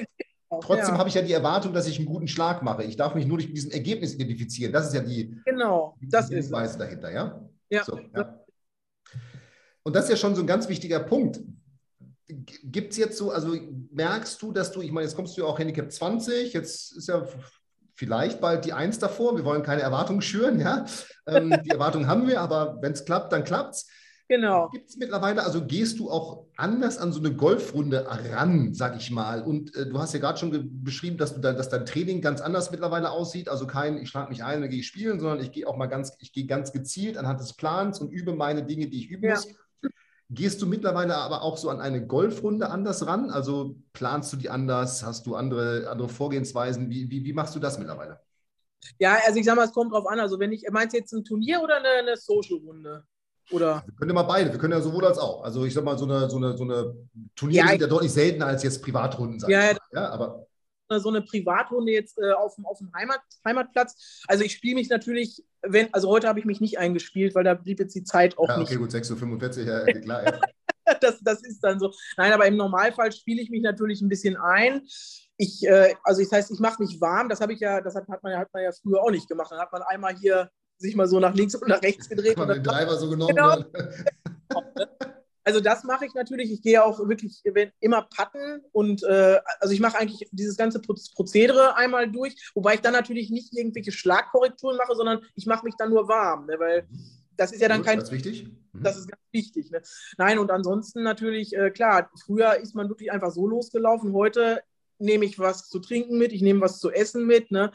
Trotzdem 0.62 0.94
ja. 0.94 0.98
habe 1.00 1.10
ich 1.10 1.16
ja 1.16 1.22
die 1.22 1.34
Erwartung, 1.34 1.74
dass 1.74 1.88
ich 1.88 1.98
einen 1.98 2.06
guten 2.06 2.28
Schlag 2.28 2.64
mache. 2.64 2.84
Ich 2.84 2.96
darf 2.96 3.16
mich 3.16 3.26
nur 3.26 3.38
durch 3.38 3.52
diesen 3.52 3.72
Ergebnis 3.72 4.14
identifizieren. 4.14 4.72
Das 4.72 4.88
ist 4.88 4.94
ja 4.94 5.02
die, 5.02 5.36
genau, 5.46 5.98
das 6.02 6.30
ist 6.30 6.52
Weise 6.52 6.78
dahinter, 6.78 7.12
ja? 7.12 7.42
Ja. 7.70 7.84
So, 7.84 8.00
ja. 8.16 8.40
Und 9.84 9.96
das 9.96 10.06
ist 10.06 10.12
ja 10.12 10.18
schon 10.18 10.36
so 10.36 10.42
ein 10.42 10.48
ganz 10.48 10.70
wichtiger 10.70 11.00
Punkt. 11.00 11.40
Gibt 12.28 12.92
es 12.92 12.98
jetzt 12.98 13.18
so, 13.18 13.32
also 13.32 13.56
merkst 13.92 14.42
du, 14.42 14.52
dass 14.52 14.72
du, 14.72 14.82
ich 14.82 14.92
meine, 14.92 15.06
jetzt 15.06 15.16
kommst 15.16 15.36
du 15.38 15.42
ja 15.42 15.48
auch 15.48 15.60
Handicap 15.60 15.92
20, 15.92 16.54
jetzt 16.54 16.96
ist 16.98 17.08
ja 17.08 17.26
vielleicht 17.98 18.40
bald 18.40 18.64
die 18.64 18.74
Eins 18.74 19.00
davor. 19.00 19.36
Wir 19.36 19.44
wollen 19.44 19.64
keine 19.64 19.82
Erwartungen 19.82 20.22
schüren, 20.22 20.60
ja. 20.60 20.86
Ähm, 21.28 21.54
die 21.66 21.72
Erwartungen 21.72 22.08
haben 22.08 22.28
wir, 22.28 22.40
aber 22.40 22.78
wenn 22.82 22.94
es 22.94 23.04
klappt, 23.04 23.34
dann 23.34 23.44
klappt 23.44 23.76
es. 23.76 23.88
Genau. 24.30 24.70
Gibt 24.74 24.90
es 24.90 24.98
mittlerweile, 24.98 25.44
also 25.44 25.66
gehst 25.66 26.00
du 26.00 26.12
auch 26.12 26.48
anders 26.58 26.98
an 26.98 27.14
so 27.14 27.20
eine 27.20 27.34
Golfrunde 27.34 28.06
ran, 28.08 28.74
sag 28.74 28.98
ich 28.98 29.10
mal? 29.10 29.42
Und 29.42 29.74
äh, 29.76 29.88
du 29.88 29.98
hast 30.00 30.14
ja 30.14 30.20
gerade 30.20 30.38
schon 30.38 30.84
beschrieben, 30.84 31.18
dass, 31.18 31.34
du 31.34 31.40
da, 31.40 31.54
dass 31.54 31.70
dein 31.70 31.86
Training 31.86 32.22
ganz 32.22 32.42
anders 32.42 32.70
mittlerweile 32.70 33.10
aussieht. 33.12 33.48
Also 33.48 33.68
kein, 33.68 33.98
ich 33.98 34.10
schlage 34.10 34.30
mich 34.30 34.44
ein, 34.44 34.60
dann 34.62 34.70
gehe 34.70 34.80
ich 34.80 34.88
spielen, 34.88 35.20
sondern 35.22 35.40
ich 35.40 35.54
gehe 35.54 35.66
auch 35.66 35.78
mal 35.78 35.88
ganz, 35.88 36.14
ich 36.20 36.34
gehe 36.34 36.46
ganz 36.46 36.74
gezielt 36.74 37.18
anhand 37.18 37.40
des 37.40 37.54
Plans 37.54 38.00
und 38.00 38.12
übe 38.12 38.36
meine 38.36 38.64
Dinge, 38.64 38.88
die 38.88 39.00
ich 39.00 39.10
üben 39.10 39.24
Ja. 39.24 39.36
muss. 39.36 39.48
Gehst 40.30 40.62
du 40.62 40.66
mittlerweile 40.68 41.16
aber 41.18 41.42
auch 41.42 41.58
so 41.58 41.70
an 41.70 41.80
eine 41.80 42.06
Golfrunde 42.06 42.70
anders 42.70 43.06
ran? 43.08 43.30
Also 43.30 43.78
planst 43.94 44.32
du 44.34 44.38
die 44.38 44.50
anders? 44.50 45.04
Hast 45.04 45.26
du 45.26 45.36
andere, 45.36 45.90
andere 45.90 46.10
Vorgehensweisen? 46.10 46.90
Wie, 46.90 47.10
wie, 47.10 47.24
wie 47.24 47.34
machst 47.34 47.56
du 47.56 47.60
das 47.60 47.78
mittlerweile? 47.80 48.20
Ja, 49.00 49.18
also 49.26 49.40
ich 49.40 49.46
sag 49.46 49.56
mal, 49.56 49.66
es 49.66 49.74
kommt 49.74 49.92
drauf 49.94 50.08
an. 50.08 50.20
Also 50.20 50.40
wenn 50.40 50.52
ich, 50.52 50.66
meinst 50.72 50.94
du 50.94 50.98
jetzt 51.00 51.12
ein 51.14 51.24
Turnier 51.24 51.62
oder 51.62 51.78
eine, 51.78 51.90
eine 51.90 52.18
Social-Runde? 52.18 53.06
Oder? 53.50 53.86
Wir 53.86 53.94
können 53.96 54.10
ja 54.10 54.16
mal 54.16 54.24
beide, 54.24 54.52
wir 54.52 54.60
können 54.60 54.74
ja 54.74 54.82
sowohl 54.82 55.06
als 55.06 55.18
auch. 55.18 55.44
Also 55.44 55.66
ich 55.66 55.74
sag 55.74 55.84
mal, 55.84 55.98
so 55.98 56.06
eine, 56.06 56.30
so 56.30 56.38
eine, 56.38 56.58
so 56.58 56.64
eine 56.64 56.96
Turniere 57.36 57.68
Ja, 57.68 57.70
sind 57.70 57.80
ja 57.82 57.88
deutlich 57.88 58.12
seltener 58.12 58.48
als 58.48 58.64
jetzt 58.64 58.82
Privatrunden, 58.84 59.40
sag 59.40 59.52
Ja, 59.52 59.58
mal. 59.58 59.78
Ja, 59.92 60.10
aber 60.10 60.47
so 60.90 61.10
eine 61.10 61.22
Privatrunde 61.22 61.92
jetzt 61.92 62.18
äh, 62.18 62.32
auf, 62.32 62.56
dem- 62.56 62.66
auf 62.66 62.78
dem 62.80 62.92
Heimat, 62.94 63.20
Heimatplatz. 63.46 64.24
Also 64.28 64.44
ich 64.44 64.54
spiele 64.54 64.76
mich 64.76 64.90
natürlich, 64.90 65.44
wenn, 65.62 65.94
also 65.94 66.08
heute 66.10 66.28
habe 66.28 66.40
ich 66.40 66.46
mich 66.46 66.62
nicht 66.62 66.80
eingespielt, 66.80 67.36
weil 67.36 67.44
da 67.44 67.54
blieb 67.54 67.80
jetzt 67.80 67.96
die 67.96 68.04
Zeit 68.04 68.38
auch 68.38 68.48
ja, 68.48 68.58
nicht. 68.58 68.70
okay, 68.70 68.78
gut, 68.78 68.92
6.45 68.92 69.60
Uhr, 69.66 69.88
ja, 69.88 70.00
klar. 70.02 70.24
Ja. 70.24 70.40
Das, 71.02 71.20
das 71.22 71.44
ist 71.44 71.60
dann 71.60 71.80
so. 71.82 71.92
Nein, 72.16 72.32
aber 72.32 72.48
im 72.48 72.56
Normalfall 72.56 73.12
spiele 73.12 73.42
ich 73.42 73.50
mich 73.50 73.62
natürlich 73.62 74.02
ein 74.02 74.08
bisschen 74.08 74.38
ein. 74.38 74.84
Ich, 75.36 75.68
äh, 75.68 75.94
also 76.06 76.22
das 76.24 76.32
heißt, 76.32 76.50
ich 76.52 76.62
mache 76.62 76.82
mich 76.82 77.02
warm. 77.02 77.28
Das 77.28 77.42
habe 77.42 77.52
ich 77.52 77.60
ja, 77.60 77.82
das 77.82 77.94
hat, 77.94 78.08
hat, 78.08 78.24
man 78.24 78.32
ja, 78.32 78.40
hat 78.40 78.54
man 78.54 78.64
ja 78.64 78.72
früher 78.72 79.02
auch 79.04 79.12
nicht 79.12 79.28
gemacht. 79.28 79.52
Dann 79.52 79.60
hat 79.60 79.70
man 79.74 79.82
einmal 79.82 80.16
hier 80.16 80.50
sich 80.78 80.96
mal 80.96 81.06
so 81.06 81.20
nach 81.20 81.34
links 81.36 81.56
und 81.56 81.68
nach 81.68 81.82
rechts 81.82 82.08
gedreht. 82.08 82.38
Mal 82.38 82.44
Und 82.50 82.56
den 82.56 82.64
Driver 82.64 82.96
so 82.96 83.10
genommen. 83.10 83.36
Genau. 83.36 83.58
also 85.48 85.62
das 85.62 85.86
mache 85.86 86.06
ich 86.06 86.14
natürlich. 86.14 86.52
Ich 86.52 86.62
gehe 86.62 86.84
auch 86.84 87.00
wirklich 87.08 87.42
immer 87.80 88.02
patten 88.02 88.62
und 88.74 89.02
äh, 89.04 89.40
also 89.62 89.74
ich 89.74 89.80
mache 89.80 89.98
eigentlich 89.98 90.28
dieses 90.32 90.58
ganze 90.58 90.82
Pro- 90.82 90.96
Prozedere 91.16 91.78
einmal 91.78 92.12
durch, 92.12 92.52
wobei 92.54 92.74
ich 92.74 92.82
dann 92.82 92.92
natürlich 92.92 93.30
nicht 93.30 93.56
irgendwelche 93.58 93.94
Schlagkorrekturen 93.94 94.76
mache, 94.76 94.94
sondern 94.94 95.22
ich 95.36 95.46
mache 95.46 95.64
mich 95.64 95.76
dann 95.78 95.90
nur 95.90 96.10
warm, 96.10 96.48
ne, 96.48 96.60
weil 96.60 96.88
das 97.38 97.54
ist 97.54 97.62
ja 97.62 97.70
dann 97.70 97.78
Gut, 97.78 97.86
kein 97.88 98.00
Das 98.00 98.10
ist 98.10 98.12
wichtig. 98.12 98.48
Mhm. 98.74 98.84
Das 98.84 98.98
ist 98.98 99.08
ganz 99.08 99.22
wichtig. 99.32 99.72
Ne? 99.72 99.82
Nein, 100.18 100.38
und 100.38 100.52
ansonsten 100.52 101.04
natürlich, 101.04 101.56
äh, 101.56 101.72
klar, 101.72 102.12
früher 102.26 102.58
ist 102.58 102.76
man 102.76 102.90
wirklich 102.90 103.12
einfach 103.12 103.32
so 103.32 103.48
losgelaufen. 103.48 104.12
Heute 104.12 104.62
nehme 105.00 105.26
ich 105.26 105.40
was 105.40 105.70
zu 105.70 105.80
trinken 105.80 106.18
mit, 106.18 106.34
ich 106.34 106.42
nehme 106.42 106.62
was 106.62 106.80
zu 106.80 106.92
essen 106.92 107.26
mit. 107.26 107.52
Ne? 107.52 107.72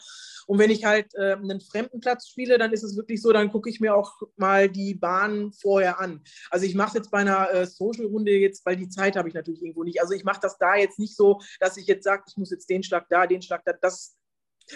Und 0.46 0.58
wenn 0.58 0.70
ich 0.70 0.84
halt 0.84 1.14
äh, 1.14 1.32
einen 1.34 1.60
fremden 1.60 2.00
Platz 2.00 2.28
spiele, 2.28 2.58
dann 2.58 2.72
ist 2.72 2.82
es 2.82 2.96
wirklich 2.96 3.22
so, 3.22 3.32
dann 3.32 3.50
gucke 3.50 3.70
ich 3.70 3.80
mir 3.80 3.94
auch 3.94 4.20
mal 4.36 4.68
die 4.68 4.94
Bahn 4.94 5.52
vorher 5.52 6.00
an. 6.00 6.22
Also 6.50 6.66
ich 6.66 6.74
mache 6.74 6.88
es 6.88 6.94
jetzt 6.94 7.10
bei 7.10 7.18
einer 7.18 7.50
äh, 7.52 7.66
Social-Runde 7.66 8.32
jetzt, 8.32 8.66
weil 8.66 8.76
die 8.76 8.88
Zeit 8.88 9.16
habe 9.16 9.28
ich 9.28 9.34
natürlich 9.34 9.62
irgendwo 9.62 9.84
nicht. 9.84 10.00
Also 10.00 10.14
ich 10.14 10.24
mache 10.24 10.40
das 10.42 10.58
da 10.58 10.74
jetzt 10.76 10.98
nicht 10.98 11.16
so, 11.16 11.40
dass 11.60 11.76
ich 11.76 11.86
jetzt 11.86 12.04
sage, 12.04 12.24
ich 12.26 12.36
muss 12.36 12.50
jetzt 12.50 12.68
den 12.68 12.82
Schlag 12.82 13.06
da, 13.08 13.26
den 13.26 13.42
Schlag 13.42 13.64
da. 13.64 13.72
Das, 13.80 14.16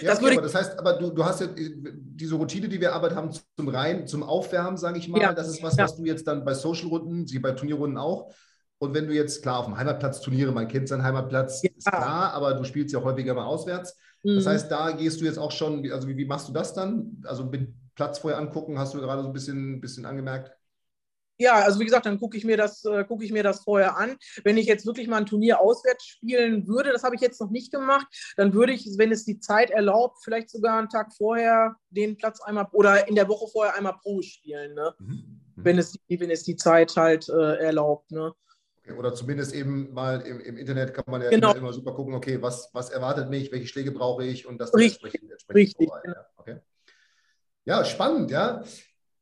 Ja, 0.01 0.11
das 0.11 0.19
okay, 0.19 0.25
würde 0.25 0.37
aber 0.39 0.43
das 0.43 0.55
heißt, 0.55 0.79
aber 0.79 0.93
du, 0.95 1.11
du 1.11 1.25
hast 1.25 1.41
ja 1.41 1.47
äh, 1.47 1.71
diese 1.75 2.35
Routine, 2.37 2.69
die 2.69 2.81
wir 2.81 2.93
arbeitet 2.95 3.17
haben, 3.17 3.31
zum 3.33 3.69
Rein, 3.69 4.07
zum 4.07 4.23
Aufwärmen, 4.23 4.77
sage 4.77 4.99
ich 4.99 5.09
mal. 5.09 5.21
Ja. 5.21 5.33
Das 5.33 5.49
ist 5.49 5.63
was, 5.63 5.77
Ja. 5.77 5.85
was 5.85 5.97
du 5.97 6.05
jetzt 6.05 6.27
dann 6.27 6.45
bei 6.45 6.55
Social-Runden, 6.55 7.27
sie 7.27 7.39
bei 7.39 7.53
Turnierrunden 7.53 7.99
auch. 7.99 8.33
Und 8.79 8.95
wenn 8.95 9.07
du 9.07 9.15
jetzt, 9.15 9.43
klar, 9.43 9.61
auf 9.61 9.67
dem 9.67 9.77
Heimatplatz 9.77 10.21
Turniere, 10.21 10.53
man 10.53 10.69
kennt 10.69 10.89
seinen 10.89 11.03
Heimatplatz, 11.03 11.63
Ja. 11.63 11.71
ist 11.77 11.87
klar, 11.87 12.33
aber 12.33 12.55
du 12.55 12.65
spielst 12.65 12.93
ja 12.93 13.03
häufiger 13.03 13.35
mal 13.35 13.47
auswärts. 13.47 13.97
Das 14.23 14.45
Mhm. 14.45 14.49
heißt, 14.49 14.71
da 14.71 14.91
gehst 14.93 15.21
du 15.21 15.25
jetzt 15.25 15.39
auch 15.39 15.53
schon, 15.53 15.91
also 15.93 16.09
wie, 16.09 16.17
wie 16.17 16.27
machst 16.27 16.49
du 16.49 16.53
das 16.53 16.75
dann? 16.75 17.23
Also 17.25 17.45
mit 17.45 17.73
Platz 17.95 18.19
vorher 18.19 18.39
angucken, 18.39 18.79
hast 18.79 18.93
du 18.93 19.01
gerade 19.01 19.23
so 19.23 19.29
ein 19.29 19.33
bisschen, 19.33 19.81
bisschen 19.81 20.05
angemerkt? 20.05 20.53
Ja, 21.39 21.57
also 21.57 21.79
wie 21.81 21.85
gesagt, 21.85 22.07
dann 22.07 22.19
gucke 22.19 22.37
ich, 22.39 22.45
mir 22.45 22.57
das, 22.57 22.83
äh, 22.87 23.05
gucke 23.05 23.23
ich 23.25 23.31
mir 23.31 23.43
das 23.43 23.63
vorher 23.63 23.97
an. 23.99 24.17
Wenn 24.43 24.57
ich 24.57 24.67
jetzt 24.67 24.87
wirklich 24.87 25.07
mal 25.07 25.19
ein 25.19 25.27
Turnier 25.27 25.61
auswärts 25.61 26.07
spielen 26.07 26.67
würde, 26.67 26.93
das 26.93 27.03
habe 27.03 27.15
ich 27.15 27.21
jetzt 27.21 27.41
noch 27.43 27.51
nicht 27.51 27.71
gemacht, 27.71 28.07
dann 28.39 28.55
würde 28.55 28.73
ich, 28.73 28.89
wenn 28.97 29.13
es 29.13 29.25
die 29.27 29.39
Zeit 29.39 29.71
erlaubt, 29.71 30.19
vielleicht 30.25 30.49
sogar 30.51 30.79
einen 30.79 30.89
Tag 30.89 31.13
vorher 31.15 31.77
den 31.91 32.17
Platz 32.17 32.41
einmal 32.41 32.67
oder 32.73 33.07
in 33.07 33.15
der 33.15 33.29
Woche 33.29 33.49
vorher 33.53 33.75
einmal 33.77 33.97
Pro 34.03 34.23
spielen, 34.23 34.75
ne? 34.75 34.95
Mhm. 34.99 35.41
wenn, 35.57 35.79
es, 35.79 35.93
die- 35.93 36.21
wenn 36.21 36.31
es 36.31 36.43
die 36.43 36.57
Zeit 36.57 36.97
halt 36.97 37.29
äh, 37.29 37.57
erlaubt. 37.59 38.11
Ne? 38.11 38.33
Oder 38.97 39.15
zumindest 39.15 39.55
eben 39.55 39.93
mal 39.93 40.21
im, 40.21 40.41
im 40.41 40.57
Internet 40.57 40.95
kann 40.95 41.05
man 41.09 41.23
ja 41.23 41.31
Genau. 41.31 41.51
immer, 41.51 41.59
immer 41.59 41.73
super 41.73 41.93
gucken, 41.95 42.15
okay, 42.15 42.41
was, 42.41 42.71
was 42.73 42.91
erwartet 42.91 43.29
mich, 43.31 43.51
welche 43.51 43.67
Schläge 43.67 43.91
brauche 43.93 44.25
ich 44.25 44.47
und 44.47 44.59
das 44.59 44.71
dann 44.71 44.81
Richtig, 44.81 45.03
entsprechend, 45.03 45.31
entsprechend 45.33 45.57
richtig, 45.57 45.89
vorbereiten, 45.89 46.13
Ja, 46.15 46.27
okay. 46.37 46.57
ja, 47.65 47.85
spannend, 47.85 48.31
ja. 48.31 48.63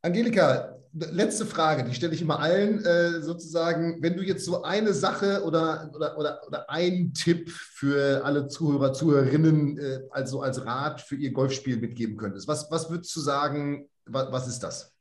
Angelika, 0.03 0.77
letzte 0.93 1.47
Frage, 1.47 1.83
die 1.85 1.95
stelle 1.95 2.13
ich 2.15 2.21
immer 2.23 2.39
allen 2.41 2.85
äh, 2.85 3.23
sozusagen. 3.23 4.03
Wenn 4.03 4.17
du 4.17 4.23
jetzt 4.23 4.45
so 4.45 4.63
eine 4.63 4.93
Sache 4.93 5.43
oder, 5.45 5.91
oder, 5.95 6.19
oder, 6.19 6.41
oder 6.47 6.71
einen 6.71 7.15
Tipp 7.15 7.51
für 7.51 8.23
alle 8.25 8.47
Zuhörer, 8.49 8.93
Zuhörerinnen, 8.93 9.79
äh, 9.79 10.01
also 10.11 10.43
als 10.43 10.65
Rat 10.65 11.01
für 11.01 11.17
ihr 11.17 11.33
Golfspiel 11.33 11.79
mitgeben 11.79 12.17
könntest, 12.17 12.47
was, 12.47 12.71
was 12.71 12.91
würdest 12.91 13.15
du 13.17 13.21
sagen, 13.21 13.89
was, 14.05 14.31
was 14.31 14.47
ist 14.47 14.61
das? 14.61 14.93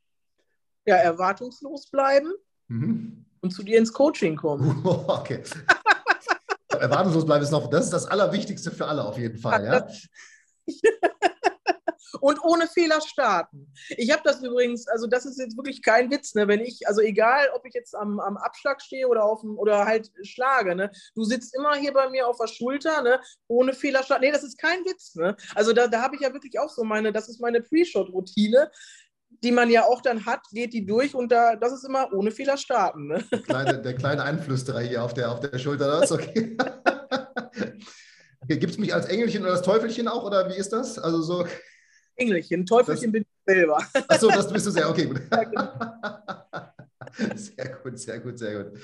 Ja, 0.86 0.96
erwartungslos 0.96 1.88
bleiben 1.90 2.32
Mhm. 2.70 3.26
Und 3.44 3.52
zu 3.52 3.62
dir 3.62 3.78
ins 3.78 3.94
Coaching 3.94 4.36
kommen. 4.36 4.84
Okay. 5.08 5.44
Erwartungslos 6.70 7.26
bleiben 7.26 7.44
ist 7.44 7.52
noch, 7.52 7.70
das 7.70 7.86
ist 7.86 7.94
das 7.94 8.08
Allerwichtigste 8.08 8.72
für 8.72 8.88
alle 8.88 9.04
auf 9.04 9.18
jeden 9.18 9.38
Fall. 9.38 9.66
Ja? 9.66 9.88
und 12.20 12.44
ohne 12.44 12.68
Fehler 12.68 13.00
starten. 13.02 13.72
Ich 13.90 14.12
habe 14.12 14.22
das 14.24 14.42
übrigens, 14.42 14.88
also 14.88 15.08
das 15.08 15.26
ist 15.26 15.40
jetzt 15.40 15.58
wirklich 15.58 15.82
kein 15.82 16.10
Witz, 16.10 16.36
ne? 16.36 16.48
wenn 16.48 16.62
ich, 16.62 16.88
also 16.88 17.02
egal, 17.02 17.50
ob 17.54 17.66
ich 17.66 17.74
jetzt 17.74 17.96
am, 17.96 18.20
am 18.20 18.38
Abschlag 18.38 18.82
stehe 18.82 19.08
oder, 19.08 19.24
auf 19.24 19.42
dem, 19.42 19.58
oder 19.58 19.86
halt 19.86 20.12
schlage, 20.24 20.76
ne? 20.76 20.92
du 21.16 21.24
sitzt 21.24 21.56
immer 21.56 21.76
hier 21.76 21.94
bei 21.94 22.10
mir 22.10 22.28
auf 22.28 22.38
der 22.38 22.48
Schulter, 22.48 23.02
ne? 23.02 23.20
ohne 23.48 23.74
Fehler 23.74 24.04
starten. 24.04 24.24
Nee, 24.24 24.32
das 24.32 24.44
ist 24.44 24.58
kein 24.58 24.84
Witz. 24.86 25.16
Ne? 25.16 25.36
Also 25.54 25.74
da, 25.74 25.88
da 25.88 26.02
habe 26.02 26.16
ich 26.16 26.22
ja 26.22 26.34
wirklich 26.34 26.60
auch 26.60 26.70
so 26.70 26.84
meine, 26.84 27.12
das 27.12 27.30
ist 27.30 27.40
meine 27.40 27.62
Pre-Shot-Routine, 27.62 28.72
die 29.44 29.52
man 29.52 29.70
ja 29.70 29.84
auch 29.84 30.02
dann 30.02 30.26
hat, 30.26 30.42
geht 30.52 30.74
die 30.74 30.86
durch 30.86 31.14
und 31.14 31.32
da, 31.32 31.56
das 31.56 31.74
ist 31.74 31.84
immer 31.84 32.12
ohne 32.14 32.32
Fehler 32.32 32.58
starten. 32.58 33.08
Ne? 33.08 33.24
Der, 33.32 33.42
kleine, 33.42 33.82
der 33.82 33.94
kleine 33.96 34.24
Einflüsterer 34.24 34.80
hier 34.80 35.04
auf 35.04 35.14
der, 35.14 35.32
auf 35.32 35.40
der 35.42 35.58
Schulter, 35.60 36.00
das 36.00 36.12
okay. 36.12 36.56
okay 38.42 38.58
Gibt 38.58 38.72
es 38.74 38.78
mich 38.78 38.94
als 38.94 39.06
Engelchen 39.08 39.42
oder 39.44 39.52
das 39.52 39.62
Teufelchen 39.62 40.08
auch 40.08 40.24
oder 40.24 40.50
wie 40.50 40.56
ist 40.56 40.72
das? 40.72 40.98
Also 40.98 41.22
so, 41.22 41.46
Engelchen, 42.16 42.66
Teufelchen 42.66 43.12
Das- 43.12 43.12
bin 43.12 43.22
ich 43.24 43.28
selber. 43.54 43.78
achso, 44.08 44.30
das 44.30 44.52
bist 44.52 44.66
du 44.68 44.72
sehr, 44.72 44.90
okay, 44.90 45.06
gut. 45.06 45.22
Genau. 45.52 45.70
Sehr 47.36 47.70
gut, 47.84 48.00
sehr 48.00 48.20
gut, 48.20 48.40
sehr 48.40 48.64
gut. 48.64 48.80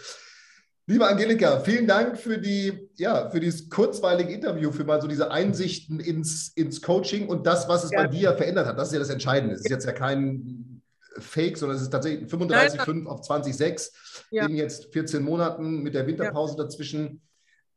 Liebe 0.90 1.08
Angelika, 1.08 1.60
vielen 1.60 1.86
Dank 1.86 2.18
für, 2.18 2.40
die, 2.40 2.90
ja, 2.96 3.30
für 3.30 3.40
dieses 3.40 3.70
kurzweilige 3.70 4.34
Interview, 4.34 4.72
für 4.72 4.84
mal 4.86 5.00
so 5.00 5.08
diese 5.08 5.30
Einsichten 5.30 6.00
ins, 6.00 6.48
ins 6.56 6.82
Coaching 6.82 7.28
und 7.28 7.46
das, 7.46 7.70
was 7.70 7.84
es 7.84 7.92
Ja. 7.92 8.02
bei 8.02 8.08
dir 8.08 8.34
verändert 8.34 8.66
hat. 8.66 8.80
Das 8.80 8.88
ist 8.88 8.94
ja 8.94 9.00
das 9.00 9.12
Entscheidende. 9.12 9.54
Es 9.54 9.62
ist 9.62 9.70
jetzt 9.70 9.86
ja 9.86 9.92
kein 9.92 10.82
Fake, 11.20 11.60
sondern 11.60 11.76
es 11.78 11.84
ist 11.84 11.92
tatsächlich 11.92 12.28
35,5 12.28 13.06
auf 13.06 13.22
20,6 13.22 13.92
Ja. 14.32 14.48
in 14.48 14.56
jetzt 14.56 14.92
14 14.92 15.22
Monaten 15.22 15.84
mit 15.84 15.94
der 15.94 16.08
Winterpause 16.08 16.56
dazwischen. 16.58 17.22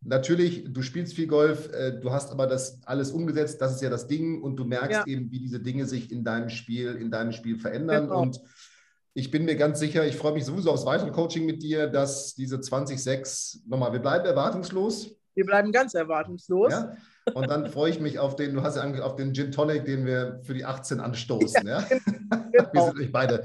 Natürlich, 0.00 0.64
du 0.72 0.80
spielst 0.80 1.12
viel 1.12 1.26
Golf, 1.26 1.70
äh, 1.70 1.92
du 2.00 2.12
hast 2.12 2.30
aber 2.32 2.46
das 2.46 2.80
alles 2.86 3.10
umgesetzt, 3.10 3.60
das 3.60 3.74
ist 3.74 3.82
ja 3.82 3.90
das 3.90 4.06
Ding 4.06 4.40
und 4.40 4.56
du 4.56 4.64
merkst 4.64 4.90
Ja. 5.00 5.06
eben, 5.06 5.30
wie 5.30 5.38
diese 5.38 5.60
Dinge 5.60 5.84
sich 5.84 6.10
in 6.10 6.24
deinem 6.24 6.48
Spiel, 6.48 6.94
in 6.94 7.10
deinem 7.10 7.32
Spiel 7.32 7.58
verändern 7.58 8.04
Genau. 8.08 8.22
und 8.22 8.40
ich 9.14 9.30
bin 9.30 9.44
mir 9.44 9.56
ganz 9.56 9.78
sicher, 9.78 10.06
ich 10.06 10.16
freue 10.16 10.32
mich 10.32 10.44
sowieso 10.44 10.70
aufs 10.70 10.86
weitere 10.86 11.10
Coaching 11.10 11.44
mit 11.44 11.62
dir, 11.62 11.86
dass 11.86 12.34
diese 12.34 12.56
20.6, 12.56 13.60
nochmal, 13.68 13.92
wir 13.92 14.00
bleiben 14.00 14.24
erwartungslos. 14.24 15.10
Wir 15.34 15.44
bleiben 15.44 15.72
ganz 15.72 15.94
erwartungslos. 15.94 16.72
Ja? 16.72 16.96
Und 17.34 17.48
dann 17.50 17.66
freue 17.70 17.90
ich 17.90 18.00
mich 18.00 18.18
auf 18.18 18.36
den, 18.36 18.54
du 18.54 18.62
hast 18.62 18.76
ja 18.76 18.82
auf 19.02 19.16
den 19.16 19.34
Gin 19.34 19.52
Tonic, 19.52 19.84
den 19.84 20.04
wir 20.06 20.40
für 20.42 20.54
die 20.54 20.64
18 20.64 21.00
anstoßen. 21.00 21.66
Ja, 21.66 21.86
Wir 21.90 22.64
Genau. 22.72 22.84
sind 22.86 22.94
nämlich 22.96 23.12
beide. 23.12 23.44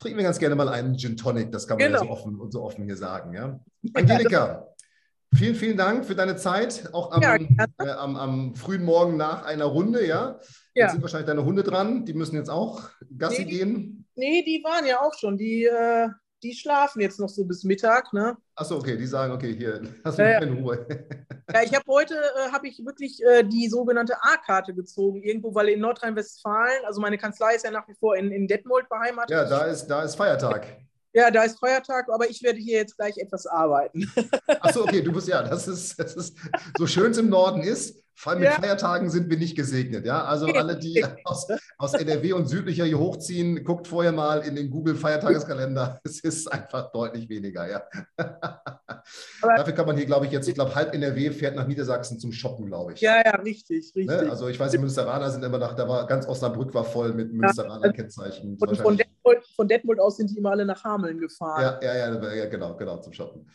Trinken 0.00 0.18
wir 0.18 0.24
ganz 0.24 0.38
gerne 0.38 0.54
mal 0.54 0.68
einen 0.68 0.98
Gin 0.98 1.16
Tonic, 1.16 1.50
das 1.52 1.66
kann 1.66 1.78
man 1.78 1.90
ja 1.90 1.98
so 1.98 2.04
Genau. 2.04 2.12
offen 2.12 2.40
und 2.40 2.52
so 2.52 2.62
offen 2.62 2.84
hier 2.84 2.96
sagen. 2.96 3.32
Ja? 3.32 3.60
Angelika, 3.94 4.66
vielen, 5.34 5.54
vielen 5.54 5.76
Dank 5.76 6.04
für 6.04 6.14
deine 6.14 6.36
Zeit, 6.36 6.90
auch 6.92 7.12
am, 7.12 7.22
Ja, 7.22 7.36
äh, 7.78 7.90
am, 7.90 8.16
am 8.16 8.54
frühen 8.54 8.84
Morgen 8.84 9.16
nach 9.16 9.44
einer 9.44 9.64
Runde. 9.66 10.04
Ja? 10.06 10.38
Jetzt 10.40 10.50
Ja. 10.74 10.88
sind 10.90 11.00
wahrscheinlich 11.02 11.28
deine 11.28 11.44
Hunde 11.44 11.62
dran, 11.62 12.04
die 12.04 12.12
müssen 12.14 12.34
jetzt 12.36 12.50
auch 12.50 12.82
Gassi 13.16 13.44
Nee. 13.44 13.50
gehen. 13.50 14.03
Nee, 14.16 14.42
die 14.42 14.62
waren 14.64 14.86
ja 14.86 15.00
auch 15.00 15.14
schon. 15.18 15.36
Die, 15.36 15.64
äh, 15.64 16.08
die 16.42 16.54
schlafen 16.54 17.00
jetzt 17.00 17.18
noch 17.18 17.28
so 17.28 17.44
bis 17.44 17.64
Mittag. 17.64 18.12
Ne? 18.12 18.36
Achso, 18.54 18.76
okay, 18.76 18.96
die 18.96 19.06
sagen, 19.06 19.32
okay, 19.32 19.54
hier, 19.56 19.82
lass 20.04 20.16
mich 20.16 20.26
ja. 20.26 20.38
in 20.40 20.62
Ruhe. 20.62 20.86
Ja, 21.52 21.62
ich 21.62 21.74
habe 21.74 21.84
heute 21.88 22.14
äh, 22.14 22.52
habe 22.52 22.66
ich 22.66 22.82
wirklich 22.86 23.22
äh, 23.22 23.44
die 23.44 23.68
sogenannte 23.68 24.14
A-Karte 24.22 24.74
gezogen, 24.74 25.22
irgendwo, 25.22 25.54
weil 25.54 25.68
in 25.68 25.80
Nordrhein-Westfalen, 25.80 26.86
also 26.86 27.02
meine 27.02 27.18
Kanzlei 27.18 27.54
ist 27.54 27.66
ja 27.66 27.70
nach 27.70 27.86
wie 27.86 27.94
vor 27.94 28.16
in, 28.16 28.32
in 28.32 28.48
Detmold 28.48 28.88
beheimatet. 28.88 29.30
Ja, 29.30 29.44
da 29.44 29.66
ist, 29.66 29.86
da 29.86 30.02
ist 30.02 30.16
Feiertag. 30.16 30.66
ja, 31.12 31.30
da 31.30 31.42
ist 31.42 31.58
Feiertag, 31.60 32.08
aber 32.10 32.30
ich 32.30 32.42
werde 32.42 32.58
hier 32.58 32.78
jetzt 32.78 32.96
gleich 32.96 33.18
etwas 33.18 33.46
arbeiten. 33.46 34.10
Achso, 34.60 34.84
okay, 34.84 35.02
du 35.02 35.12
bist 35.12 35.28
ja, 35.28 35.42
das 35.42 35.68
ist, 35.68 35.98
das 35.98 36.16
ist, 36.16 36.38
so 36.78 36.86
schön 36.86 37.10
es 37.10 37.18
im 37.18 37.28
Norden 37.28 37.62
ist, 37.62 38.02
Mit 38.26 38.44
ja. 38.44 38.52
Feiertagen 38.52 39.10
sind 39.10 39.28
wir 39.28 39.36
nicht 39.36 39.56
gesegnet. 39.56 40.06
Ja? 40.06 40.24
Also 40.24 40.46
alle, 40.46 40.78
die 40.78 41.04
aus, 41.24 41.46
aus 41.78 41.94
NRW 41.94 42.32
und 42.32 42.46
südlicher 42.46 42.84
hier 42.84 42.98
hochziehen, 42.98 43.64
guckt 43.64 43.88
vorher 43.88 44.12
mal 44.12 44.40
in 44.40 44.56
den 44.56 44.70
Google 44.70 44.94
Feiertageskalender. 44.94 46.00
Es 46.04 46.20
ist 46.20 46.50
einfach 46.50 46.92
deutlich 46.92 47.28
weniger. 47.28 47.68
Ja? 47.68 47.82
Dafür 49.42 49.72
kann 49.74 49.86
man 49.86 49.96
hier, 49.96 50.06
glaube 50.06 50.26
ich, 50.26 50.32
jetzt, 50.32 50.48
ich 50.48 50.54
glaube, 50.54 50.74
halb 50.74 50.94
NRW 50.94 51.30
fährt 51.32 51.56
nach 51.56 51.66
Niedersachsen 51.66 52.18
zum 52.18 52.32
Shoppen, 52.32 52.66
glaube 52.66 52.92
ich. 52.92 53.00
Ja, 53.00 53.16
ja, 53.24 53.36
richtig, 53.36 53.92
richtig. 53.94 54.06
Ne? 54.06 54.30
Also 54.30 54.48
ich 54.48 54.58
weiß, 54.58 54.70
die 54.70 54.78
Münsteraner 54.78 55.30
sind 55.30 55.44
immer 55.44 55.58
nach, 55.58 55.74
da 55.74 55.88
war 55.88 56.06
ganz 56.06 56.26
Osnabrück 56.26 56.72
war 56.74 56.84
voll 56.84 57.12
mit 57.12 57.32
Münsteraner 57.32 57.92
Kennzeichen. 57.92 58.56
Und 58.58 58.76
von 58.76 58.96
Detmold, 58.96 59.44
von 59.54 59.68
Detmold 59.68 60.00
aus 60.00 60.16
sind 60.16 60.30
die 60.30 60.38
immer 60.38 60.52
alle 60.52 60.64
nach 60.64 60.82
Hameln 60.84 61.18
gefahren. 61.18 61.62
Ja, 61.62 61.80
ja, 61.82 62.10
ja, 62.10 62.34
ja 62.34 62.46
genau, 62.46 62.76
genau, 62.76 62.98
zum 62.98 63.12
Shoppen. 63.12 63.48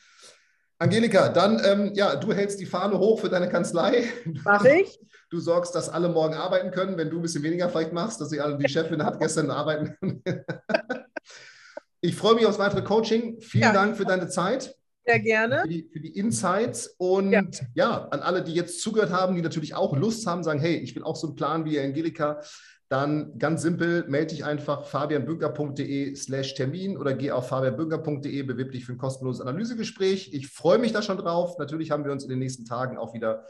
Angelika, 0.81 1.27
dann, 1.27 1.61
ähm, 1.65 1.91
ja, 1.93 2.15
du 2.15 2.31
hältst 2.31 2.59
die 2.61 2.65
Fahne 2.65 2.97
hoch 2.97 3.19
für 3.19 3.29
deine 3.29 3.49
Kanzlei. 3.49 4.05
Mach 4.45 4.63
ich. 4.63 4.97
Du 5.29 5.39
sorgst, 5.41 5.75
dass 5.75 5.89
alle 5.89 6.07
morgen 6.07 6.35
arbeiten 6.35 6.71
können, 6.71 6.97
wenn 6.97 7.09
du 7.09 7.17
ein 7.17 7.21
bisschen 7.21 7.43
weniger 7.43 7.67
vielleicht 7.67 7.91
machst, 7.91 8.21
dass 8.21 8.29
sie 8.29 8.39
alle, 8.39 8.57
die 8.57 8.69
Chefin 8.69 9.03
hat 9.03 9.19
gestern 9.19 9.51
arbeiten 9.51 9.95
können. 9.99 10.23
ich 12.01 12.15
freue 12.15 12.35
mich 12.35 12.45
aufs 12.45 12.59
weitere 12.59 12.81
Coaching. 12.81 13.41
Vielen 13.41 13.63
ja. 13.63 13.73
Dank 13.73 13.97
für 13.97 14.05
deine 14.05 14.29
Zeit. 14.29 14.73
Sehr 15.05 15.19
gerne. 15.19 15.63
Für 15.63 15.67
die, 15.67 15.89
für 15.91 15.99
die 15.99 16.17
Insights 16.17 16.95
und 16.97 17.31
ja. 17.31 17.43
ja. 17.73 18.07
an 18.09 18.21
alle, 18.21 18.41
die 18.41 18.53
jetzt 18.53 18.81
zugehört 18.81 19.11
haben, 19.11 19.35
die 19.35 19.41
natürlich 19.41 19.75
auch 19.75 19.97
Lust 19.97 20.25
haben, 20.27 20.43
sagen, 20.43 20.61
hey, 20.61 20.77
ich 20.77 20.95
will 20.95 21.03
auch 21.03 21.17
so 21.17 21.27
einen 21.27 21.35
Plan 21.35 21.65
wie 21.65 21.77
Angelika 21.77 22.39
dann 22.89 23.37
ganz 23.37 23.61
simpel, 23.61 24.05
melde 24.07 24.33
dich 24.33 24.43
einfach 24.43 24.85
fabianbünker.de 24.85 26.15
slash 26.15 26.55
Termin 26.55 26.97
oder 26.97 27.13
geh 27.13 27.31
auf 27.31 27.47
fabianbünker.de, 27.47 28.41
bewirb 28.43 28.71
dich 28.71 28.85
für 28.85 28.93
ein 28.93 28.97
kostenloses 28.97 29.41
Analysegespräch. 29.41 30.33
Ich 30.33 30.47
freue 30.47 30.79
mich 30.79 30.91
da 30.91 31.03
schon 31.03 31.17
drauf. 31.17 31.59
Natürlich 31.59 31.91
haben 31.91 32.03
wir 32.03 32.11
uns 32.11 32.23
in 32.23 32.31
den 32.31 32.39
nächsten 32.39 32.65
Tagen 32.65 32.97
auch 32.97 33.13
wieder 33.13 33.45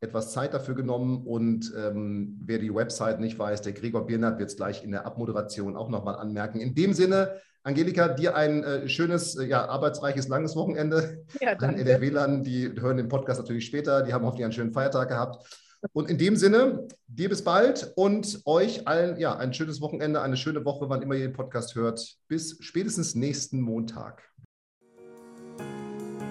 etwas 0.00 0.32
Zeit 0.32 0.54
dafür 0.54 0.74
genommen 0.74 1.26
und 1.26 1.72
ähm, 1.76 2.40
wer 2.44 2.58
die 2.58 2.74
Website 2.74 3.20
nicht 3.20 3.38
weiß, 3.38 3.62
der 3.62 3.74
Gregor 3.74 4.06
Birnert 4.06 4.38
wird 4.38 4.48
es 4.48 4.56
gleich 4.56 4.82
in 4.82 4.90
der 4.90 5.06
Abmoderation 5.06 5.76
auch 5.76 5.90
nochmal 5.90 6.16
anmerken. 6.16 6.58
In 6.58 6.74
dem 6.74 6.94
Sinne, 6.94 7.36
Angelika, 7.62 8.08
dir 8.08 8.34
ein 8.34 8.64
äh, 8.64 8.88
schönes, 8.88 9.36
äh, 9.36 9.44
ja, 9.44 9.68
arbeitsreiches, 9.68 10.28
langes 10.28 10.56
Wochenende. 10.56 11.26
Ja, 11.40 11.54
danke. 11.54 11.66
An 11.66 11.74
NRW-Lern, 11.86 12.42
die 12.42 12.72
hören 12.80 12.96
den 12.96 13.08
Podcast 13.08 13.40
natürlich 13.40 13.66
später, 13.66 14.02
die 14.02 14.14
haben 14.14 14.24
hoffentlich 14.24 14.44
einen 14.44 14.54
schönen 14.54 14.72
Feiertag 14.72 15.08
gehabt. 15.08 15.46
Und 15.92 16.10
in 16.10 16.18
dem 16.18 16.36
Sinne, 16.36 16.86
dir 17.06 17.28
bis 17.28 17.42
bald 17.42 17.92
und 17.96 18.42
euch 18.44 18.86
allen 18.86 19.18
ja, 19.18 19.36
ein 19.36 19.54
schönes 19.54 19.80
Wochenende, 19.80 20.20
eine 20.20 20.36
schöne 20.36 20.64
Woche, 20.64 20.88
wann 20.88 21.02
immer 21.02 21.14
ihr 21.14 21.26
den 21.26 21.32
Podcast 21.32 21.74
hört. 21.74 22.16
Bis 22.28 22.58
spätestens 22.60 23.14
nächsten 23.14 23.60
Montag. 23.60 24.22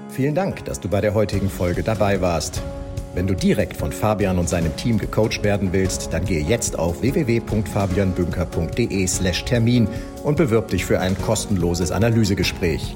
Vielen 0.10 0.36
Dank, 0.36 0.66
dass 0.66 0.80
du 0.80 0.90
bei 0.90 1.02
der 1.02 1.14
heutigen 1.14 1.50
Folge 1.50 1.84
dabei 1.84 2.22
warst. 2.22 2.62
Wenn 3.16 3.26
du 3.26 3.34
direkt 3.34 3.76
von 3.76 3.92
Fabian 3.92 4.38
und 4.38 4.48
seinem 4.48 4.78
Team 4.78 5.00
gecoacht 5.00 5.44
werden 5.44 5.74
willst, 5.74 6.14
dann 6.14 6.26
gehe 6.26 6.44
jetzt 6.44 6.78
auf 6.78 7.02
www.fabianbünker.de/termin 7.02 9.88
und 10.24 10.38
bewirb 10.38 10.68
dich 10.68 10.86
für 10.86 11.00
ein 11.00 11.18
kostenloses 11.18 11.92
Analysegespräch. 11.92 12.96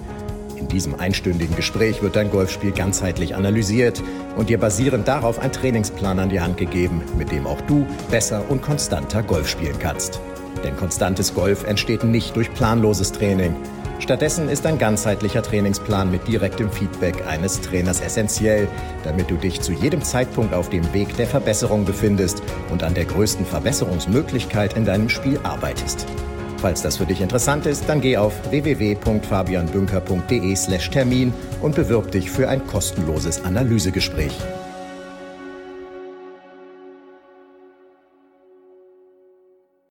In 0.63 0.69
diesem 0.69 0.97
einstündigen 0.97 1.57
Gespräch 1.57 2.01
wird 2.01 2.15
dein 2.15 2.31
Golfspiel 2.31 2.71
ganzheitlich 2.71 3.35
analysiert 3.35 4.01
und 4.37 4.47
dir 4.47 4.57
basierend 4.57 5.09
darauf 5.09 5.39
ein 5.39 5.51
Trainingsplan 5.51 6.19
an 6.19 6.29
die 6.29 6.39
Hand 6.39 6.55
gegeben, 6.55 7.01
mit 7.17 7.33
dem 7.33 7.47
auch 7.47 7.59
du 7.67 7.85
besser 8.09 8.45
und 8.47 8.61
konstanter 8.61 9.23
Golf 9.23 9.49
spielen 9.49 9.77
kannst. 9.77 10.21
Denn 10.63 10.77
konstantes 10.77 11.33
Golf 11.33 11.65
entsteht 11.65 12.05
nicht 12.05 12.37
durch 12.37 12.53
planloses 12.53 13.11
Training. 13.11 13.57
Stattdessen 13.99 14.47
ist 14.47 14.65
ein 14.65 14.77
ganzheitlicher 14.77 15.43
Trainingsplan 15.43 16.09
mit 16.09 16.29
direktem 16.29 16.71
Feedback 16.71 17.27
eines 17.27 17.59
Trainers 17.59 17.99
essentiell, 17.99 18.69
damit 19.03 19.29
du 19.29 19.35
dich 19.35 19.59
zu 19.59 19.73
jedem 19.73 20.01
Zeitpunkt 20.01 20.53
auf 20.53 20.69
dem 20.69 20.93
Weg 20.93 21.13
der 21.17 21.27
Verbesserung 21.27 21.83
befindest 21.83 22.41
und 22.71 22.83
an 22.83 22.93
der 22.93 23.03
größten 23.03 23.45
Verbesserungsmöglichkeit 23.45 24.77
in 24.77 24.85
deinem 24.85 25.09
Spiel 25.09 25.41
arbeitest. 25.43 26.07
Falls 26.63 26.81
das 26.81 26.95
für 26.95 27.05
dich 27.05 27.19
interessant 27.19 27.65
ist, 27.65 27.89
dann 27.89 27.99
geh 27.99 28.15
auf 28.15 28.31
www.fabianbünker.de/termin 28.49 31.33
und 31.61 31.75
bewirb 31.75 32.09
dich 32.11 32.31
für 32.31 32.47
ein 32.47 32.65
kostenloses 32.65 33.43
Analysegespräch. 33.43 34.31